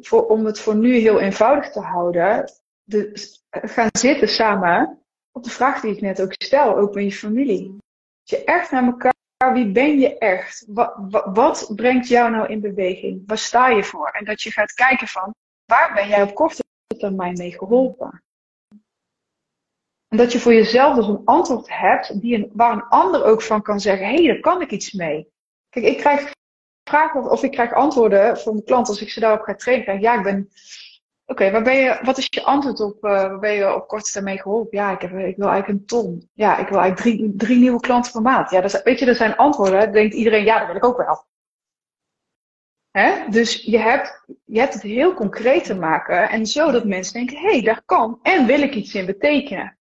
voor, 0.00 0.26
om 0.26 0.44
het 0.44 0.58
voor 0.58 0.76
nu 0.76 0.94
heel 0.96 1.20
eenvoudig 1.20 1.70
te 1.70 1.80
houden, 1.80 2.44
de, 2.86 3.34
gaan 3.50 3.88
zitten 3.92 4.28
samen 4.28 5.02
op 5.32 5.44
de 5.44 5.50
vraag 5.50 5.80
die 5.80 5.94
ik 5.94 6.00
net 6.00 6.22
ook 6.22 6.32
stel, 6.32 6.76
ook 6.76 6.94
met 6.94 7.04
je 7.04 7.12
familie. 7.12 7.76
Dat 8.24 8.38
je 8.38 8.44
echt 8.44 8.70
naar 8.70 8.84
elkaar, 8.84 9.52
wie 9.52 9.72
ben 9.72 9.98
je 9.98 10.18
echt? 10.18 10.64
Wat, 10.68 10.94
wat, 10.96 11.24
wat, 11.36 11.72
brengt 11.74 12.08
jou 12.08 12.30
nou 12.30 12.48
in 12.48 12.60
beweging? 12.60 13.22
Waar 13.26 13.38
sta 13.38 13.68
je 13.68 13.84
voor? 13.84 14.08
En 14.08 14.24
dat 14.24 14.42
je 14.42 14.50
gaat 14.50 14.72
kijken 14.72 15.08
van, 15.08 15.34
waar 15.64 15.94
ben 15.94 16.08
jij 16.08 16.22
op 16.22 16.34
korte 16.34 16.62
termijn 16.98 17.36
mee 17.36 17.52
geholpen? 17.58 18.22
En 20.08 20.16
dat 20.16 20.32
je 20.32 20.40
voor 20.40 20.54
jezelf 20.54 20.96
dus 20.96 21.06
een 21.06 21.24
antwoord 21.24 21.68
hebt 21.68 22.20
die 22.20 22.34
een, 22.34 22.50
waar 22.52 22.72
een 22.72 22.88
ander 22.88 23.24
ook 23.24 23.42
van 23.42 23.62
kan 23.62 23.80
zeggen, 23.80 24.06
hé, 24.06 24.14
hey, 24.14 24.26
daar 24.26 24.40
kan 24.40 24.60
ik 24.60 24.70
iets 24.70 24.92
mee. 24.92 25.28
Kijk, 25.68 25.86
ik 25.86 25.96
krijg 25.96 26.32
vragen 26.88 27.30
of 27.30 27.42
ik 27.42 27.50
krijg 27.50 27.72
antwoorden 27.72 28.38
van 28.38 28.52
mijn 28.52 28.64
klant 28.64 28.88
als 28.88 29.00
ik 29.00 29.10
ze 29.10 29.20
daarop 29.20 29.40
ga 29.40 29.54
trainen. 29.54 30.00
ja, 30.00 30.14
ik 30.14 30.22
ben 30.22 30.50
Oké, 31.28 31.44
je, 31.44 31.98
wat 32.02 32.18
is 32.18 32.26
je 32.30 32.42
antwoord 32.42 32.80
op, 32.80 33.04
uh, 33.04 33.10
waar 33.10 33.38
ben 33.38 33.52
je 33.52 33.74
op 33.74 33.88
korte 33.88 34.10
termijn 34.10 34.38
geholpen? 34.38 34.78
Ja, 34.78 34.92
ik, 34.92 35.00
heb, 35.00 35.10
ik 35.10 35.36
wil 35.36 35.48
eigenlijk 35.48 35.68
een 35.68 35.86
ton. 35.86 36.30
Ja, 36.32 36.58
ik 36.58 36.68
wil 36.68 36.78
eigenlijk 36.78 37.18
drie, 37.18 37.36
drie 37.36 37.58
nieuwe 37.58 37.80
klanten 37.80 38.12
per 38.12 38.22
maand. 38.22 38.50
Ja, 38.50 38.60
dat 38.60 38.82
weet 38.82 38.98
je, 38.98 39.04
dat 39.04 39.16
zijn 39.16 39.36
antwoorden. 39.36 39.80
Dan 39.80 39.92
denkt 39.92 40.14
iedereen, 40.14 40.44
ja, 40.44 40.58
dat 40.58 40.66
wil 40.66 40.76
ik 40.76 40.84
ook 40.84 40.96
wel. 40.96 41.24
Hè? 42.90 43.28
Dus 43.28 43.62
je 43.62 43.78
hebt, 43.78 44.24
je 44.44 44.58
hebt 44.58 44.72
het 44.72 44.82
heel 44.82 45.14
concreet 45.14 45.64
te 45.64 45.74
maken. 45.74 46.28
En 46.28 46.46
zo 46.46 46.70
dat 46.70 46.84
mensen 46.84 47.12
denken, 47.12 47.36
hé, 47.36 47.50
hey, 47.50 47.62
daar 47.62 47.82
kan. 47.84 48.18
En 48.22 48.46
wil 48.46 48.60
ik 48.60 48.74
iets 48.74 48.94
in 48.94 49.06
betekenen. 49.06 49.78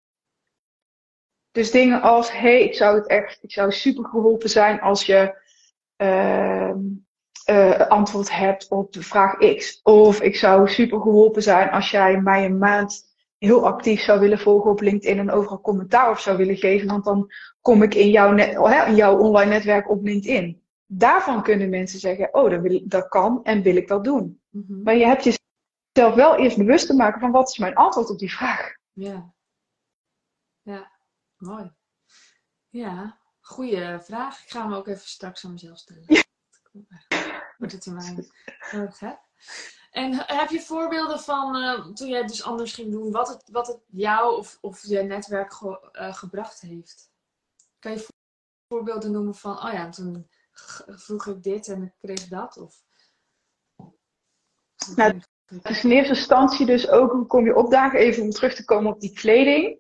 Dus 1.52 1.72
dingen 1.72 2.02
als, 2.02 2.32
hé, 2.32 2.38
hey, 2.40 2.64
ik 2.64 2.74
zou 2.74 2.96
het 2.96 3.08
echt, 3.08 3.44
ik 3.44 3.52
zou 3.52 3.72
super 3.72 4.06
geholpen 4.06 4.50
zijn 4.50 4.82
als 4.82 5.06
je... 5.06 5.44
Uh, 5.98 6.72
uh, 7.50 7.88
antwoord 7.88 8.32
hebt 8.32 8.68
op 8.70 8.94
de 8.94 9.04
vraag 9.04 9.38
X. 9.38 9.80
Of 9.84 10.22
ik 10.22 10.36
zou 10.36 10.70
super 10.70 11.02
geholpen 11.02 11.44
zijn 11.44 11.70
als 11.70 11.92
jij 11.92 12.22
mij 12.22 12.46
een 12.46 12.58
maand 12.58 13.14
heel 13.38 13.66
actief 13.66 14.02
zou 14.02 14.20
willen 14.20 14.40
volgen 14.40 14.72
op 14.72 14.82
LinkedIn 14.82 15.20
en 15.20 15.32
overal 15.32 15.62
commentaar 15.62 16.10
op 16.10 16.18
zou 16.18 16.38
willen 16.38 16.58
geven. 16.58 16.88
Want 16.88 17.04
dan 17.04 17.32
kom 17.62 17.84
ik 17.84 17.94
in 17.96 18.10
jouw, 18.10 18.32
net, 18.32 18.54
hè, 18.54 18.86
in 18.86 18.96
jouw 18.96 19.18
online 19.18 19.52
netwerk 19.52 19.90
op 19.90 20.04
LinkedIn. 20.04 20.62
Daarvan 20.86 21.44
kunnen 21.44 21.70
mensen 21.70 22.00
zeggen, 22.00 22.34
oh, 22.34 22.50
dat, 22.50 22.62
wil, 22.62 22.82
dat 22.84 23.08
kan 23.08 23.44
en 23.44 23.62
wil 23.62 23.76
ik 23.76 23.88
wel 23.88 24.02
doen. 24.02 24.42
Mhm. 24.50 24.82
Maar 24.84 24.96
je 24.96 25.06
hebt 25.06 25.26
mezelf 25.94 26.16
wel 26.16 26.36
eerst 26.36 26.58
bewust 26.58 26.88
te 26.88 26.94
maken 26.94 27.20
van 27.20 27.32
wat 27.32 27.50
is 27.50 27.58
mijn 27.58 27.76
antwoord 27.76 28.10
op 28.10 28.20
die 28.20 28.34
vraag. 28.34 28.76
Ja. 28.94 29.34
Ja, 30.62 30.92
mooi. 31.38 31.72
Ja, 32.70 33.20
goede 33.42 34.00
vraag. 34.04 34.44
Ik 34.44 34.50
ga 34.50 34.62
hem 34.62 34.74
ook 34.74 34.88
even 34.88 35.08
straks 35.08 35.46
aan 35.46 35.52
mezelf 35.52 35.78
stellen. 35.78 36.04
Ja. 36.08 36.24
In 36.76 37.94
mij 37.94 38.28
nodig 38.72 39.00
heb. 39.00 39.20
En 39.92 40.14
heb 40.14 40.50
je 40.50 40.62
voorbeelden 40.62 41.20
van 41.20 41.56
uh, 41.56 41.86
toen 41.86 42.08
jij 42.08 42.20
het 42.20 42.28
dus 42.28 42.44
anders 42.44 42.74
ging 42.74 42.92
doen, 42.92 43.12
wat 43.12 43.28
het, 43.28 43.44
wat 43.52 43.68
het 43.68 43.80
jou 43.88 44.38
of, 44.38 44.58
of 44.62 44.86
je 44.86 45.02
netwerk 45.02 45.54
ge, 45.54 45.90
uh, 45.94 46.14
gebracht 46.14 46.62
heeft? 46.62 47.12
Kan 47.80 47.92
je 47.92 48.08
voorbeelden 48.68 49.12
noemen 49.12 49.36
van, 49.36 49.66
oh 49.66 49.74
ja, 49.74 49.90
toen 49.90 50.30
vroeg 50.86 51.26
ik 51.26 51.44
dit 51.44 51.68
en 51.68 51.84
ik 51.84 51.94
kreeg 52.02 52.28
dat? 52.28 52.58
Of... 52.58 52.84
Nou, 54.96 55.22
dus 55.46 55.84
in 55.84 55.92
eerste 55.92 56.14
instantie 56.14 56.66
dus 56.66 56.90
ook, 56.90 57.12
hoe 57.12 57.26
kom 57.26 57.46
je 57.46 57.56
opdagen, 57.56 58.00
even 58.00 58.24
om 58.24 58.30
terug 58.30 58.56
te 58.56 58.66
komen 58.66 58.94
op 58.94 59.00
die 59.00 59.14
kleding. 59.14 59.80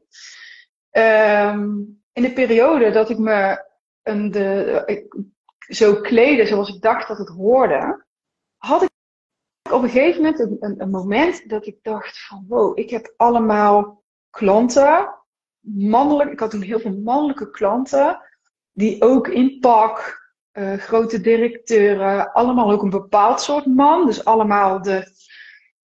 Um, 0.91 2.03
in 2.11 2.21
de 2.21 2.33
periode 2.33 2.91
dat 2.91 3.09
ik 3.09 3.17
me 3.17 3.65
een, 4.03 4.31
de, 4.31 4.83
ik, 4.85 5.15
zo 5.67 6.01
kleden 6.01 6.47
zoals 6.47 6.69
ik 6.69 6.81
dacht 6.81 7.07
dat 7.07 7.17
het 7.17 7.29
hoorde, 7.29 8.05
had 8.57 8.81
ik 8.81 8.89
op 9.71 9.83
een 9.83 9.89
gegeven 9.89 10.21
moment 10.21 10.39
een, 10.39 10.57
een, 10.59 10.81
een, 10.81 10.89
moment 10.89 11.49
dat 11.49 11.65
ik 11.65 11.77
dacht 11.81 12.25
van 12.27 12.45
wow, 12.47 12.79
ik 12.79 12.89
heb 12.89 13.13
allemaal 13.17 14.03
klanten, 14.29 15.15
mannelijk, 15.59 16.31
ik 16.31 16.39
had 16.39 16.51
toen 16.51 16.61
heel 16.61 16.79
veel 16.79 16.99
mannelijke 17.03 17.51
klanten, 17.51 18.21
die 18.71 19.01
ook 19.01 19.27
in 19.27 19.59
pak, 19.59 20.23
uh, 20.53 20.73
grote 20.73 21.21
directeuren, 21.21 22.31
allemaal 22.33 22.71
ook 22.71 22.81
een 22.81 22.89
bepaald 22.89 23.41
soort 23.41 23.65
man, 23.65 24.05
dus 24.05 24.25
allemaal 24.25 24.81
de, 24.81 25.11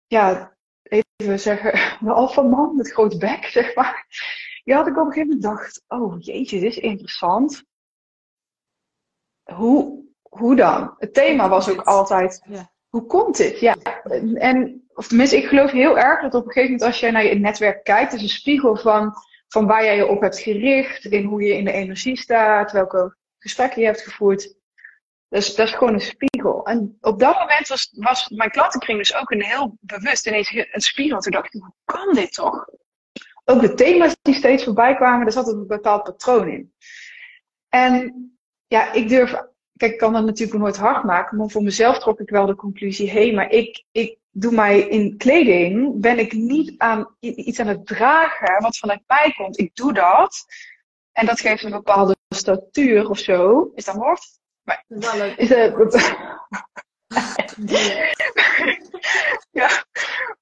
ja, 0.07 0.55
even 0.83 1.39
zeggen, 1.39 1.71
de 2.07 2.11
alfaman, 2.11 2.75
met 2.75 2.91
groot 2.91 3.19
bek, 3.19 3.45
zeg 3.59 3.75
maar. 3.75 4.05
Ja, 4.63 4.77
had 4.77 4.87
ik 4.87 4.97
op 4.97 5.05
een 5.05 5.11
gegeven 5.11 5.27
moment 5.27 5.43
dacht, 5.43 5.83
oh 5.87 6.15
jeetje, 6.19 6.59
dit 6.59 6.69
is 6.69 6.77
interessant. 6.77 7.63
Hoe, 9.43 10.03
hoe 10.21 10.55
dan? 10.55 10.95
Het 10.97 11.13
thema 11.13 11.49
was 11.49 11.69
ook 11.69 11.81
altijd, 11.81 12.41
ja. 12.45 12.71
hoe 12.89 13.05
komt 13.05 13.37
dit? 13.37 13.59
Ja, 13.59 13.75
en, 14.35 14.87
of 14.93 15.07
tenminste, 15.07 15.37
ik 15.37 15.47
geloof 15.47 15.71
heel 15.71 15.97
erg 15.97 16.21
dat 16.21 16.33
op 16.33 16.45
een 16.45 16.51
gegeven 16.51 16.71
moment 16.71 16.89
als 16.91 16.99
jij 16.99 17.11
naar 17.11 17.25
je 17.25 17.35
netwerk 17.35 17.83
kijkt, 17.83 18.13
is 18.13 18.21
een 18.21 18.29
spiegel 18.29 18.77
van, 18.77 19.13
van 19.47 19.65
waar 19.65 19.83
jij 19.83 19.95
je 19.95 20.07
op 20.07 20.21
hebt 20.21 20.39
gericht, 20.39 21.05
in 21.05 21.25
hoe 21.25 21.43
je 21.43 21.57
in 21.57 21.65
de 21.65 21.71
energie 21.71 22.17
staat, 22.17 22.71
welke 22.71 23.17
gesprekken 23.39 23.81
je 23.81 23.87
hebt 23.87 24.01
gevoerd. 24.01 24.55
Dus 25.29 25.55
dat 25.55 25.67
is 25.67 25.73
gewoon 25.73 25.93
een 25.93 25.99
spiegel. 25.99 26.65
En 26.65 26.97
op 27.01 27.19
dat 27.19 27.39
moment 27.39 27.67
was, 27.67 27.93
was 27.95 28.29
mijn 28.29 28.49
klantenkring 28.49 28.97
dus 28.97 29.15
ook 29.15 29.31
een 29.31 29.43
heel 29.43 29.77
bewust 29.79 30.27
ineens 30.27 30.51
een 30.71 30.81
spiegel. 30.81 31.19
Toen 31.19 31.31
dacht 31.31 31.53
ik, 31.53 31.61
hoe 31.61 31.73
kan 31.85 32.13
dit 32.13 32.33
toch? 32.33 32.67
Ook 33.45 33.61
de 33.61 33.73
thema's 33.73 34.15
die 34.21 34.33
steeds 34.33 34.63
voorbij 34.63 34.95
kwamen, 34.95 35.23
daar 35.23 35.31
zat 35.31 35.47
een 35.47 35.67
bepaald 35.67 36.03
patroon 36.03 36.47
in. 36.47 36.73
En 37.69 38.37
ja, 38.73 38.91
ik 38.91 39.09
durf, 39.09 39.31
kijk, 39.77 39.91
ik 39.91 39.97
kan 39.97 40.13
dat 40.13 40.25
natuurlijk 40.25 40.59
nooit 40.59 40.77
hard 40.77 41.03
maken, 41.03 41.37
maar 41.37 41.49
voor 41.49 41.63
mezelf 41.63 41.99
trok 41.99 42.19
ik 42.19 42.29
wel 42.29 42.45
de 42.45 42.55
conclusie, 42.55 43.09
hé, 43.11 43.23
hey, 43.23 43.33
maar 43.33 43.51
ik, 43.51 43.83
ik 43.91 44.17
doe 44.31 44.51
mij 44.51 44.79
in 44.79 45.17
kleding, 45.17 46.01
ben 46.01 46.19
ik 46.19 46.33
niet 46.33 46.73
aan 46.77 47.15
iets 47.19 47.59
aan 47.59 47.67
het 47.67 47.85
dragen 47.85 48.61
wat 48.61 48.77
vanuit 48.77 49.03
mij 49.07 49.33
komt. 49.37 49.59
Ik 49.59 49.75
doe 49.75 49.93
dat. 49.93 50.45
En 51.11 51.25
dat 51.25 51.39
geeft 51.39 51.63
een 51.63 51.71
bepaalde 51.71 52.15
statuur 52.29 53.09
of 53.09 53.19
zo. 53.19 53.71
Is 53.75 53.85
dat 53.85 53.95
woord? 53.95 54.39
Maar, 54.63 54.83
is 55.37 55.49
het, 55.49 55.73
ja, 59.61 59.83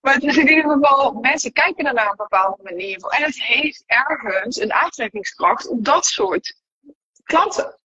maar 0.01 0.13
het 0.13 0.23
is 0.23 0.37
in 0.37 0.47
ieder 0.47 0.71
geval, 0.71 1.13
mensen 1.13 1.51
kijken 1.51 1.85
er 1.85 1.93
naar 1.93 2.09
een 2.09 2.15
bepaalde 2.15 2.63
manier 2.63 2.99
voor. 2.99 3.11
En 3.11 3.23
het 3.23 3.43
heeft 3.43 3.83
ergens 3.85 4.59
een 4.59 4.73
aantrekkingskracht 4.73 5.67
op 5.67 5.85
dat 5.85 6.05
soort 6.05 6.61
klanten. 7.23 7.79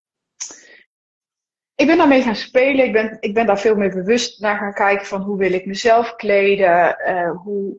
Ik 1.76 1.86
ben 1.86 1.96
daarmee 1.96 2.22
gaan 2.22 2.36
spelen. 2.36 2.84
Ik 2.84 2.92
ben, 2.92 3.16
ik 3.20 3.34
ben 3.34 3.46
daar 3.46 3.58
veel 3.58 3.76
meer 3.76 3.90
bewust 3.90 4.40
naar 4.40 4.58
gaan 4.58 4.72
kijken 4.72 5.06
van 5.06 5.22
hoe 5.22 5.38
wil 5.38 5.52
ik 5.52 5.66
mezelf 5.66 6.16
kleden. 6.16 6.96
Uh, 7.06 7.30
hoe, 7.30 7.76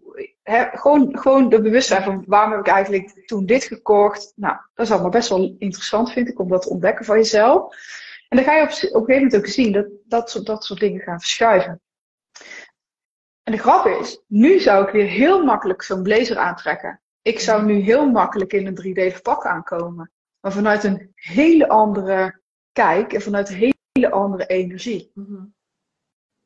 gewoon, 0.73 1.17
gewoon 1.19 1.49
de 1.49 1.61
bewustzijn 1.61 2.03
van 2.03 2.23
waarom 2.27 2.51
heb 2.51 2.59
ik 2.59 2.67
eigenlijk 2.67 3.25
toen 3.25 3.45
dit 3.45 3.63
gekocht. 3.63 4.33
Nou, 4.35 4.57
dat 4.73 4.85
is 4.85 4.91
allemaal 4.91 5.09
best 5.09 5.29
wel 5.29 5.55
interessant 5.59 6.11
vind 6.11 6.29
ik 6.29 6.39
om 6.39 6.49
dat 6.49 6.61
te 6.61 6.69
ontdekken 6.69 7.05
van 7.05 7.17
jezelf. 7.17 7.75
En 8.29 8.37
dan 8.37 8.45
ga 8.45 8.55
je 8.55 8.61
op, 8.61 8.67
op 8.67 8.73
een 8.73 8.79
gegeven 8.79 9.15
moment 9.15 9.35
ook 9.35 9.47
zien 9.47 9.71
dat 9.71 9.85
dat 10.05 10.29
soort, 10.29 10.45
dat 10.45 10.63
soort 10.63 10.79
dingen 10.79 11.01
gaan 11.01 11.19
verschuiven. 11.19 11.81
En 13.43 13.51
de 13.51 13.57
grap 13.57 13.85
is, 13.85 14.23
nu 14.27 14.59
zou 14.59 14.85
ik 14.85 14.93
weer 14.93 15.07
heel 15.07 15.43
makkelijk 15.43 15.81
zo'n 15.81 16.03
blazer 16.03 16.37
aantrekken. 16.37 17.01
Ik 17.21 17.39
zou 17.39 17.65
nu 17.65 17.79
heel 17.79 18.09
makkelijk 18.09 18.53
in 18.53 18.67
een 18.67 18.75
driedelig 18.75 19.21
pak 19.21 19.45
aankomen. 19.45 20.11
Maar 20.39 20.51
vanuit 20.51 20.83
een 20.83 21.11
hele 21.13 21.67
andere 21.67 22.39
kijk 22.71 23.13
en 23.13 23.21
vanuit 23.21 23.49
een 23.49 23.55
hele 23.55 23.76
andere 24.05 24.45
energie. 24.45 25.11
Mhm. 25.13 25.45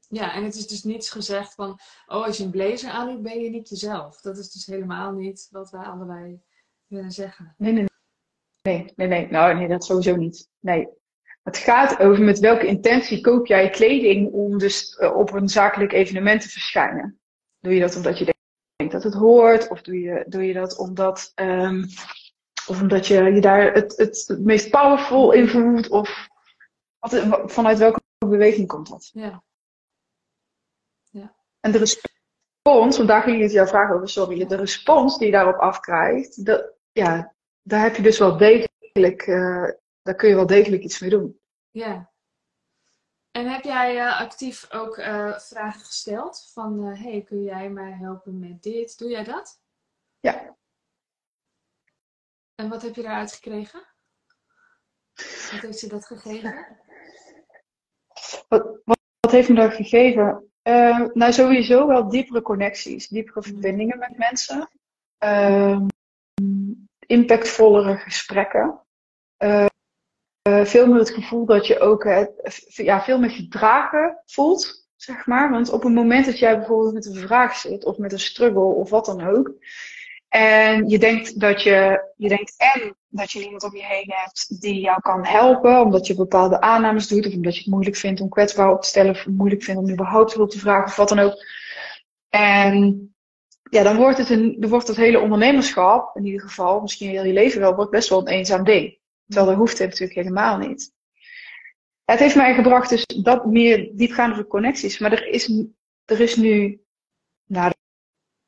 Ja, 0.07 0.33
en 0.33 0.43
het 0.43 0.55
is 0.55 0.67
dus 0.67 0.83
niets 0.83 1.09
gezegd 1.09 1.53
van, 1.53 1.79
oh, 2.05 2.25
als 2.25 2.37
je 2.37 2.43
een 2.43 2.51
blazer 2.51 2.89
aandoet, 2.89 3.21
ben 3.21 3.39
je 3.39 3.49
niet 3.49 3.69
jezelf. 3.69 4.21
Dat 4.21 4.37
is 4.37 4.51
dus 4.51 4.65
helemaal 4.65 5.11
niet 5.11 5.47
wat 5.51 5.71
wij 5.71 5.81
allebei 5.81 6.41
willen 6.87 7.11
zeggen. 7.11 7.55
Nee, 7.57 7.71
nee, 7.71 7.85
nee. 8.61 8.93
Nee, 8.95 9.07
nee, 9.07 9.27
Nou, 9.27 9.55
nee, 9.55 9.67
dat 9.67 9.85
sowieso 9.85 10.15
niet. 10.15 10.49
Nee. 10.59 10.87
Het 11.43 11.57
gaat 11.57 11.99
over 11.99 12.23
met 12.23 12.39
welke 12.39 12.67
intentie 12.67 13.21
koop 13.21 13.45
jij 13.45 13.69
kleding 13.69 14.31
om 14.31 14.57
dus 14.57 14.95
eh, 14.95 15.15
op 15.15 15.33
een 15.33 15.49
zakelijk 15.49 15.91
evenement 15.91 16.41
te 16.41 16.49
verschijnen. 16.49 17.19
Doe 17.59 17.73
je 17.73 17.79
dat 17.79 17.95
omdat 17.95 18.17
je 18.17 18.35
denkt 18.75 18.93
dat 18.93 19.03
het 19.03 19.13
hoort? 19.13 19.69
Of 19.69 19.81
doe 19.81 19.99
je, 19.99 20.25
doe 20.27 20.45
je 20.45 20.53
dat 20.53 20.77
omdat, 20.77 21.31
um, 21.35 21.85
of 22.67 22.81
omdat 22.81 23.07
je 23.07 23.23
je 23.23 23.41
daar 23.41 23.73
het, 23.73 23.97
het, 23.97 24.23
het 24.27 24.45
meest 24.45 24.69
powerful 24.69 25.31
in 25.31 25.47
voelt? 25.47 25.89
Of 25.89 26.29
wat, 27.01 27.51
vanuit 27.51 27.77
welke 27.77 28.01
beweging 28.17 28.67
komt 28.67 28.89
dat? 28.89 29.09
Ja. 29.13 29.43
ja. 31.09 31.35
En 31.59 31.71
de 31.71 31.77
respons, 31.77 32.97
want 32.97 33.07
daar 33.07 33.21
ging 33.21 33.41
het 33.41 33.51
jouw 33.51 33.67
vraag 33.67 33.91
over, 33.91 34.09
sorry. 34.09 34.45
De 34.45 34.55
respons 34.55 35.17
die 35.17 35.25
je 35.25 35.33
daarop 35.33 35.57
afkrijgt, 35.57 36.45
dat, 36.45 36.73
ja, 36.91 37.33
daar 37.61 37.81
heb 37.81 37.95
je 37.95 38.01
dus 38.01 38.19
wel 38.19 38.37
degelijk 38.37 39.27
uh, 39.27 39.69
daar 40.01 40.15
kun 40.15 40.29
je 40.29 40.35
wel 40.35 40.45
degelijk 40.45 40.83
iets 40.83 40.99
mee 40.99 41.09
doen. 41.09 41.39
Ja. 41.69 42.11
En 43.31 43.51
heb 43.51 43.63
jij 43.63 43.95
uh, 43.95 44.19
actief 44.19 44.71
ook 44.71 44.97
uh, 44.97 45.39
vragen 45.39 45.81
gesteld? 45.81 46.49
Van, 46.53 46.83
hey, 46.83 47.23
kun 47.23 47.43
jij 47.43 47.69
mij 47.69 47.91
helpen 47.91 48.39
met 48.39 48.63
dit? 48.63 48.97
Doe 48.97 49.09
jij 49.09 49.23
dat? 49.23 49.61
Ja. 50.19 50.57
En 52.55 52.69
wat 52.69 52.81
heb 52.81 52.95
je 52.95 53.01
daaruit 53.01 53.33
gekregen? 53.33 53.87
Wat 55.51 55.61
heeft 55.61 55.79
je 55.79 55.87
dat 55.87 56.05
gegeven? 56.05 56.79
Wat, 58.47 58.79
wat, 58.85 58.99
wat 59.19 59.31
heeft 59.31 59.49
me 59.49 59.55
dat 59.55 59.73
gegeven? 59.73 60.45
nou, 61.13 61.31
sowieso 61.31 61.87
wel 61.87 62.09
diepere 62.09 62.41
connecties, 62.41 63.07
diepere 63.07 63.39
mm. 63.39 63.45
verbindingen 63.45 63.97
met 63.99 64.17
mensen. 64.17 64.69
Ehm, 65.17 65.85
impactvollere 67.11 67.97
gesprekken. 67.97 68.79
Uh, 69.43 69.65
veel 70.65 70.87
meer 70.87 70.99
het 70.99 71.09
gevoel 71.09 71.45
dat 71.45 71.67
je 71.67 71.79
ook 71.79 72.03
uh, 72.03 72.25
ja, 72.65 73.01
veel 73.01 73.19
meer 73.19 73.29
gedragen 73.29 74.21
voelt, 74.25 74.87
zeg 74.95 75.25
maar. 75.25 75.51
Want 75.51 75.69
op 75.69 75.83
het 75.83 75.93
moment 75.93 76.25
dat 76.25 76.39
jij 76.39 76.57
bijvoorbeeld 76.57 76.93
met 76.93 77.05
een 77.05 77.15
vraag 77.15 77.55
zit, 77.55 77.85
of 77.85 77.97
met 77.97 78.11
een 78.11 78.19
struggle, 78.19 78.61
of 78.61 78.89
wat 78.89 79.05
dan 79.05 79.21
ook. 79.27 79.53
En 80.31 80.89
je 80.89 80.99
denkt 80.99 81.39
dat 81.39 81.63
je, 81.63 82.09
je 82.17 82.27
denkt 82.27 82.55
en 82.57 82.95
dat 83.07 83.31
je 83.31 83.43
iemand 83.43 83.63
om 83.63 83.75
je 83.75 83.85
heen 83.85 84.11
hebt 84.15 84.61
die 84.61 84.79
jou 84.79 85.01
kan 85.01 85.25
helpen, 85.25 85.81
omdat 85.81 86.07
je 86.07 86.15
bepaalde 86.15 86.61
aannames 86.61 87.07
doet, 87.07 87.27
of 87.27 87.33
omdat 87.33 87.55
je 87.55 87.61
het 87.61 87.71
moeilijk 87.71 87.95
vindt 87.95 88.21
om 88.21 88.29
kwetsbaar 88.29 88.71
op 88.71 88.81
te 88.81 88.87
stellen, 88.87 89.11
of 89.11 89.27
moeilijk 89.27 89.63
vindt 89.63 89.81
om 89.81 89.89
überhaupt 89.89 90.33
hulp 90.33 90.49
te 90.49 90.59
vragen, 90.59 90.85
of 90.85 90.95
wat 90.95 91.09
dan 91.09 91.19
ook. 91.19 91.45
En 92.29 93.13
ja, 93.69 93.83
dan 93.83 93.95
wordt 93.95 94.17
het 94.17 94.29
een, 94.29 94.55
dan 94.59 94.69
wordt 94.69 94.87
het 94.87 94.97
hele 94.97 95.19
ondernemerschap, 95.19 96.15
in 96.15 96.25
ieder 96.25 96.41
geval, 96.41 96.81
misschien 96.81 97.09
heel 97.09 97.25
je 97.25 97.33
leven 97.33 97.61
wel, 97.61 97.75
wordt 97.75 97.91
best 97.91 98.09
wel 98.09 98.19
een 98.19 98.33
eenzaam 98.33 98.63
ding. 98.63 98.97
Terwijl 99.27 99.49
dat 99.49 99.57
hoeft 99.57 99.77
het 99.77 99.89
natuurlijk 99.89 100.19
helemaal 100.19 100.57
niet. 100.57 100.93
Het 102.05 102.19
heeft 102.19 102.35
mij 102.35 102.53
gebracht 102.53 102.89
dus 102.89 103.05
dat 103.05 103.45
meer 103.45 103.89
diepgaande 103.93 104.47
connecties. 104.47 104.99
Maar 104.99 105.11
er 105.11 105.27
is, 105.27 105.63
er 106.05 106.19
is 106.19 106.35
nu, 106.35 106.81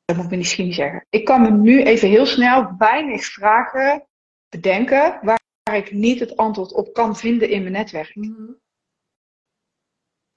dat 0.04 0.16
moet 0.16 0.32
ik 0.32 0.38
misschien 0.38 0.66
niet 0.66 0.74
zeggen. 0.74 1.06
Ik 1.10 1.24
kan 1.24 1.42
me 1.42 1.50
nu 1.50 1.82
even 1.82 2.08
heel 2.08 2.26
snel 2.26 2.74
weinig 2.78 3.24
vragen 3.24 4.06
bedenken 4.48 5.18
waar 5.22 5.76
ik 5.76 5.92
niet 5.92 6.20
het 6.20 6.36
antwoord 6.36 6.72
op 6.72 6.92
kan 6.92 7.16
vinden 7.16 7.48
in 7.48 7.60
mijn 7.60 7.72
netwerk. 7.72 8.14
Mhm. 8.14 8.52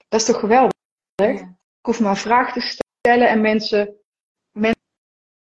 Dat 0.08 0.20
is 0.20 0.26
toch 0.26 0.40
geweldig? 0.40 0.72
Ik 1.22 1.46
hoef 1.80 2.00
maar 2.00 2.16
vragen 2.16 2.60
te 2.60 2.80
stellen 3.00 3.28
en 3.28 3.40
mensen 3.40 3.98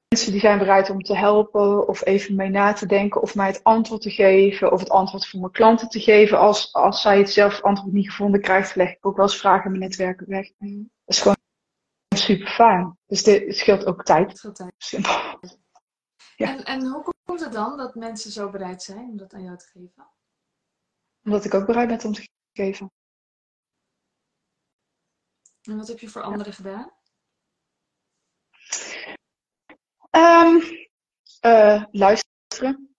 mensen 0.07 0.31
die 0.31 0.41
zijn 0.41 0.57
bereid 0.57 0.89
om 0.89 1.01
te 1.01 1.15
helpen 1.15 1.87
of 1.87 2.05
even 2.05 2.35
mee 2.35 2.49
na 2.49 2.73
te 2.73 2.85
denken 2.85 3.21
of 3.21 3.35
mij 3.35 3.47
het 3.47 3.63
antwoord 3.63 4.01
te 4.01 4.09
geven 4.09 4.71
of 4.71 4.79
het 4.79 4.89
antwoord 4.89 5.27
voor 5.27 5.39
mijn 5.39 5.51
klanten 5.51 5.89
te 5.89 5.99
geven. 5.99 6.39
Als, 6.39 6.73
als 6.73 7.01
zij 7.01 7.17
het 7.17 7.29
zelf 7.29 7.61
antwoord 7.61 7.93
niet 7.93 8.09
gevonden 8.09 8.41
krijgt, 8.41 8.75
leg 8.75 8.89
ik 8.89 9.05
ook 9.05 9.15
wel 9.15 9.25
eens 9.25 9.37
vragen 9.37 9.65
in 9.65 9.71
mijn 9.71 9.89
netwerk 9.89 10.23
weg. 10.25 10.47
Dat 10.57 10.79
is 11.05 11.19
gewoon 11.19 11.35
super 12.17 12.47
fijn. 12.47 12.97
Dus 13.05 13.23
dit 13.23 13.55
scheelt 13.55 13.85
ook 13.85 14.03
tijd. 14.03 14.47
Scheelt. 14.77 15.07
Ja. 16.35 16.57
En, 16.57 16.65
en 16.65 16.85
hoe 16.85 17.13
komt 17.25 17.39
het 17.39 17.51
dan 17.51 17.77
dat 17.77 17.95
mensen 17.95 18.31
zo 18.31 18.49
bereid 18.49 18.83
zijn 18.83 19.09
om 19.09 19.17
dat 19.17 19.33
aan 19.33 19.43
jou 19.43 19.57
te 19.57 19.65
geven? 19.65 20.09
Omdat 21.23 21.45
ik 21.45 21.53
ook 21.53 21.65
bereid 21.65 21.87
ben 21.87 22.05
om 22.05 22.13
te 22.13 22.27
geven. 22.53 22.91
En 25.61 25.77
wat 25.77 25.87
heb 25.87 25.99
je 25.99 26.09
voor 26.09 26.21
anderen 26.21 26.53
gedaan? 26.53 26.91
Ehm, 30.09 30.55
eh, 31.39 31.83
luisteren. 31.91 32.95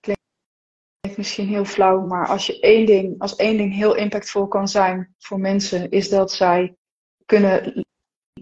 Klinkt 0.00 1.16
misschien 1.16 1.48
heel 1.48 1.64
flauw, 1.64 2.06
maar 2.06 2.28
als, 2.28 2.46
je 2.46 2.60
één 2.60 2.86
ding, 2.86 3.20
als 3.20 3.36
één 3.36 3.56
ding 3.56 3.74
heel 3.74 3.94
impactvol 3.94 4.48
kan 4.48 4.68
zijn 4.68 5.14
voor 5.18 5.40
mensen, 5.40 5.90
is 5.90 6.08
dat 6.08 6.32
zij 6.32 6.76
kunnen, 7.24 7.85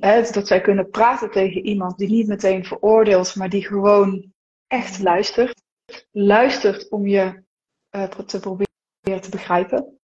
dat 0.00 0.46
zij 0.46 0.60
kunnen 0.60 0.90
praten 0.90 1.30
tegen 1.30 1.66
iemand 1.66 1.98
die 1.98 2.08
niet 2.08 2.26
meteen 2.26 2.64
veroordeelt, 2.64 3.34
maar 3.34 3.48
die 3.48 3.66
gewoon 3.66 4.32
echt 4.66 5.02
luistert. 5.02 5.62
Luistert 6.10 6.88
om 6.88 7.06
je 7.06 7.42
uh, 7.90 8.02
te 8.08 8.40
proberen 8.40 9.20
te 9.20 9.30
begrijpen. 9.30 9.98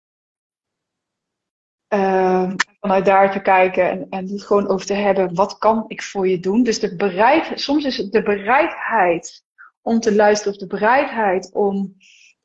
Uh, 1.95 2.53
vanuit 2.81 3.05
daar 3.05 3.33
te 3.33 3.43
kijken 3.43 3.91
en, 3.91 4.07
en 4.11 4.29
het 4.29 4.43
gewoon 4.43 4.69
over 4.69 4.87
te 4.87 4.95
hebben, 4.95 5.35
wat 5.35 5.59
kan 5.59 5.85
ik 5.87 6.03
voor 6.03 6.29
je 6.29 6.41
doen? 6.41 6.63
Dus 6.63 6.81
de 6.81 6.97
bereid, 6.97 7.61
soms 7.61 7.85
is 7.85 7.97
het 7.97 8.13
de 8.13 8.23
bereidheid 8.23 9.45
om 9.83 10.01
te 10.01 10.15
luisteren 10.15 10.53
of 10.53 10.59
de 10.59 10.67
bereidheid 10.67 11.51
om 11.53 11.97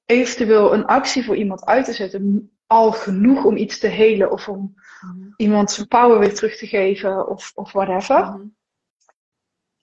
eventueel 0.05 0.73
een 0.73 0.85
actie 0.85 1.25
voor 1.25 1.35
iemand 1.35 1.65
uit 1.65 1.85
te 1.85 1.93
zetten 1.93 2.54
al 2.67 2.91
genoeg 2.91 3.43
om 3.43 3.57
iets 3.57 3.79
te 3.79 3.87
helen 3.87 4.31
of 4.31 4.47
om 4.47 4.75
mm-hmm. 5.01 5.33
iemand 5.37 5.71
zijn 5.71 5.87
power 5.87 6.19
weer 6.19 6.35
terug 6.35 6.57
te 6.57 6.67
geven 6.67 7.27
of, 7.27 7.51
of 7.55 7.71
whatever. 7.71 8.49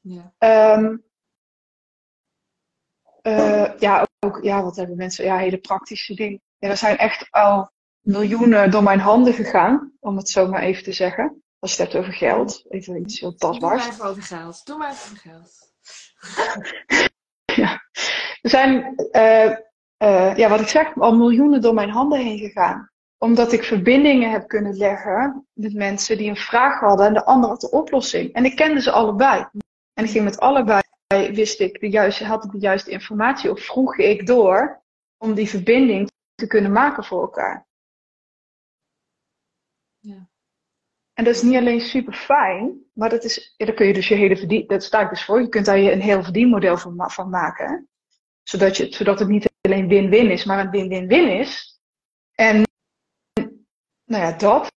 Yeah. 0.01 0.79
Um, 0.79 1.05
uh, 3.23 3.79
ja, 3.79 4.07
ook, 4.21 4.43
ja, 4.43 4.63
wat 4.63 4.77
hebben 4.77 4.97
mensen? 4.97 5.25
Ja, 5.25 5.37
hele 5.37 5.59
praktische 5.59 6.15
dingen. 6.15 6.41
Ja, 6.59 6.69
er 6.69 6.77
zijn 6.77 6.97
echt 6.97 7.31
al 7.31 7.71
miljoenen 8.01 8.71
door 8.71 8.83
mijn 8.83 9.01
handen 9.01 9.35
gegaan, 9.35 9.93
om 10.01 10.17
het 10.17 10.29
zo 10.29 10.49
maar 10.49 10.63
even 10.63 10.83
te 10.83 10.93
zeggen. 10.93 11.43
Als 11.59 11.77
je 11.77 11.83
het 11.83 11.93
hebt 11.93 12.05
over 12.05 12.19
geld, 12.19 12.65
even 12.69 13.01
iets 13.01 13.21
heel 13.21 13.35
tastbaars. 13.35 13.83
Doe 13.83 13.91
maar 13.91 13.95
even 13.95 14.11
over 14.11 14.23
geld. 14.23 14.67
Doe 14.67 14.77
maar 14.77 14.91
even 14.91 15.05
over 15.05 15.17
geld. 15.17 15.73
ja. 17.63 17.83
Er 18.41 18.51
zijn, 18.51 18.95
uh, 19.13 19.57
uh, 20.03 20.37
ja, 20.37 20.49
wat 20.49 20.61
ik 20.61 20.69
zeg, 20.69 20.99
al 20.99 21.17
miljoenen 21.17 21.61
door 21.61 21.75
mijn 21.75 21.91
handen 21.91 22.19
heen 22.19 22.39
gegaan. 22.39 22.91
Omdat 23.19 23.53
ik 23.53 23.65
verbindingen 23.65 24.31
heb 24.31 24.49
kunnen 24.49 24.77
leggen 24.77 25.47
met 25.53 25.75
mensen 25.75 26.19
die 26.19 26.29
een 26.29 26.37
vraag 26.37 26.81
hadden 26.81 27.07
en 27.07 27.15
de 27.15 27.25
ander 27.25 27.51
had 27.51 27.61
de 27.61 27.71
oplossing. 27.71 28.33
En 28.33 28.45
ik 28.45 28.57
kende 28.57 28.81
ze 28.81 28.91
allebei. 28.91 29.47
En 29.93 30.05
ik 30.05 30.11
ging 30.11 30.25
met 30.25 30.41
allebei, 30.41 30.83
wist 31.33 31.61
ik 31.61 31.81
de 31.81 31.91
juiste, 31.91 32.25
had 32.25 32.45
ik 32.45 32.51
de 32.51 32.59
juiste 32.59 32.91
informatie 32.91 33.51
of 33.51 33.61
vroeg 33.61 33.97
ik 33.97 34.27
door 34.27 34.83
om 35.19 35.35
die 35.35 35.49
verbinding 35.49 36.11
te 36.35 36.47
kunnen 36.47 36.73
maken 36.73 37.05
voor 37.05 37.21
elkaar. 37.21 37.67
Ja. 39.99 40.29
En 41.13 41.25
dat 41.25 41.35
is 41.35 41.43
niet 41.43 41.57
alleen 41.57 41.81
super 41.81 42.13
fijn, 42.13 42.81
maar 42.93 43.09
dat 43.09 43.25
is, 43.25 43.55
ja, 43.57 43.67
daar 43.67 43.75
kun 43.75 43.87
je 43.87 43.93
dus 43.93 44.09
je 44.09 44.15
hele 44.15 44.37
verdien, 44.37 44.67
dat 44.67 44.83
sta 44.83 45.01
ik 45.01 45.09
dus 45.09 45.25
voor. 45.25 45.41
Je 45.41 45.49
kunt 45.49 45.65
daar 45.65 45.79
je 45.79 45.93
een 45.93 46.01
heel 46.01 46.23
verdienmodel 46.23 46.77
van, 46.77 47.11
van 47.11 47.31
maken. 47.31 47.89
Zodat, 48.43 48.77
je, 48.77 48.93
zodat 48.93 49.19
het 49.19 49.29
niet 49.29 49.51
alleen 49.61 49.89
win-win 49.89 50.31
is, 50.31 50.45
maar 50.45 50.59
een 50.59 50.71
win-win-win 50.71 51.39
is. 51.39 51.81
En 52.35 52.63
nou 54.05 54.23
ja, 54.23 54.33
dat. 54.33 54.73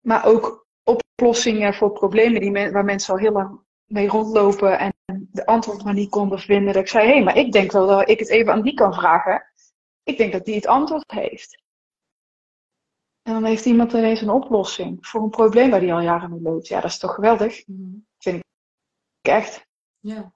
Maar 0.00 0.24
ook 0.24 0.66
oplossingen 0.84 1.74
voor 1.74 1.92
problemen 1.92 2.40
die 2.40 2.52
waar 2.52 2.84
mensen 2.84 3.14
al 3.14 3.20
heel 3.20 3.32
lang 3.32 3.60
mee 3.84 4.08
rondlopen 4.08 4.78
en 4.78 4.92
de 5.32 5.46
antwoord 5.46 5.84
maar 5.84 5.94
niet 5.94 6.10
konden 6.10 6.38
vinden. 6.38 6.72
Dat 6.72 6.82
ik 6.82 6.88
zei, 6.88 7.06
hé, 7.06 7.12
hey, 7.12 7.22
maar 7.22 7.36
ik 7.36 7.52
denk 7.52 7.72
wel 7.72 7.86
dat 7.86 8.08
ik 8.08 8.18
het 8.18 8.28
even 8.28 8.52
aan 8.52 8.62
die 8.62 8.74
kan 8.74 8.94
vragen. 8.94 9.52
Ik 10.02 10.16
denk 10.16 10.32
dat 10.32 10.44
die 10.44 10.54
het 10.54 10.66
antwoord 10.66 11.10
heeft. 11.10 11.62
En 13.22 13.32
dan 13.32 13.44
heeft 13.44 13.64
iemand 13.64 13.92
ineens 13.92 14.20
een 14.20 14.30
oplossing 14.30 15.06
voor 15.06 15.22
een 15.22 15.30
probleem 15.30 15.70
waar 15.70 15.80
die 15.80 15.92
al 15.92 16.00
jaren 16.00 16.30
mee 16.30 16.40
loopt. 16.40 16.68
Ja, 16.68 16.80
dat 16.80 16.90
is 16.90 16.98
toch 16.98 17.14
geweldig? 17.14 17.66
Mm. 17.66 18.06
Vind 18.18 18.36
ik 18.36 19.30
echt. 19.30 19.66
Ja. 19.98 20.32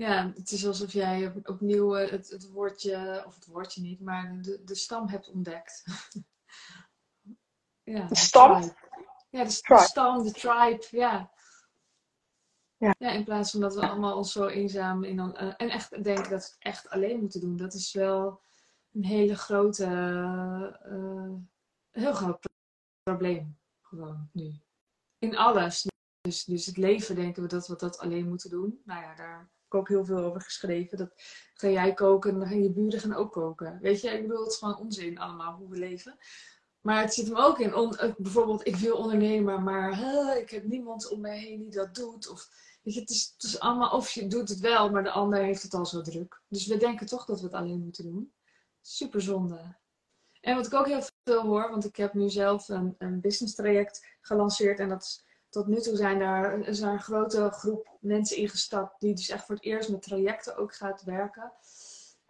Ja, 0.00 0.32
het 0.34 0.50
is 0.50 0.66
alsof 0.66 0.92
jij 0.92 1.32
opnieuw 1.44 1.96
eh, 1.96 2.10
het, 2.10 2.28
het 2.30 2.50
woordje, 2.50 3.24
of 3.26 3.34
het 3.34 3.46
woordje 3.46 3.80
niet, 3.80 4.00
maar 4.00 4.42
de, 4.42 4.64
de 4.64 4.74
stam 4.74 5.08
hebt 5.08 5.28
ontdekt. 5.28 5.84
ja, 7.94 8.06
de 8.06 8.16
stam? 8.16 8.62
Ja, 9.30 9.44
de, 9.44 9.60
de, 9.62 9.78
stam, 9.78 10.22
de 10.22 10.32
tribe, 10.32 10.86
ja. 10.90 11.32
ja. 12.76 12.94
Ja, 12.98 13.10
in 13.10 13.24
plaats 13.24 13.50
van 13.50 13.60
dat 13.60 13.74
we 13.74 13.88
allemaal 13.88 14.16
ons 14.16 14.32
zo 14.32 14.46
eenzaam 14.46 15.04
in, 15.04 15.18
uh, 15.18 15.54
en 15.56 15.68
echt 15.68 15.90
denken 15.90 16.14
dat 16.14 16.28
we 16.28 16.34
het 16.34 16.56
echt 16.58 16.88
alleen 16.88 17.20
moeten 17.20 17.40
doen. 17.40 17.56
Dat 17.56 17.74
is 17.74 17.92
wel 17.92 18.40
een 18.92 19.04
hele 19.04 19.36
grote, 19.36 19.86
uh, 20.86 21.34
heel 21.90 22.12
groot 22.12 22.48
probleem 23.02 23.58
gewoon 23.80 24.28
nu. 24.32 24.60
In 25.18 25.36
alles. 25.36 25.86
Dus, 26.20 26.44
dus 26.44 26.66
het 26.66 26.76
leven 26.76 27.14
denken 27.14 27.42
we 27.42 27.48
dat 27.48 27.66
we 27.66 27.76
dat 27.76 27.98
alleen 27.98 28.28
moeten 28.28 28.50
doen. 28.50 28.80
Nou 28.84 29.02
ja, 29.02 29.14
daar 29.14 29.50
ik 29.72 29.80
ook 29.80 29.88
heel 29.88 30.04
veel 30.04 30.18
over 30.18 30.40
geschreven. 30.40 30.98
Dat 30.98 31.12
ga 31.54 31.68
jij 31.68 31.94
koken 31.94 32.30
en 32.30 32.38
dan 32.38 32.48
gaan 32.48 32.62
je 32.62 32.72
buren 32.72 33.00
gaan 33.00 33.14
ook 33.14 33.32
koken. 33.32 33.78
Weet 33.80 34.00
je, 34.00 34.10
ik 34.10 34.22
bedoel, 34.22 34.42
het 34.42 34.52
is 34.52 34.58
gewoon 34.58 34.78
onzin 34.78 35.18
allemaal 35.18 35.56
hoe 35.56 35.68
we 35.68 35.78
leven. 35.78 36.18
Maar 36.80 37.00
het 37.00 37.14
zit 37.14 37.26
hem 37.26 37.36
ook 37.36 37.58
in, 37.58 37.74
on, 37.74 37.96
eh, 37.96 38.12
bijvoorbeeld, 38.16 38.66
ik 38.66 38.76
wil 38.76 38.96
ondernemen, 38.96 39.62
maar 39.62 40.38
ik 40.38 40.50
heb 40.50 40.64
niemand 40.64 41.08
om 41.08 41.20
mij 41.20 41.38
heen 41.38 41.60
die 41.60 41.70
dat 41.70 41.94
doet. 41.94 42.28
Of, 42.28 42.48
weet 42.82 42.94
je, 42.94 43.00
het 43.00 43.10
is, 43.10 43.32
het 43.32 43.42
is 43.42 43.60
allemaal, 43.60 43.90
of 43.90 44.10
je 44.10 44.26
doet 44.26 44.48
het 44.48 44.60
wel, 44.60 44.90
maar 44.90 45.02
de 45.02 45.10
ander 45.10 45.42
heeft 45.42 45.62
het 45.62 45.74
al 45.74 45.86
zo 45.86 46.02
druk. 46.02 46.42
Dus 46.48 46.66
we 46.66 46.76
denken 46.76 47.06
toch 47.06 47.24
dat 47.24 47.40
we 47.40 47.46
het 47.46 47.54
alleen 47.54 47.82
moeten 47.82 48.04
doen. 48.04 48.32
Super 48.80 49.20
zonde. 49.20 49.78
En 50.40 50.56
wat 50.56 50.66
ik 50.66 50.74
ook 50.74 50.86
heel 50.86 51.02
veel 51.24 51.42
hoor, 51.42 51.70
want 51.70 51.84
ik 51.84 51.96
heb 51.96 52.14
nu 52.14 52.30
zelf 52.30 52.68
een, 52.68 52.94
een 52.98 53.20
business 53.20 53.54
traject 53.54 54.06
gelanceerd. 54.20 54.78
En 54.78 54.88
dat 54.88 55.02
is, 55.02 55.24
tot 55.50 55.66
nu 55.66 55.80
toe 55.80 55.96
zijn 55.96 56.18
daar, 56.18 56.58
is 56.58 56.80
een 56.80 57.00
grote 57.00 57.50
groep 57.50 57.88
mensen 58.00 58.36
ingestapt 58.36 59.00
die 59.00 59.14
dus 59.14 59.28
echt 59.28 59.44
voor 59.44 59.54
het 59.54 59.64
eerst 59.64 59.88
met 59.88 60.02
trajecten 60.02 60.56
ook 60.56 60.74
gaat 60.74 61.02
werken. 61.02 61.52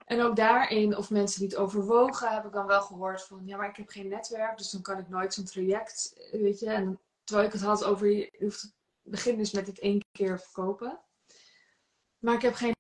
En 0.05 0.21
ook 0.21 0.37
daarin, 0.37 0.97
of 0.97 1.11
mensen 1.11 1.41
die 1.41 1.49
het 1.49 1.59
overwogen, 1.59 2.35
heb 2.35 2.45
ik 2.45 2.53
dan 2.53 2.67
wel 2.67 2.83
gehoord 2.83 3.23
van, 3.23 3.43
ja, 3.45 3.57
maar 3.57 3.69
ik 3.69 3.77
heb 3.77 3.89
geen 3.89 4.09
netwerk, 4.09 4.59
dus 4.59 4.71
dan 4.71 4.83
kan 4.83 4.99
ik 4.99 5.09
nooit 5.09 5.35
zo'n 5.35 5.45
traject, 5.45 6.29
weet 6.33 6.59
je. 6.59 6.71
En 6.71 7.01
terwijl 7.25 7.47
ik 7.47 7.53
het 7.53 7.63
had 7.63 7.85
over, 7.85 8.11
je 8.11 8.37
hoeft, 8.39 8.75
begin 9.03 9.37
dus 9.37 9.53
met 9.53 9.67
dit 9.67 9.79
één 9.79 10.05
keer 10.13 10.41
verkopen. 10.41 11.01
Maar 12.19 12.35
ik 12.35 12.43
heb 12.43 12.55
geen 12.55 12.75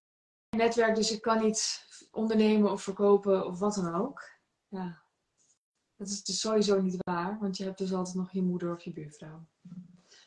netwerk, 0.56 0.94
dus 0.94 1.12
ik 1.12 1.20
kan 1.20 1.42
niet 1.42 1.86
ondernemen 2.10 2.70
of 2.70 2.82
verkopen 2.82 3.46
of 3.46 3.58
wat 3.58 3.74
dan 3.74 3.94
ook. 3.94 4.22
Ja, 4.68 5.02
dat 5.96 6.08
is 6.08 6.22
dus 6.22 6.40
sowieso 6.40 6.80
niet 6.80 6.96
waar, 6.98 7.38
want 7.40 7.56
je 7.56 7.64
hebt 7.64 7.78
dus 7.78 7.92
altijd 7.92 8.16
nog 8.16 8.32
je 8.32 8.42
moeder 8.42 8.74
of 8.74 8.82
je 8.82 8.92
buurvrouw. 8.92 9.46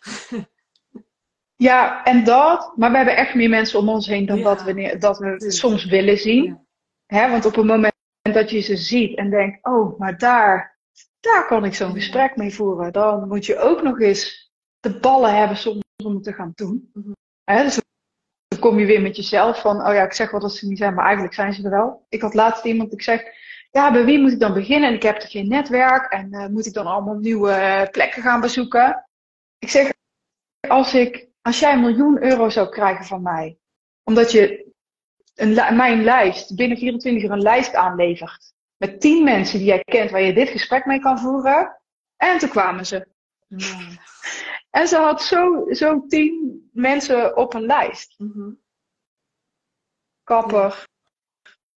ja, 1.67 2.03
en 2.03 2.23
dat, 2.23 2.73
maar 2.75 2.91
we 2.91 2.97
hebben 2.97 3.15
echt 3.15 3.35
meer 3.35 3.49
mensen 3.49 3.79
om 3.79 3.89
ons 3.89 4.07
heen 4.07 4.25
dan 4.25 4.41
dat 4.41 4.63
we, 4.63 4.97
dat 4.99 5.17
we 5.17 5.51
soms 5.51 5.85
willen 5.85 6.17
zien. 6.17 6.67
Ja. 7.05 7.29
want 7.29 7.45
op 7.45 7.55
het 7.55 7.65
moment 7.65 7.93
dat 8.21 8.49
je 8.49 8.59
ze 8.59 8.77
ziet 8.77 9.17
en 9.17 9.29
denkt, 9.29 9.65
oh, 9.65 9.99
maar 9.99 10.17
daar, 10.17 10.77
daar 11.19 11.47
kan 11.47 11.65
ik 11.65 11.75
zo'n 11.75 11.93
gesprek 11.93 12.35
mee 12.35 12.53
voeren, 12.53 12.93
dan 12.93 13.27
moet 13.27 13.45
je 13.45 13.59
ook 13.59 13.81
nog 13.81 13.99
eens 13.99 14.51
de 14.79 14.99
ballen 14.99 15.35
hebben 15.35 15.57
soms 15.57 15.83
om 16.03 16.13
het 16.13 16.23
te 16.23 16.33
gaan 16.33 16.51
doen. 16.55 16.89
Mm 16.93 17.13
dus 17.45 17.79
dan 18.47 18.59
kom 18.59 18.79
je 18.79 18.85
weer 18.85 19.01
met 19.01 19.15
jezelf 19.15 19.61
van, 19.61 19.87
oh 19.87 19.93
ja, 19.93 20.03
ik 20.03 20.13
zeg 20.13 20.31
wel 20.31 20.39
dat 20.39 20.55
ze 20.55 20.67
niet 20.67 20.77
zijn, 20.77 20.93
maar 20.93 21.05
eigenlijk 21.05 21.33
zijn 21.33 21.53
ze 21.53 21.63
er 21.63 21.69
wel. 21.69 22.05
Ik 22.09 22.21
had 22.21 22.33
laatst 22.33 22.65
iemand, 22.65 22.93
ik 22.93 23.01
zeg, 23.01 23.23
ja, 23.71 23.91
bij 23.91 24.05
wie 24.05 24.19
moet 24.19 24.31
ik 24.31 24.39
dan 24.39 24.53
beginnen? 24.53 24.89
En 24.89 24.95
ik 24.95 25.03
heb 25.03 25.21
er 25.21 25.27
geen 25.27 25.47
netwerk 25.47 26.11
en 26.11 26.27
uh, 26.31 26.47
moet 26.47 26.65
ik 26.65 26.73
dan 26.73 26.85
allemaal 26.85 27.15
nieuwe 27.15 27.49
uh, 27.49 27.89
plekken 27.91 28.21
gaan 28.21 28.41
bezoeken? 28.41 29.07
Ik 29.63 29.69
zeg, 29.69 29.93
als, 30.67 30.93
ik, 30.93 31.27
als 31.41 31.59
jij 31.59 31.73
een 31.73 31.81
miljoen 31.81 32.23
euro 32.23 32.49
zou 32.49 32.69
krijgen 32.69 33.05
van 33.05 33.21
mij, 33.21 33.57
omdat 34.03 34.31
je 34.31 34.71
een, 35.35 35.53
mijn 35.53 36.03
lijst, 36.03 36.55
binnen 36.55 36.77
24 36.77 37.23
uur 37.23 37.31
een 37.31 37.41
lijst 37.41 37.75
aanlevert, 37.75 38.53
met 38.77 39.01
10 39.01 39.23
mensen 39.23 39.57
die 39.57 39.67
jij 39.67 39.83
kent 39.83 40.11
waar 40.11 40.21
je 40.21 40.33
dit 40.33 40.49
gesprek 40.49 40.85
mee 40.85 40.99
kan 40.99 41.19
voeren, 41.19 41.81
en 42.17 42.37
toen 42.37 42.49
kwamen 42.49 42.85
ze. 42.85 43.07
En 44.69 44.87
ze 44.87 44.97
had 44.97 45.23
zo, 45.23 45.65
zo 45.69 46.05
tien 46.07 46.69
mensen 46.73 47.37
op 47.37 47.53
een 47.53 47.65
lijst. 47.65 48.15
Mm 48.17 48.61
Kapper, 50.23 50.87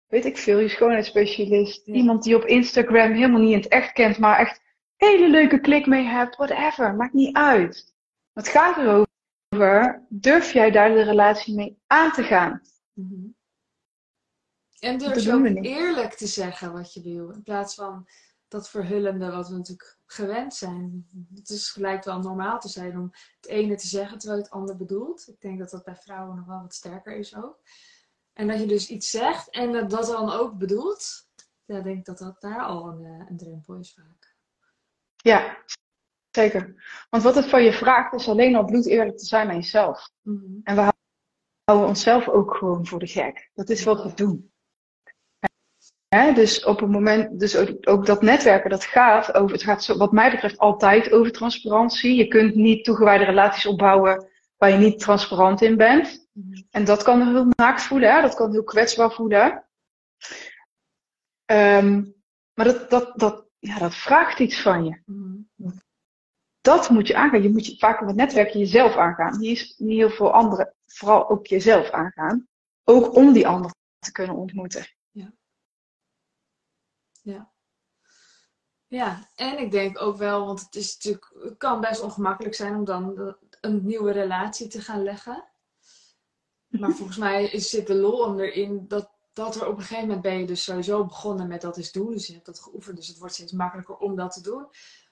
weet 0.06 0.24
ik 0.24 0.38
veel, 0.38 0.58
je 0.58 0.68
schoonheidsspecialist. 0.68 1.86
Iemand 1.86 2.22
die 2.22 2.36
op 2.36 2.44
Instagram 2.44 3.12
helemaal 3.12 3.40
niet 3.40 3.52
in 3.52 3.58
het 3.58 3.68
echt 3.68 3.92
kent, 3.92 4.18
maar 4.18 4.38
echt 4.38 4.65
hele 4.96 5.28
leuke 5.28 5.60
klik 5.60 5.86
mee 5.86 6.04
hebt. 6.04 6.36
Whatever, 6.36 6.94
maakt 6.94 7.12
niet 7.12 7.36
uit. 7.36 7.94
Het 8.32 8.48
gaat 8.48 8.76
erover, 8.76 10.06
durf 10.08 10.52
jij 10.52 10.70
daar 10.70 10.88
de 10.88 11.02
relatie 11.02 11.54
mee 11.54 11.78
aan 11.86 12.12
te 12.12 12.22
gaan? 12.22 12.62
Mm 12.92 13.36
En 14.78 14.98
durf 14.98 15.22
je 15.22 15.32
ook 15.32 15.64
eerlijk 15.64 16.14
te 16.14 16.26
zeggen 16.26 16.72
wat 16.72 16.94
je 16.94 17.02
wil. 17.02 17.30
In 17.30 17.42
plaats 17.42 17.74
van 17.74 18.08
dat 18.48 18.70
verhullende 18.70 19.30
wat 19.30 19.48
we 19.48 19.56
natuurlijk 19.56 19.98
gewend 20.06 20.54
zijn. 20.54 21.06
Het 21.34 21.48
is 21.48 21.70
gelijk 21.70 22.04
wel 22.04 22.20
normaal 22.20 22.60
te 22.60 22.68
zijn 22.68 22.98
om 22.98 23.10
het 23.40 23.46
ene 23.46 23.76
te 23.76 23.86
zeggen 23.86 24.18
terwijl 24.18 24.40
het 24.40 24.50
ander 24.50 24.76
bedoelt. 24.76 25.28
Ik 25.28 25.40
denk 25.40 25.58
dat 25.58 25.70
dat 25.70 25.84
bij 25.84 25.96
vrouwen 25.96 26.36
nog 26.36 26.46
wel 26.46 26.60
wat 26.60 26.74
sterker 26.74 27.16
is 27.16 27.36
ook. 27.36 27.60
En 28.32 28.48
dat 28.48 28.60
je 28.60 28.66
dus 28.66 28.88
iets 28.88 29.10
zegt 29.10 29.50
en 29.50 29.72
dat 29.72 29.90
dat 29.90 30.06
dan 30.06 30.30
ook 30.30 30.58
bedoelt. 30.58 31.28
Ja, 31.64 31.76
ik 31.78 31.84
denk 31.84 32.06
dat 32.06 32.18
dat 32.18 32.40
daar 32.40 32.62
al 32.62 32.88
een, 32.88 33.04
eh, 33.04 33.26
een 33.28 33.36
drempel 33.36 33.74
is 33.74 33.94
vaak. 33.94 34.35
Ja, 35.26 35.56
zeker. 36.30 36.74
Want 37.10 37.22
wat 37.22 37.34
het 37.34 37.48
van 37.48 37.62
je 37.62 37.72
vraagt 37.72 38.14
is 38.14 38.28
alleen 38.28 38.56
al 38.56 38.64
bloed 38.64 38.86
eerlijk 38.86 39.18
te 39.18 39.24
zijn 39.24 39.48
aan 39.48 39.54
jezelf. 39.54 40.10
Mhm. 40.22 40.60
En 40.62 40.74
we 40.74 40.92
houden 41.64 41.88
onszelf 41.88 42.28
ook 42.28 42.56
gewoon 42.56 42.86
voor 42.86 42.98
de 42.98 43.06
gek. 43.06 43.50
Dat 43.54 43.68
is 43.68 43.84
wat 43.84 44.02
we 44.02 44.14
doen. 44.14 44.50
Dus 46.34 46.64
op 46.64 46.80
het 46.80 46.90
moment, 46.90 47.40
dus 47.40 47.56
ook, 47.56 47.68
ook 47.80 48.06
dat 48.06 48.22
netwerken, 48.22 48.70
dat 48.70 48.84
gaat 48.84 49.34
over, 49.34 49.52
het 49.52 49.62
gaat 49.62 49.84
zo, 49.84 49.96
wat 49.96 50.12
mij 50.12 50.30
betreft 50.30 50.58
altijd 50.58 51.12
over 51.12 51.32
transparantie. 51.32 52.14
Je 52.14 52.28
kunt 52.28 52.54
niet 52.54 52.84
toegewijde 52.84 53.24
relaties 53.24 53.66
opbouwen 53.66 54.28
waar 54.56 54.70
je 54.70 54.76
niet 54.76 54.98
transparant 54.98 55.62
in 55.62 55.76
bent. 55.76 56.28
Mhm. 56.32 56.62
En 56.70 56.84
dat 56.84 57.02
kan 57.02 57.32
heel 57.32 57.46
naakt 57.56 57.82
voelen, 57.82 58.14
hè? 58.14 58.20
dat 58.20 58.34
kan 58.34 58.52
heel 58.52 58.64
kwetsbaar 58.64 59.12
voelen. 59.12 59.64
Ehm, 61.44 62.04
maar 62.54 62.64
dat, 62.64 62.90
dat, 62.90 63.18
dat, 63.18 63.45
ja, 63.66 63.78
dat 63.78 63.94
vraagt 63.94 64.38
iets 64.38 64.62
van 64.62 64.84
je. 64.84 65.00
Mhm. 65.04 65.70
Dat 66.60 66.90
moet 66.90 67.06
je 67.06 67.16
aangaan. 67.16 67.42
Je 67.42 67.50
moet 67.50 67.66
je, 67.66 67.78
vaak 67.78 68.00
op 68.00 68.06
het 68.06 68.16
netwerk 68.16 68.50
jezelf 68.50 68.96
aangaan. 68.96 69.38
Niet, 69.38 69.74
niet 69.78 69.98
heel 69.98 70.10
veel 70.10 70.32
anderen, 70.32 70.74
vooral 70.86 71.28
ook 71.28 71.46
jezelf 71.46 71.90
aangaan. 71.90 72.48
Ook 72.84 73.14
om 73.14 73.32
die 73.32 73.46
ander 73.46 73.74
te 73.98 74.12
kunnen 74.12 74.36
ontmoeten. 74.36 74.86
Ja. 77.22 77.54
Ja, 78.88 79.28
en 79.34 79.58
ik 79.58 79.70
denk 79.70 80.00
ook 80.00 80.16
wel, 80.16 80.46
want 80.46 80.60
het, 80.60 80.74
is 80.74 80.94
natuurlijk, 80.94 81.32
het 81.42 81.56
kan 81.56 81.80
best 81.80 82.00
ongemakkelijk 82.00 82.54
zijn 82.54 82.74
om 82.74 82.84
dan 82.84 83.34
een 83.60 83.86
nieuwe 83.86 84.12
relatie 84.12 84.68
te 84.68 84.80
gaan 84.80 85.02
leggen. 85.02 85.44
Maar 86.66 86.92
volgens 86.92 87.16
mij 87.16 87.58
zit 87.58 87.86
de 87.86 87.94
lol 87.94 88.40
erin 88.40 88.84
dat, 88.88 89.15
dat 89.36 89.54
er 89.54 89.66
op 89.66 89.76
een 89.76 89.80
gegeven 89.82 90.04
moment 90.04 90.22
ben 90.22 90.38
je 90.38 90.46
dus 90.46 90.64
sowieso 90.64 91.04
begonnen 91.04 91.48
met 91.48 91.60
dat 91.60 91.76
eens 91.76 91.92
doen. 91.92 92.10
Dus 92.12 92.26
je 92.26 92.32
hebt 92.32 92.46
dat 92.46 92.60
geoefend, 92.60 92.96
dus 92.96 93.08
het 93.08 93.18
wordt 93.18 93.34
steeds 93.34 93.52
makkelijker 93.52 93.96
om 93.96 94.16
dat 94.16 94.32
te 94.32 94.40
doen. 94.40 94.66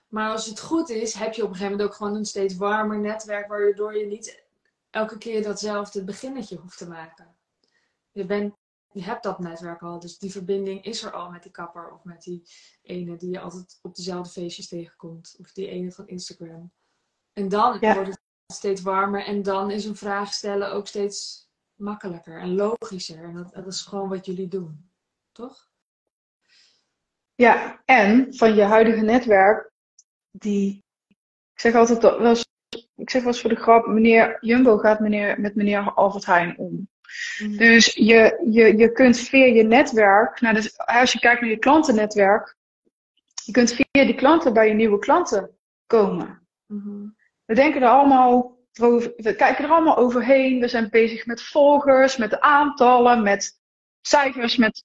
Maar 0.09 0.31
als 0.31 0.47
het 0.47 0.61
goed 0.61 0.89
is, 0.89 1.15
heb 1.15 1.35
je 1.35 1.43
op 1.43 1.49
een 1.49 1.55
gegeven 1.55 1.77
moment 1.77 1.91
ook 1.91 1.97
gewoon 1.97 2.15
een 2.17 2.25
steeds 2.25 2.57
warmer 2.57 2.99
netwerk, 2.99 3.49
waardoor 3.49 3.97
je 3.99 4.07
niet 4.07 4.45
elke 4.91 5.19
keer 5.19 5.43
datzelfde 5.43 6.05
beginnetje 6.05 6.57
hoeft 6.57 6.79
te 6.79 6.89
maken. 6.89 7.37
Je, 8.13 8.27
bent, 8.27 8.55
je 8.93 9.03
hebt 9.03 9.23
dat 9.23 9.39
netwerk 9.39 9.83
al, 9.83 9.99
dus 9.99 10.19
die 10.19 10.31
verbinding 10.31 10.85
is 10.85 11.03
er 11.03 11.13
al 11.13 11.31
met 11.31 11.43
die 11.43 11.53
kapper 11.53 11.93
of 11.93 12.05
met 12.05 12.23
die 12.23 12.43
ene 12.83 13.17
die 13.17 13.31
je 13.31 13.41
altijd 13.41 13.79
op 13.83 13.95
dezelfde 13.95 14.33
feestjes 14.33 14.69
tegenkomt. 14.69 15.37
Of 15.39 15.53
die 15.53 15.69
ene 15.69 15.93
van 15.93 16.09
Instagram. 16.09 16.73
En 17.33 17.49
dan 17.49 17.77
Ja. 17.81 17.95
wordt 17.95 18.09
het 18.09 18.21
steeds 18.53 18.83
warmer 18.83 19.25
en 19.25 19.43
dan 19.43 19.71
is 19.71 19.85
een 19.85 19.97
vraag 19.97 20.33
stellen 20.33 20.73
ook 20.73 20.87
steeds 20.87 21.44
makkelijker 21.75 22.41
en 22.41 22.55
logischer. 22.55 23.25
En 23.25 23.35
dat, 23.35 23.53
dat 23.55 23.67
is 23.67 23.83
gewoon 23.83 24.09
wat 24.09 24.27
jullie 24.27 24.49
doen, 24.49 24.91
toch? 25.33 25.69
Ja, 27.35 27.83
en 27.85 28.35
van 28.35 28.55
je 28.55 28.63
huidige 28.63 29.01
netwerk, 29.01 29.71
die, 30.31 30.85
ik 31.55 31.61
zeg 31.61 31.75
altijd 31.75 32.01
dat- 32.01 32.47
ik 32.97 33.11
zeg 33.11 33.23
wel 33.23 33.33
eens 33.33 33.41
voor 33.41 33.51
de 33.51 33.57
grap, 33.57 33.87
meneer 33.87 34.37
Jumbo 34.41 34.77
gaat 34.79 35.01
meneer, 35.01 35.41
met 35.41 35.55
meneer 35.55 35.93
Albert 35.93 36.27
Heijn 36.27 36.59
om. 36.59 36.89
Mhm. 37.39 37.57
Dus 37.57 37.95
je, 37.95 38.47
je, 38.51 38.77
je 38.77 38.93
kunt 38.93 39.19
via 39.19 39.45
je 39.45 39.63
netwerk, 39.63 40.41
nou 40.41 40.55
dus 40.55 40.79
als 40.79 41.13
je 41.13 41.19
kijkt 41.19 41.41
naar 41.41 41.51
je 41.51 41.59
klantennetwerk, 41.59 42.57
je 43.45 43.53
kunt 43.53 43.73
via 43.73 44.05
die 44.05 44.15
klanten 44.15 44.53
bij 44.53 44.69
je 44.69 44.75
nieuwe 44.75 44.99
klanten 44.99 45.51
komen. 45.87 46.47
Mhm. 46.67 47.07
We 47.45 47.55
denken 47.55 47.83
er 47.83 47.89
allemaal, 47.89 48.54
we 48.79 49.35
kijken 49.37 49.65
er 49.65 49.71
allemaal 49.71 49.97
overheen. 49.97 50.61
We 50.61 50.69
zijn 50.69 50.89
bezig 50.91 51.27
met 51.27 51.43
volgers, 51.43 52.17
met 52.17 52.41
aantallen, 52.41 53.23
met 53.23 53.61
cijfers, 54.01 54.57
met 54.57 54.85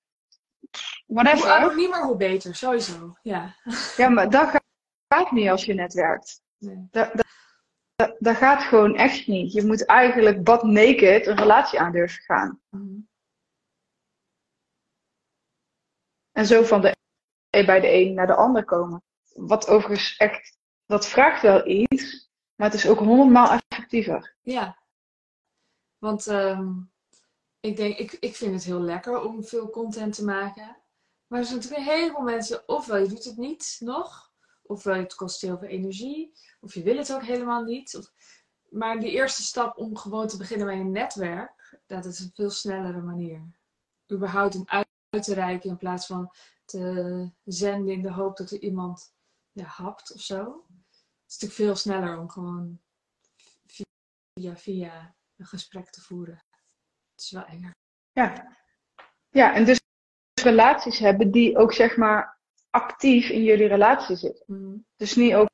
Hoe 1.06 1.16
whatever. 1.24 1.76
niet 1.76 1.90
meer 1.90 2.04
hoe 2.04 2.18
beter, 2.18 2.56
sowieso. 2.56 3.18
Ja. 3.22 3.56
Ja, 3.98 4.10
maar 4.10 4.30
dat 4.30 4.50
gaat- 4.50 5.32
niet 5.32 5.50
als 5.50 5.66
je 5.66 5.74
netwerkt. 5.74 6.42
Nee. 6.58 6.88
Dat, 6.92 7.12
dat, 7.14 7.26
dat, 7.96 8.16
dat 8.20 8.36
gaat 8.36 8.64
gewoon 8.64 8.96
echt 8.96 9.28
niet. 9.28 9.54
Je 9.54 9.66
moet 9.66 9.86
eigenlijk 9.86 10.44
bad 10.44 10.64
naked 10.64 11.26
een 11.28 11.38
relatie 11.38 11.80
aan 11.80 11.92
durven 11.92 12.24
gaan. 12.24 12.62
Mhm. 12.70 12.98
En 16.32 16.46
zo 16.46 16.64
van 16.64 16.82
de 16.82 16.96
bij 17.50 17.80
de 17.80 17.92
een 17.94 18.14
naar 18.14 18.28
de 18.28 18.36
ander 18.36 18.66
komen. 18.66 19.04
Wat 19.34 19.68
overigens 19.68 20.18
echt, 20.18 20.58
dat 20.86 21.08
vraagt 21.08 21.42
wel 21.42 21.68
iets, 21.68 22.19
maar 22.60 22.70
het 22.70 22.78
is 22.78 22.88
ook 22.88 23.00
honderdmaal 23.00 23.50
effectiever. 23.52 24.36
Ja. 24.42 24.78
Want 25.98 26.28
ehm, 26.28 26.72
ik 27.60 27.78
denk, 27.78 27.98
ik, 27.98 28.12
ik 28.12 28.36
vind 28.36 28.54
het 28.54 28.64
heel 28.64 28.80
lekker 28.82 29.22
om 29.22 29.44
veel 29.44 29.70
content 29.70 30.16
te 30.16 30.24
maken. 30.24 30.78
Maar 31.28 31.40
er 31.40 31.46
zijn 31.46 31.58
natuurlijk 31.58 31.88
een 31.88 31.94
heleboel 31.94 32.22
mensen, 32.22 32.68
ofwel 32.68 32.98
je 32.98 33.08
doet 33.08 33.24
het 33.24 33.38
niet 33.38 33.78
nog, 33.80 34.32
ofwel 34.64 34.96
het 34.96 35.16
kost 35.16 35.42
heel 35.42 35.58
veel 35.58 35.68
energie, 35.68 36.34
of 36.60 36.74
je 36.74 36.84
wil 36.84 36.98
het 36.98 37.14
ook 37.14 37.24
helemaal 37.24 37.64
niet. 37.64 38.12
Maar 38.70 39.00
die 39.00 39.12
eerste 39.12 39.42
stap 39.42 39.78
om 39.78 39.98
gewoon 39.98 40.28
te 40.28 40.38
beginnen 40.38 40.68
met 40.68 40.78
een 40.78 40.92
netwerk, 40.92 41.80
dat 41.86 42.06
is 42.06 42.20
een 42.20 42.32
veel 42.34 42.50
snellere 42.50 43.02
manier. 43.02 43.42
Überhaupt 44.12 44.56
om 44.56 44.64
uit 44.66 45.24
te 45.24 45.34
reiken 45.34 45.70
in 45.70 45.78
plaats 45.78 46.06
van 46.06 46.32
te 46.66 47.32
zenden 47.44 47.94
in 47.94 48.02
de 48.02 48.12
hoop 48.12 48.38
dat 48.38 48.52
er 48.52 48.60
iemand 48.60 49.14
ja, 49.52 49.66
hapt 49.66 50.14
of 50.14 50.22
zo. 50.22 50.66
Het 51.30 51.42
is 51.42 51.48
natuurlijk 51.48 51.70
veel 51.70 51.92
sneller 51.92 52.20
om 52.20 52.30
gewoon 52.30 52.80
via 54.34 54.56
via 54.56 55.16
een 55.38 55.46
gesprek 55.46 55.90
te 55.90 56.02
voeren. 56.02 56.44
Het 57.12 57.24
is 57.24 57.32
wel 57.32 57.46
enger. 57.46 57.76
Ja. 58.12 58.58
Ja, 59.30 59.54
en 59.54 59.66
dus 59.66 59.82
relaties 60.44 61.00
hebben 61.00 61.32
die 61.32 61.58
ook 61.58 61.74
zeg 61.74 61.98
maar 61.98 62.40
actief 62.70 63.30
in 63.30 63.44
jullie 63.44 63.68
relatie 63.68 64.16
zitten. 64.16 64.44
Mhm. 64.48 64.78
Dus 64.96 65.16
niet 65.16 65.34
ook, 65.34 65.50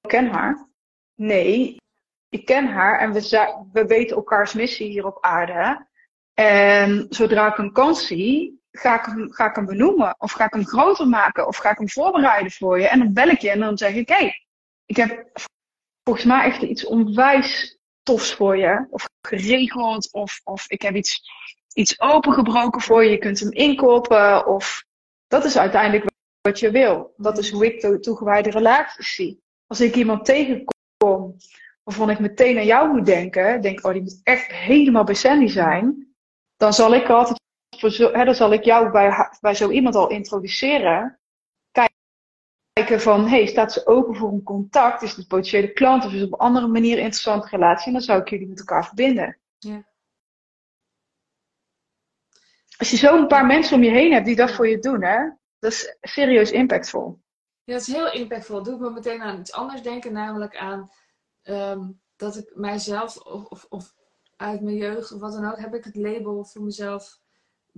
ik 0.00 0.08
ken 0.08 0.26
haar. 0.30 0.68
Nee, 1.14 1.76
ik 2.28 2.44
ken 2.44 2.66
haar 2.66 2.98
en 2.98 3.12
we, 3.12 3.66
we 3.72 3.86
weten 3.86 4.16
elkaars 4.16 4.52
missie 4.52 4.88
hier 4.88 5.06
op 5.06 5.22
aarde. 5.24 5.86
En 6.34 7.06
zodra 7.08 7.46
ik 7.46 7.58
een 7.58 7.72
kans 7.72 8.06
zie, 8.06 8.62
ga 8.70 8.98
ik, 8.98 9.04
hem, 9.04 9.32
ga 9.32 9.48
ik 9.48 9.56
hem 9.56 9.66
benoemen. 9.66 10.14
Of 10.18 10.32
ga 10.32 10.44
ik 10.44 10.52
hem 10.52 10.66
groter 10.66 11.08
maken. 11.08 11.46
Of 11.46 11.56
ga 11.56 11.70
ik 11.70 11.78
hem 11.78 11.90
voorbereiden 11.90 12.52
voor 12.52 12.80
je. 12.80 12.88
En 12.88 12.98
dan 12.98 13.12
bel 13.12 13.28
ik 13.28 13.40
je 13.40 13.50
en 13.50 13.60
dan 13.60 13.78
zeg 13.78 13.94
ik, 13.94 14.08
hé, 14.08 14.16
hey, 14.16 14.45
ik 14.86 14.96
heb 14.96 15.30
volgens 16.02 16.26
mij 16.26 16.44
echt 16.44 16.62
iets 16.62 16.84
onwijs 16.84 17.78
tofs 18.02 18.34
voor 18.34 18.56
je. 18.56 18.86
Of 18.90 19.08
geregeld. 19.26 20.12
Of, 20.12 20.40
of 20.44 20.70
ik 20.70 20.82
heb 20.82 20.94
iets, 20.94 21.22
iets 21.74 22.00
opengebroken 22.00 22.80
voor 22.80 23.04
je. 23.04 23.10
Je 23.10 23.18
kunt 23.18 23.40
hem 23.40 23.52
inkopen. 23.52 24.46
Of 24.46 24.84
dat 25.26 25.44
is 25.44 25.58
uiteindelijk 25.58 26.10
wat 26.40 26.60
je 26.60 26.70
wil. 26.70 27.14
Dat 27.16 27.38
is 27.38 27.50
hoe 27.50 27.66
ik 27.66 27.80
to- 27.80 27.98
toegewijde 27.98 28.50
relaties 28.50 29.14
zie. 29.14 29.40
Als 29.66 29.80
ik 29.80 29.94
iemand 29.96 30.24
tegenkom 30.24 31.36
waarvan 31.82 32.10
ik 32.10 32.18
meteen 32.18 32.56
aan 32.56 32.66
jou 32.66 32.92
moet 32.92 33.06
denken, 33.06 33.60
denk, 33.60 33.84
oh, 33.84 33.92
die 33.92 34.02
moet 34.02 34.20
echt 34.22 34.52
helemaal 34.52 35.04
bij 35.04 35.14
Sandy 35.14 35.46
zijn, 35.46 36.14
dan 36.56 36.72
zal 36.72 36.94
ik 36.94 37.08
altijd 37.08 37.40
hè, 38.12 38.24
dan 38.24 38.34
zal 38.34 38.52
ik 38.52 38.64
jou 38.64 38.90
bij, 38.90 39.30
bij 39.40 39.54
zo 39.54 39.70
iemand 39.70 39.94
al 39.94 40.08
introduceren. 40.08 41.18
Kijken 42.76 43.00
van, 43.00 43.28
hey, 43.28 43.46
staat 43.46 43.72
ze 43.72 43.86
open 43.86 44.16
voor 44.16 44.32
een 44.32 44.42
contact? 44.42 45.02
Is 45.02 45.10
het 45.10 45.18
een 45.18 45.26
potentiële 45.26 45.72
klant 45.72 46.04
of 46.04 46.12
is 46.12 46.20
het 46.20 46.32
op 46.32 46.40
een 46.40 46.46
andere 46.46 46.66
manier 46.66 46.92
een 46.92 47.02
interessante 47.02 47.48
relatie? 47.48 47.86
En 47.86 47.92
dan 47.92 48.00
zou 48.00 48.20
ik 48.20 48.28
jullie 48.28 48.48
met 48.48 48.58
elkaar 48.58 48.86
verbinden. 48.86 49.38
Ja. 49.58 49.86
Als 52.76 52.90
je 52.90 52.96
zo 52.96 53.18
een 53.18 53.26
paar 53.26 53.46
mensen 53.46 53.76
om 53.76 53.82
je 53.82 53.90
heen 53.90 54.12
hebt 54.12 54.26
die 54.26 54.36
dat 54.36 54.50
voor 54.50 54.68
je 54.68 54.78
doen, 54.78 55.02
hè, 55.02 55.30
dat 55.58 55.72
is 55.72 55.96
serieus 56.00 56.50
impactvol. 56.50 57.20
Ja, 57.64 57.72
het 57.72 57.86
is 57.86 57.94
heel 57.94 58.12
impactvol. 58.12 58.62
Doe 58.62 58.74
ik 58.74 58.80
me 58.80 58.90
meteen 58.90 59.22
aan 59.22 59.38
iets 59.38 59.52
anders 59.52 59.82
denken, 59.82 60.12
namelijk 60.12 60.56
aan 60.56 60.90
ehm, 61.42 61.90
dat 62.16 62.36
ik 62.36 62.52
mijzelf 62.54 63.16
of, 63.16 63.48
of, 63.48 63.66
of 63.68 63.94
uit 64.36 64.60
mijn 64.60 64.76
jeugd 64.76 65.12
of 65.12 65.20
wat 65.20 65.32
dan 65.32 65.50
ook, 65.50 65.58
heb 65.58 65.74
ik 65.74 65.84
het 65.84 65.96
label 65.96 66.44
voor 66.44 66.62
mezelf 66.62 67.18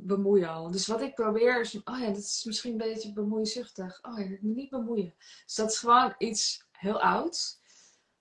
bemoeien 0.07 0.49
al. 0.49 0.71
Dus 0.71 0.87
wat 0.87 1.01
ik 1.01 1.15
probeer 1.15 1.61
is, 1.61 1.83
oh 1.85 1.99
ja, 1.99 2.07
dat 2.07 2.17
is 2.17 2.45
misschien 2.45 2.73
een 2.73 2.79
beetje 2.79 3.13
bemoeizuchtig. 3.13 3.99
Oh 4.03 4.19
ja, 4.19 4.25
ik 4.25 4.43
moet 4.43 4.57
niet 4.57 4.71
bemoeien. 4.71 5.15
Dus 5.45 5.55
dat 5.55 5.71
is 5.71 5.79
gewoon 5.79 6.15
iets 6.19 6.67
heel 6.73 7.01
ouds. 7.01 7.61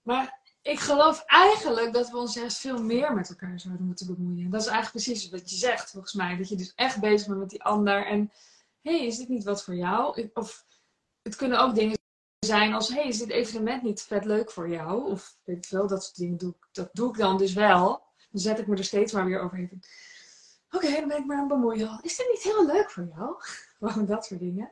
Maar 0.01 0.39
ik 0.61 0.79
geloof 0.79 1.23
eigenlijk 1.25 1.93
dat 1.93 2.09
we 2.09 2.17
ons 2.17 2.33
juist 2.33 2.57
veel 2.57 2.83
meer 2.83 3.13
met 3.13 3.29
elkaar 3.29 3.59
zouden 3.59 3.85
moeten 3.85 4.15
bemoeien. 4.15 4.49
Dat 4.49 4.61
is 4.61 4.67
eigenlijk 4.67 5.05
precies 5.05 5.29
wat 5.29 5.49
je 5.49 5.55
zegt, 5.55 5.91
volgens 5.91 6.13
mij. 6.13 6.37
Dat 6.37 6.49
je 6.49 6.55
dus 6.55 6.73
echt 6.75 6.99
bezig 6.99 7.27
bent 7.27 7.39
met 7.39 7.49
die 7.49 7.63
ander. 7.63 8.05
En 8.05 8.31
hé, 8.81 8.97
hey, 8.97 9.07
is 9.07 9.17
dit 9.17 9.29
niet 9.29 9.43
wat 9.43 9.63
voor 9.63 9.75
jou? 9.75 10.29
Of 10.33 10.65
het 11.21 11.35
kunnen 11.35 11.59
ook 11.59 11.75
dingen 11.75 11.97
zijn 12.39 12.73
als: 12.73 12.89
hey, 12.89 13.07
is 13.07 13.17
dit 13.17 13.29
evenement 13.29 13.83
niet 13.83 14.01
vet 14.01 14.25
leuk 14.25 14.51
voor 14.51 14.69
jou? 14.69 15.11
Of 15.11 15.37
weet 15.43 15.57
ik 15.57 15.65
veel, 15.65 15.87
dat 15.87 16.03
soort 16.03 16.17
dingen 16.17 16.37
doe 16.37 16.49
ik, 16.49 16.67
dat 16.71 16.89
doe 16.93 17.09
ik 17.09 17.17
dan 17.17 17.37
dus 17.37 17.53
wel. 17.53 18.05
Dan 18.31 18.41
zet 18.41 18.59
ik 18.59 18.67
me 18.67 18.75
er 18.75 18.83
steeds 18.83 19.11
maar 19.11 19.25
weer 19.25 19.39
overheen. 19.39 19.83
Oké, 20.77 20.91
dan 20.91 21.07
ben 21.07 21.17
ik 21.17 21.25
maar 21.25 21.37
aan 21.37 21.49
het 21.49 21.53
bemoeien. 21.53 21.99
Is 22.01 22.15
dit 22.17 22.27
niet 22.31 22.43
heel 22.43 22.65
leuk 22.65 22.91
voor 22.91 23.07
jou? 23.15 23.35
Gewoon 23.91 24.05
dat 24.05 24.25
soort 24.25 24.39
dingen. 24.39 24.71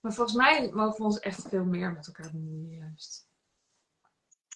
Maar 0.00 0.12
volgens 0.12 0.36
mij 0.36 0.70
mogen 0.72 0.96
we 0.96 1.04
ons 1.04 1.18
echt 1.18 1.46
veel 1.48 1.64
meer 1.64 1.92
met 1.92 2.06
elkaar 2.06 2.30
bemoeien, 2.32 2.78
juist. 2.78 3.28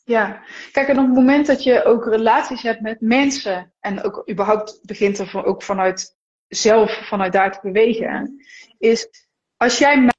Ja, 0.04 0.42
kijk, 0.72 0.88
en 0.88 0.98
op 0.98 1.04
het 1.04 1.14
moment 1.14 1.46
dat 1.46 1.62
je 1.62 1.84
ook 1.84 2.04
relaties 2.04 2.62
hebt 2.62 2.80
met 2.80 3.00
mensen, 3.00 3.72
en 3.80 4.02
ook 4.02 4.30
überhaupt 4.30 4.80
begint 4.82 5.18
er 5.18 5.26
van, 5.26 5.44
ook 5.44 5.62
vanuit 5.62 6.16
zelf, 6.48 7.08
vanuit 7.08 7.32
daar 7.32 7.52
te 7.52 7.60
bewegen, 7.62 8.44
is 8.78 9.08
als 9.56 9.78
jij 9.78 10.10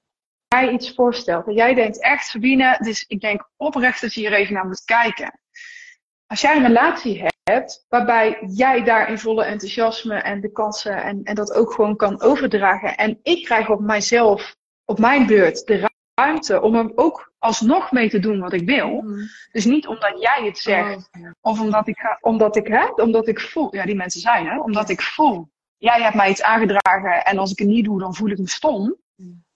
mij 0.48 0.70
iets 0.70 0.94
voorstelt 0.94 1.48
en 1.48 1.54
jij 1.54 1.74
denkt 1.74 2.02
echt, 2.02 2.28
Sabine, 2.28 2.78
dus 2.80 3.06
ik 3.08 3.22
denk 3.22 3.50
oprecht 3.58 4.02
dat 4.02 4.14
je 4.14 4.20
hier 4.20 4.34
even 4.34 4.54
naar 4.54 4.66
moet 4.66 4.86
kijken. 4.86 5.40
Als 6.28 6.42
jij 6.42 6.56
een 6.56 6.66
relatie 6.68 7.22
hebt 7.22 7.31
waarbij 7.90 8.38
jij 8.48 8.84
daar 8.84 9.10
in 9.10 9.20
volle 9.20 9.44
enthousiasme 9.44 10.16
en 10.16 10.42
de 10.42 10.52
kansen 10.52 11.04
en, 11.04 11.24
en 11.24 11.36
dat 11.36 11.54
ook 11.54 11.74
gewoon 11.74 11.96
kan 11.96 12.22
overdragen 12.22 12.98
en 12.98 13.20
ik 13.24 13.46
krijg 13.46 13.70
op 13.70 13.80
mijzelf, 13.80 14.56
op 14.86 15.00
mijn 15.00 15.26
beurt, 15.26 15.68
de 15.68 15.90
ruimte 16.14 16.62
om 16.62 16.76
er 16.76 16.92
ook 16.96 17.34
alsnog 17.40 17.92
mee 17.92 18.10
te 18.10 18.20
doen 18.20 18.40
wat 18.40 18.54
ik 18.54 18.66
wil. 18.66 19.02
Mm. 19.02 19.28
Dus 19.52 19.66
niet 19.66 19.88
omdat 19.88 20.22
jij 20.22 20.46
het 20.46 20.58
zegt, 20.58 21.10
oh, 21.12 21.32
of 21.42 21.60
omdat 21.60 21.88
ik, 21.88 21.98
ga, 21.98 22.18
omdat, 22.22 22.56
ik, 22.56 22.68
hè, 22.68 22.86
omdat 22.86 23.28
ik 23.28 23.40
voel, 23.40 23.76
ja 23.76 23.86
die 23.86 23.96
mensen 23.96 24.22
zijn 24.22 24.48
hè, 24.48 24.60
omdat 24.60 24.90
ik 24.90 25.02
voel, 25.02 25.50
jij 25.78 26.02
hebt 26.02 26.16
mij 26.16 26.30
iets 26.30 26.44
aangedragen 26.44 27.26
en 27.26 27.38
als 27.38 27.52
ik 27.52 27.60
het 27.60 27.68
niet 27.68 27.86
doe, 27.86 28.00
dan 28.00 28.16
voel 28.16 28.30
ik 28.30 28.38
me 28.38 28.50
stom. 28.50 29.00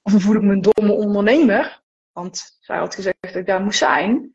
Of 0.01 0.11
dan 0.11 0.21
voel 0.21 0.35
ik 0.35 0.41
me 0.41 0.53
een 0.53 0.61
domme 0.61 0.93
ondernemer, 0.93 1.83
want 2.11 2.57
zij 2.59 2.77
had 2.77 2.95
gezegd 2.95 3.17
dat 3.19 3.35
ik 3.35 3.45
daar 3.45 3.61
moest 3.61 3.77
zijn. 3.77 4.33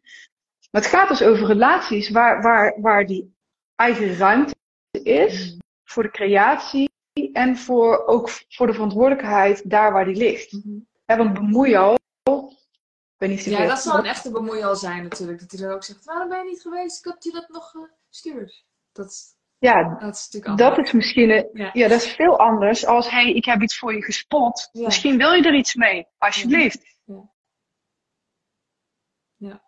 Maar 0.70 0.82
het 0.82 0.90
gaat 0.90 1.08
dus 1.08 1.22
over 1.22 1.46
relaties 1.46 2.10
waar, 2.10 2.42
waar, 2.42 2.80
waar 2.80 3.06
die 3.06 3.38
eigen 3.80 4.16
ruimte 4.16 4.54
is 5.02 5.52
mm. 5.52 5.58
voor 5.84 6.02
de 6.02 6.10
creatie 6.10 6.90
en 7.32 7.56
voor, 7.56 8.06
ook 8.06 8.30
voor 8.48 8.66
de 8.66 8.72
verantwoordelijkheid 8.72 9.70
daar 9.70 9.92
waar 9.92 10.04
die 10.04 10.16
ligt. 10.16 10.52
Mm 10.52 10.86
-hmm. 11.06 11.32
bemoei 11.32 11.74
al 11.74 11.98
ja, 13.28 13.66
dat 13.66 13.78
zal 13.78 13.98
een 13.98 14.04
echte 14.04 14.30
bemoeial 14.30 14.76
zijn 14.76 15.02
natuurlijk. 15.02 15.40
Dat 15.40 15.50
hij 15.50 15.60
dan 15.60 15.74
ook 15.74 15.84
zegt, 15.84 16.04
waarom 16.04 16.28
ben 16.28 16.38
je 16.38 16.44
niet 16.44 16.60
geweest? 16.60 16.98
Ik 16.98 17.12
had 17.12 17.24
je 17.24 17.32
dat 17.32 17.48
nog 17.48 17.74
gestuurd. 18.08 18.64
Dat, 18.92 19.36
ja, 19.58 19.98
dat 19.98 20.14
is 20.14 20.28
natuurlijk 20.30 20.58
Dat 20.58 20.78
is 20.78 20.92
misschien, 20.92 21.30
een, 21.30 21.70
ja. 21.72 21.88
dat 21.88 22.02
is 22.02 22.14
veel 22.14 22.38
anders 22.38 22.86
als, 22.86 23.10
hey, 23.10 23.32
ik 23.32 23.44
heb 23.44 23.62
iets 23.62 23.78
voor 23.78 23.94
je 23.94 24.02
gespot. 24.02 24.68
Misschien 24.72 25.16
wil 25.16 25.32
je 25.32 25.42
er 25.42 25.54
iets 25.54 25.74
mee, 25.74 26.06
alsjeblieft. 26.18 26.98
Ja. 27.04 27.30
ja. 29.36 29.62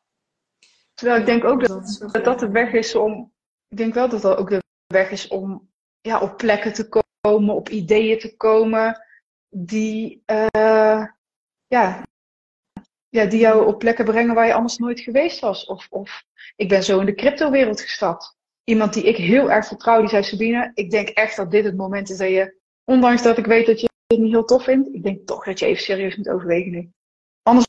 Terwijl 0.94 1.20
ik 1.20 1.26
denk 1.26 1.44
ook 1.44 1.66
dat 1.66 2.06
dat, 2.12 2.24
dat 2.24 2.38
de 2.38 2.50
weg 2.50 2.72
is 2.72 2.94
om, 2.94 3.32
ik 3.72 3.78
denk 3.78 3.94
wel 3.94 4.08
dat 4.08 4.22
dat 4.22 4.36
ook 4.36 4.48
de 4.48 4.62
weg 4.86 5.10
is 5.10 5.28
om 5.28 5.70
ja, 6.00 6.20
op 6.20 6.36
plekken 6.36 6.72
te 6.72 6.88
komen, 7.20 7.54
op 7.54 7.68
ideeën 7.68 8.18
te 8.18 8.36
komen 8.36 9.02
die, 9.48 10.22
uh, 10.26 11.06
ja, 11.66 12.02
ja, 13.08 13.24
die 13.24 13.40
jou 13.40 13.66
op 13.66 13.78
plekken 13.78 14.04
brengen 14.04 14.34
waar 14.34 14.46
je 14.46 14.54
anders 14.54 14.76
nooit 14.76 15.00
geweest 15.00 15.40
was. 15.40 15.64
Of, 15.64 15.86
of 15.90 16.24
ik 16.56 16.68
ben 16.68 16.82
zo 16.82 17.00
in 17.00 17.06
de 17.06 17.14
crypto-wereld 17.14 17.80
gestapt. 17.80 18.36
Iemand 18.64 18.92
die 18.92 19.04
ik 19.04 19.16
heel 19.16 19.50
erg 19.50 19.66
vertrouw, 19.66 20.00
die 20.00 20.08
zei 20.08 20.22
Sabine, 20.22 20.70
ik 20.74 20.90
denk 20.90 21.08
echt 21.08 21.36
dat 21.36 21.50
dit 21.50 21.64
het 21.64 21.76
moment 21.76 22.10
is 22.10 22.18
dat 22.18 22.28
je, 22.28 22.60
ondanks 22.84 23.22
dat 23.22 23.38
ik 23.38 23.46
weet 23.46 23.66
dat 23.66 23.80
je 23.80 23.88
het 24.06 24.18
niet 24.18 24.32
heel 24.32 24.44
tof 24.44 24.64
vindt, 24.64 24.94
ik 24.94 25.02
denk 25.02 25.26
toch 25.26 25.44
dat 25.44 25.58
je 25.58 25.66
even 25.66 25.82
serieus 25.82 26.16
moet 26.16 26.28
overwegen 26.28 26.70
nu. 26.70 26.90
Anders 27.42 27.66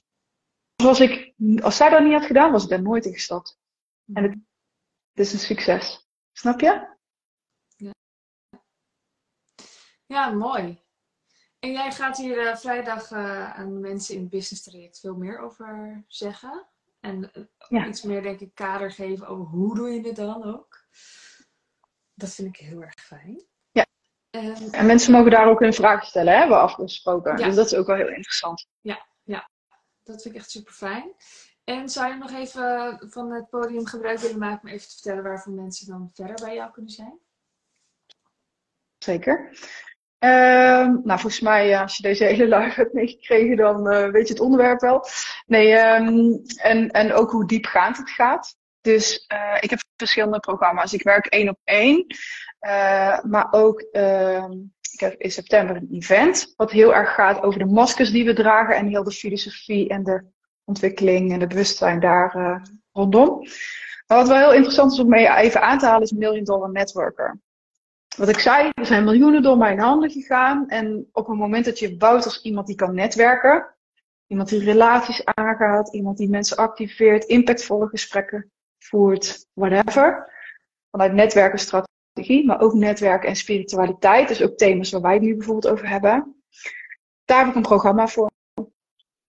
was 0.84 1.00
ik, 1.00 1.34
als 1.62 1.78
zij 1.78 1.90
dat 1.90 2.04
niet 2.04 2.14
had 2.14 2.26
gedaan, 2.26 2.52
was 2.52 2.64
ik 2.64 2.70
daar 2.70 2.82
nooit 2.82 3.06
in 3.06 3.14
gestapt. 3.14 3.58
En 4.14 4.24
het, 4.24 4.36
het 5.14 5.26
is 5.26 5.34
een 5.34 5.40
succes. 5.40 6.08
Snap 6.32 6.60
je? 6.60 6.96
Ja, 7.76 7.92
ja 10.06 10.30
mooi. 10.30 10.82
En 11.60 11.72
jij 11.72 11.92
gaat 11.92 12.18
hier 12.18 12.48
uh, 12.48 12.56
vrijdag 12.56 13.12
uh, 13.12 13.54
aan 13.54 13.80
mensen 13.80 14.16
in 14.16 14.22
het 14.22 14.30
business 14.30 14.64
traject 14.64 15.00
veel 15.00 15.16
meer 15.16 15.40
over 15.40 16.04
zeggen. 16.08 16.68
En 17.00 17.32
uh, 17.70 17.88
iets 17.88 18.02
meer, 18.02 18.22
denk 18.22 18.40
ik, 18.40 18.56
kader 18.56 18.92
geven 18.92 19.28
over 19.28 19.46
hoe 19.46 19.76
doe 19.76 19.90
je 19.90 20.08
het 20.08 20.16
dan 20.16 20.44
ook. 20.44 20.86
Dat 22.14 22.34
vind 22.34 22.48
ik 22.48 22.66
heel 22.66 22.82
erg 22.82 23.02
fijn. 23.02 23.46
Ja. 23.72 23.86
En, 24.30 24.72
en 24.72 24.86
mensen 24.86 25.12
mogen 25.12 25.32
daar 25.32 25.48
ook 25.48 25.60
hun 25.60 25.74
vragen 25.74 26.08
stellen, 26.08 26.38
hebben 26.38 26.58
we 26.58 26.64
afgesproken. 26.64 27.38
Ja. 27.38 27.46
Dus 27.46 27.56
dat 27.56 27.66
is 27.66 27.76
ook 27.76 27.88
wel 27.88 27.96
heel 27.96 28.08
interessant. 28.08 28.68
Ja, 28.82 29.08
ja. 29.24 29.50
Dat 30.04 30.22
vind 30.22 30.36
ik 30.36 30.42
echt 30.42 30.52
super 30.52 30.74
fijn. 30.74 31.14
En 31.64 31.90
zou 31.90 32.12
je 32.12 32.18
nog 32.18 32.32
even 32.32 32.98
van 33.10 33.32
het 33.32 33.50
podium 33.50 33.86
gebruik 33.86 34.20
willen 34.20 34.40
maken 34.40 34.62
om 34.62 34.68
even 34.68 34.88
te 34.88 34.94
vertellen 34.94 35.24
waarvoor 35.24 35.54
mensen 35.54 35.88
dan 35.88 36.10
verder 36.14 36.36
bij 36.36 36.56
jou 36.56 36.72
kunnen 36.72 36.92
zijn? 36.92 37.20
Zeker. 38.98 39.58
Ehm, 40.20 40.92
nou, 41.04 41.20
volgens 41.20 41.40
mij, 41.40 41.80
als 41.80 41.98
je 41.98 42.04
deze 42.04 42.24
hele 42.24 42.58
live 42.58 42.76
hebt 42.76 42.94
meegekregen, 42.94 43.56
dan 43.56 43.94
uh, 43.94 44.10
weet 44.10 44.28
je 44.28 44.34
het 44.34 44.42
onderwerp 44.42 44.80
wel. 44.80 45.06
Nee, 45.46 45.74
um, 45.74 46.42
en, 46.56 46.92
en 46.92 47.14
ook 47.14 47.32
hoe 47.32 47.48
diepgaand 47.48 47.98
het 47.98 48.10
gaat. 48.10 48.58
Dus 48.82 49.26
uh, 49.34 49.58
ik 49.60 49.70
heb 49.70 49.80
verschillende 49.96 50.40
programma's. 50.40 50.94
Ik 50.94 51.04
werk 51.04 51.26
één 51.26 51.50
op 51.50 51.60
één. 51.64 52.06
Maar 53.24 53.48
ook, 53.52 53.86
uh, 53.92 54.46
ik 54.92 55.00
heb 55.00 55.22
in 55.22 55.32
september 55.32 55.76
een 55.76 55.88
event. 55.92 56.54
Wat 56.56 56.72
heel 56.72 56.96
erg 56.96 57.14
gaat 57.14 57.42
over 57.42 57.60
de 57.60 57.66
maskers 57.66 58.12
die 58.12 58.26
we 58.26 58.34
dragen. 58.34 58.76
En 58.76 58.88
heel 58.88 59.04
de 59.04 59.12
filosofie 59.12 59.90
en 59.90 60.04
de 60.04 60.32
ontwikkeling 60.64 61.32
en 61.32 61.40
de 61.40 61.48
bewustzijn 61.48 62.00
daar 62.00 62.62
rondom. 62.92 63.40
Maar 64.08 64.18
wat 64.18 64.28
wel 64.28 64.38
heel 64.38 64.54
interessant 64.54 64.92
is 64.92 65.00
om 65.00 65.10
mee 65.10 65.36
even 65.36 65.62
aan 65.62 65.78
te 65.78 65.86
halen, 65.86 66.02
is 66.02 66.12
Million 66.12 66.44
Dollar 66.44 66.72
Networker 66.72 67.40
wat 68.18 68.30
ik 68.30 68.40
zei, 68.40 68.70
er 68.74 68.86
zijn 68.86 69.04
miljoenen 69.04 69.42
door 69.42 69.58
mijn 69.58 69.80
handen 69.80 70.10
gegaan. 70.10 70.70
En 70.70 71.10
op 71.12 71.28
het 71.28 71.38
moment 71.38 71.66
dat 71.66 71.80
je 71.80 71.98
bouwt 71.98 72.26
als 72.26 72.42
iemand 72.42 72.68
die 72.68 72.76
kan 72.76 72.96
netwerken, 72.96 73.76
iemand 74.28 74.50
die 74.50 74.64
relaties 74.64 75.26
aangaat, 75.26 75.94
iemand 75.94 76.18
die 76.18 76.30
mensen 76.30 76.58
activeert, 76.58 77.24
impactvolle 77.24 77.88
gesprekken 77.88 78.52
voert, 78.80 79.48
whatever. 79.54 80.32
Vanuit 80.92 81.14
netwerkenstrategie, 81.14 82.46
maar 82.46 82.62
ook 82.62 82.74
netwerken 82.74 83.30
en 83.30 83.36
spiritualiteit. 83.36 84.28
Dus 84.28 84.42
ook 84.42 84.58
thema's 84.58 84.92
waar 84.92 85.02
wij 85.02 85.14
het 85.14 85.22
nu 85.22 85.36
bijvoorbeeld 85.36 85.74
over 85.74 85.90
hebben. 85.90 86.44
Daar 87.26 87.40
heb 87.40 87.48
ik 87.48 87.56
een 87.56 87.62
programma 87.62 88.08
voor. 88.08 88.32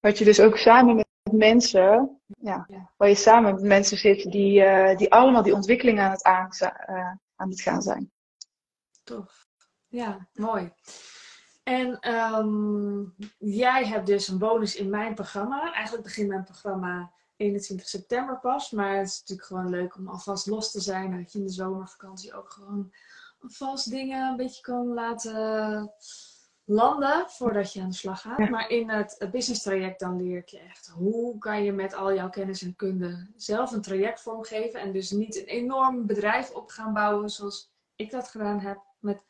Wat 0.01 0.19
je 0.19 0.25
dus 0.25 0.41
ook 0.41 0.57
samen 0.57 0.97
met 0.97 1.07
mensen, 1.33 2.21
ja, 2.39 2.67
waar 2.97 3.09
je 3.09 3.15
samen 3.15 3.55
met 3.55 3.63
mensen 3.63 3.97
zit 3.97 4.31
die, 4.31 4.61
uh, 4.61 4.97
die 4.97 5.13
allemaal 5.13 5.43
die 5.43 5.55
ontwikkeling 5.55 6.01
aan 6.01 6.11
het, 6.11 6.23
aan, 6.23 6.49
uh, 6.61 7.13
aan 7.37 7.51
het 7.51 7.61
gaan 7.61 7.83
zijn. 7.83 8.13
Tof. 9.05 9.47
Ja, 9.89 10.29
mooi. 10.33 10.73
En 11.63 12.15
um, 12.15 13.15
jij 13.39 13.87
hebt 13.87 14.07
dus 14.07 14.29
een 14.29 14.39
bonus 14.39 14.77
in 14.77 14.91
mijn 14.91 15.15
programma. 15.15 15.73
Eigenlijk 15.73 16.05
begint 16.05 16.29
mijn 16.29 16.45
programma 16.45 17.13
21 17.37 17.89
september 17.89 18.41
pas. 18.41 18.71
Maar 18.71 18.97
het 18.97 19.09
is 19.09 19.21
natuurlijk 19.21 19.49
gewoon 19.49 19.71
leuk 19.71 19.97
om 19.97 20.09
alvast 20.09 20.47
los 20.47 20.71
te 20.71 20.81
zijn. 20.81 21.17
Dat 21.17 21.33
je 21.33 21.39
in 21.39 21.45
de 21.45 21.53
zomervakantie 21.53 22.35
ook 22.35 22.51
gewoon 22.51 22.93
alvast 23.41 23.91
dingen 23.91 24.31
een 24.31 24.37
beetje 24.37 24.63
kan 24.63 24.87
laten 24.87 25.93
landen 26.65 27.25
voordat 27.31 27.73
je 27.73 27.81
aan 27.81 27.89
de 27.89 27.95
slag 27.95 28.21
gaat. 28.21 28.49
Maar 28.51 28.69
in 28.69 28.91
het 28.91 29.29
business 29.31 29.63
traject 29.63 30.01
dan 30.01 30.23
leer 30.23 30.39
ik 30.39 30.49
je 30.49 30.59
echt 30.59 30.89
hoe 30.89 31.39
kan 31.39 31.65
je 31.65 31.73
met 31.73 31.95
al 31.95 32.15
jouw 32.15 32.31
kennis 32.31 32.63
en 32.63 32.77
kunde 32.77 33.27
zelf 33.37 33.73
een 33.73 33.83
traject 33.83 34.21
vormgeven. 34.21 34.81
En 34.81 34.93
dus 34.93 35.11
niet 35.11 35.37
een 35.37 35.45
enorm 35.45 36.07
bedrijf 36.07 36.51
op 36.51 36.71
gaan 36.71 36.93
bouwen 36.93 37.29
zoals 37.31 37.73
ik 37.97 38.11
dat 38.11 38.29
gedaan 38.29 38.61
heb 38.61 38.79
met 38.99 39.25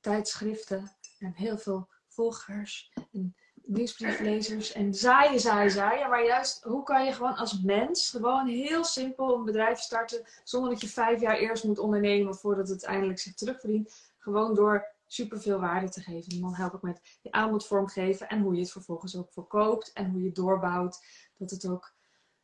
tijdschriften 0.00 0.90
en 1.18 1.32
heel 1.36 1.58
veel 1.58 1.88
volgers 2.06 2.92
en 3.12 3.36
nieuwsbrieflezers 3.64 4.72
en 4.72 4.94
zaaien, 4.94 5.40
zaaien, 5.40 5.70
zaaien. 5.70 6.10
Maar 6.10 6.24
juist, 6.24 6.62
hoe 6.62 6.82
kan 6.82 7.04
je 7.04 7.12
gewoon 7.12 7.36
als 7.36 7.60
mens 7.60 8.10
gewoon 8.10 8.46
heel 8.46 8.84
simpel 8.84 9.34
een 9.34 9.44
bedrijf 9.44 9.78
starten 9.78 10.24
zonder 10.44 10.70
dat 10.70 10.80
je 10.80 10.88
vijf 10.88 11.20
jaar 11.20 11.36
eerst 11.36 11.64
moet 11.64 11.78
ondernemen 11.78 12.34
voordat 12.34 12.68
het 12.68 12.84
eindelijk 12.84 13.18
zich 13.18 13.34
terugverdient. 13.34 14.12
Gewoon 14.18 14.54
door 14.54 14.86
superveel 15.12 15.60
waarde 15.60 15.88
te 15.88 16.00
geven. 16.00 16.32
En 16.32 16.40
dan 16.40 16.54
help 16.54 16.74
ik 16.74 16.82
met 16.82 17.18
je 17.22 17.32
aanbod 17.32 17.66
vormgeven 17.66 18.28
en 18.28 18.40
hoe 18.40 18.54
je 18.54 18.60
het 18.60 18.70
vervolgens 18.70 19.16
ook 19.16 19.32
verkoopt 19.32 19.92
en 19.92 20.10
hoe 20.10 20.22
je 20.22 20.32
doorbouwt. 20.32 21.06
Dat 21.36 21.50
het 21.50 21.68
ook 21.68 21.94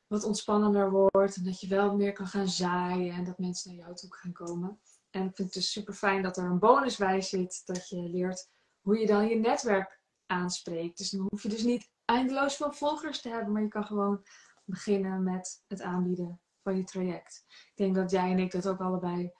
wat 0.06 0.24
ontspannender 0.24 0.90
wordt 0.90 1.36
en 1.36 1.44
dat 1.44 1.60
je 1.60 1.68
wel 1.68 1.96
meer 1.96 2.12
kan 2.12 2.26
gaan 2.26 2.48
zaaien 2.48 3.14
en 3.14 3.24
dat 3.24 3.38
mensen 3.38 3.70
naar 3.70 3.84
jou 3.84 3.96
toe 3.96 4.14
gaan 4.14 4.32
komen. 4.32 4.80
En 5.10 5.20
ik 5.24 5.36
vind 5.36 5.48
het 5.48 5.52
dus 5.52 5.72
super 5.72 5.94
fijn 5.94 6.22
dat 6.22 6.36
er 6.36 6.44
een 6.44 6.58
bonus 6.58 6.96
bij 6.96 7.20
zit. 7.20 7.62
Dat 7.64 7.88
je 7.88 7.96
leert 7.96 8.50
hoe 8.80 8.98
je 8.98 9.06
dan 9.06 9.28
je 9.28 9.36
netwerk 9.36 10.00
aanspreekt. 10.26 10.98
Dus 10.98 11.10
dan 11.10 11.26
hoef 11.28 11.42
je 11.42 11.48
dus 11.48 11.62
niet 11.62 11.90
eindeloos 12.04 12.56
veel 12.56 12.72
volgers 12.72 13.20
te 13.20 13.28
hebben. 13.28 13.52
Maar 13.52 13.62
je 13.62 13.68
kan 13.68 13.84
gewoon 13.84 14.26
beginnen 14.64 15.22
met 15.22 15.64
het 15.66 15.82
aanbieden 15.82 16.40
van 16.62 16.76
je 16.76 16.84
traject. 16.84 17.44
Ik 17.48 17.72
denk 17.74 17.94
dat 17.94 18.10
jij 18.10 18.30
en 18.30 18.38
ik 18.38 18.52
dat 18.52 18.68
ook 18.68 18.80
allebei 18.80 19.32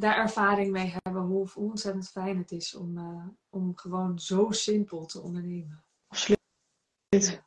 daar 0.00 0.16
ervaring 0.16 0.70
mee 0.72 0.94
hebben. 1.02 1.22
Hoe, 1.22 1.48
ontzettend 1.54 2.10
fijn 2.10 2.38
het 2.38 2.50
is 2.50 2.74
om, 2.74 2.98
uh, 2.98 3.26
om 3.48 3.76
gewoon 3.76 4.18
zo 4.18 4.50
simpel 4.50 5.06
te 5.06 5.20
ondernemen. 5.20 5.84
Absoluut. 6.06 7.42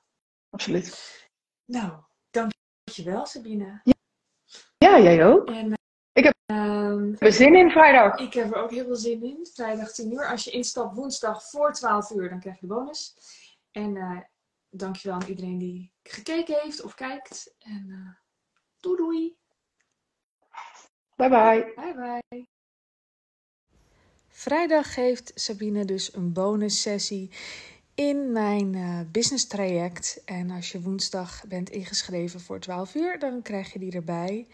Absoluut. 0.49 1.21
Nou, 1.65 2.01
dankjewel 2.29 3.25
Sabine. 3.25 3.81
Ja, 3.83 3.93
ja 4.77 4.99
jij 4.99 5.25
ook. 5.25 5.49
En, 5.49 5.73
ik 6.13 6.23
heb 6.23 6.35
er 7.21 7.33
zin 7.33 7.55
in 7.55 7.71
vrijdag. 7.71 8.17
Ik 8.19 8.33
heb 8.33 8.53
er 8.53 8.61
ook 8.61 8.71
heel 8.71 8.85
veel 8.85 8.95
zin 8.95 9.23
in. 9.23 9.47
Vrijdag 9.53 9.91
10 9.91 10.13
uur. 10.13 10.27
Als 10.27 10.43
je 10.43 10.51
instapt 10.51 10.95
woensdag 10.95 11.49
voor 11.49 11.73
12 11.73 12.11
uur, 12.11 12.29
dan 12.29 12.39
krijg 12.39 12.59
je 12.59 12.67
de 12.67 12.73
bonus. 12.73 13.15
En 13.71 13.95
uh, 13.95 14.19
dankjewel 14.69 15.19
aan 15.19 15.27
iedereen 15.27 15.57
die 15.57 15.93
gekeken 16.03 16.61
heeft 16.61 16.83
of 16.83 16.93
kijkt. 16.93 17.55
En 17.59 17.85
uh, 17.87 18.09
doei 18.79 18.97
doei. 18.97 19.37
Bye 21.15 21.29
bye. 21.29 21.71
Bye 21.75 21.93
bye. 21.95 22.45
Vrijdag 24.27 24.93
geeft 24.93 25.31
Sabine 25.35 25.85
dus 25.85 26.15
een 26.15 26.33
bonus 26.33 26.81
sessie 26.81 27.29
in 27.95 28.31
mijn 28.31 28.73
uh, 28.73 28.99
business 29.11 29.47
traject. 29.47 30.21
En 30.25 30.51
als 30.51 30.71
je 30.71 30.81
woensdag 30.81 31.43
bent 31.47 31.69
ingeschreven 31.69 32.39
voor 32.39 32.59
12 32.59 32.95
uur, 32.95 33.19
dan 33.19 33.41
krijg 33.41 33.73
je 33.73 33.79
die 33.79 33.91
erbij. 33.91 34.47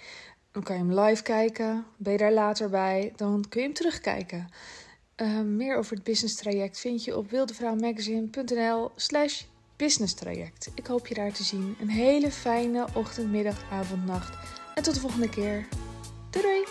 Dan 0.51 0.63
kan 0.63 0.75
je 0.75 0.81
hem 0.81 0.99
live 0.99 1.23
kijken. 1.23 1.85
Ben 1.97 2.11
je 2.11 2.19
daar 2.19 2.33
later 2.33 2.69
bij, 2.69 3.13
dan 3.15 3.45
kun 3.49 3.61
je 3.61 3.65
hem 3.65 3.75
terugkijken. 3.75 4.47
Uh, 5.17 5.39
meer 5.39 5.77
over 5.77 5.95
het 5.95 6.03
business 6.03 6.35
traject 6.35 6.79
vind 6.79 7.03
je 7.03 7.17
op 7.17 7.29
wildevrouwmagazine.nl 7.29 8.91
slash 8.95 9.43
business 9.75 10.13
traject. 10.13 10.71
Ik 10.75 10.87
hoop 10.87 11.07
je 11.07 11.13
daar 11.13 11.33
te 11.33 11.43
zien. 11.43 11.75
Een 11.81 11.89
hele 11.89 12.31
fijne 12.31 12.87
ochtend, 12.93 13.31
middag, 13.31 13.71
avond, 13.71 14.05
nacht. 14.05 14.37
En 14.75 14.83
tot 14.83 14.93
de 14.93 14.99
volgende 14.99 15.29
keer. 15.29 15.67
Doei 16.29 16.45
doei! 16.45 16.65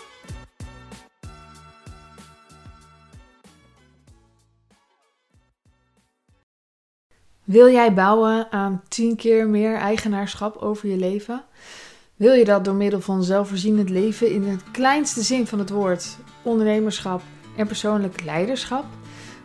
Wil 7.43 7.69
jij 7.69 7.93
bouwen 7.93 8.51
aan 8.51 8.81
10 8.87 9.15
keer 9.15 9.47
meer 9.47 9.75
eigenaarschap 9.75 10.55
over 10.55 10.89
je 10.89 10.97
leven? 10.97 11.43
Wil 12.15 12.33
je 12.33 12.45
dat 12.45 12.65
door 12.65 12.73
middel 12.73 13.01
van 13.01 13.23
zelfvoorzienend 13.23 13.89
leven 13.89 14.31
in 14.31 14.43
het 14.43 14.63
kleinste 14.71 15.21
zin 15.21 15.47
van 15.47 15.59
het 15.59 15.69
woord, 15.69 16.17
ondernemerschap 16.43 17.21
en 17.57 17.67
persoonlijk 17.67 18.23
leiderschap? 18.23 18.85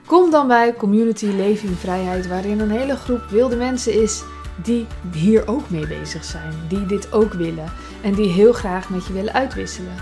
Kom 0.06 0.30
dan 0.30 0.48
bij 0.48 0.74
Community 0.74 1.26
Leven 1.26 1.68
in 1.68 1.74
Vrijheid, 1.74 2.26
waarin 2.26 2.60
een 2.60 2.70
hele 2.70 2.96
groep 2.96 3.24
wilde 3.30 3.56
mensen 3.56 4.02
is 4.02 4.22
die 4.62 4.86
hier 5.12 5.48
ook 5.48 5.70
mee 5.70 5.86
bezig 5.86 6.24
zijn, 6.24 6.52
die 6.68 6.86
dit 6.86 7.12
ook 7.12 7.32
willen 7.32 7.72
en 8.05 8.14
die 8.14 8.28
heel 8.28 8.52
graag 8.52 8.88
met 8.90 9.07
je 9.07 9.12
willen 9.12 9.32
uitwisselen 9.32 9.94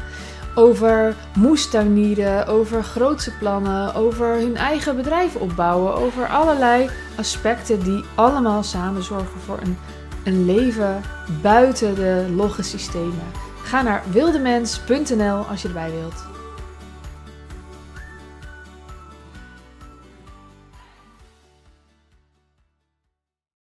over 0.54 1.14
moestuinieren, 1.36 2.46
over 2.46 2.84
grootse 2.84 3.32
plannen, 3.38 3.94
over 3.94 4.26
hun 4.26 4.56
eigen 4.56 4.96
bedrijf 4.96 5.36
opbouwen, 5.36 5.94
over 5.94 6.26
allerlei 6.26 6.90
aspecten 7.16 7.82
die 7.82 8.04
allemaal 8.14 8.62
samen 8.62 9.02
zorgen 9.02 9.40
voor 9.40 9.58
een, 9.62 9.76
een 10.24 10.44
leven 10.44 11.02
buiten 11.42 11.94
de 11.94 12.26
logge 12.36 12.62
systemen. 12.62 13.30
Ga 13.62 13.82
naar 13.82 14.02
wildemens.nl 14.10 15.36
als 15.36 15.62
je 15.62 15.68
erbij 15.68 15.90
wilt. 15.90 16.31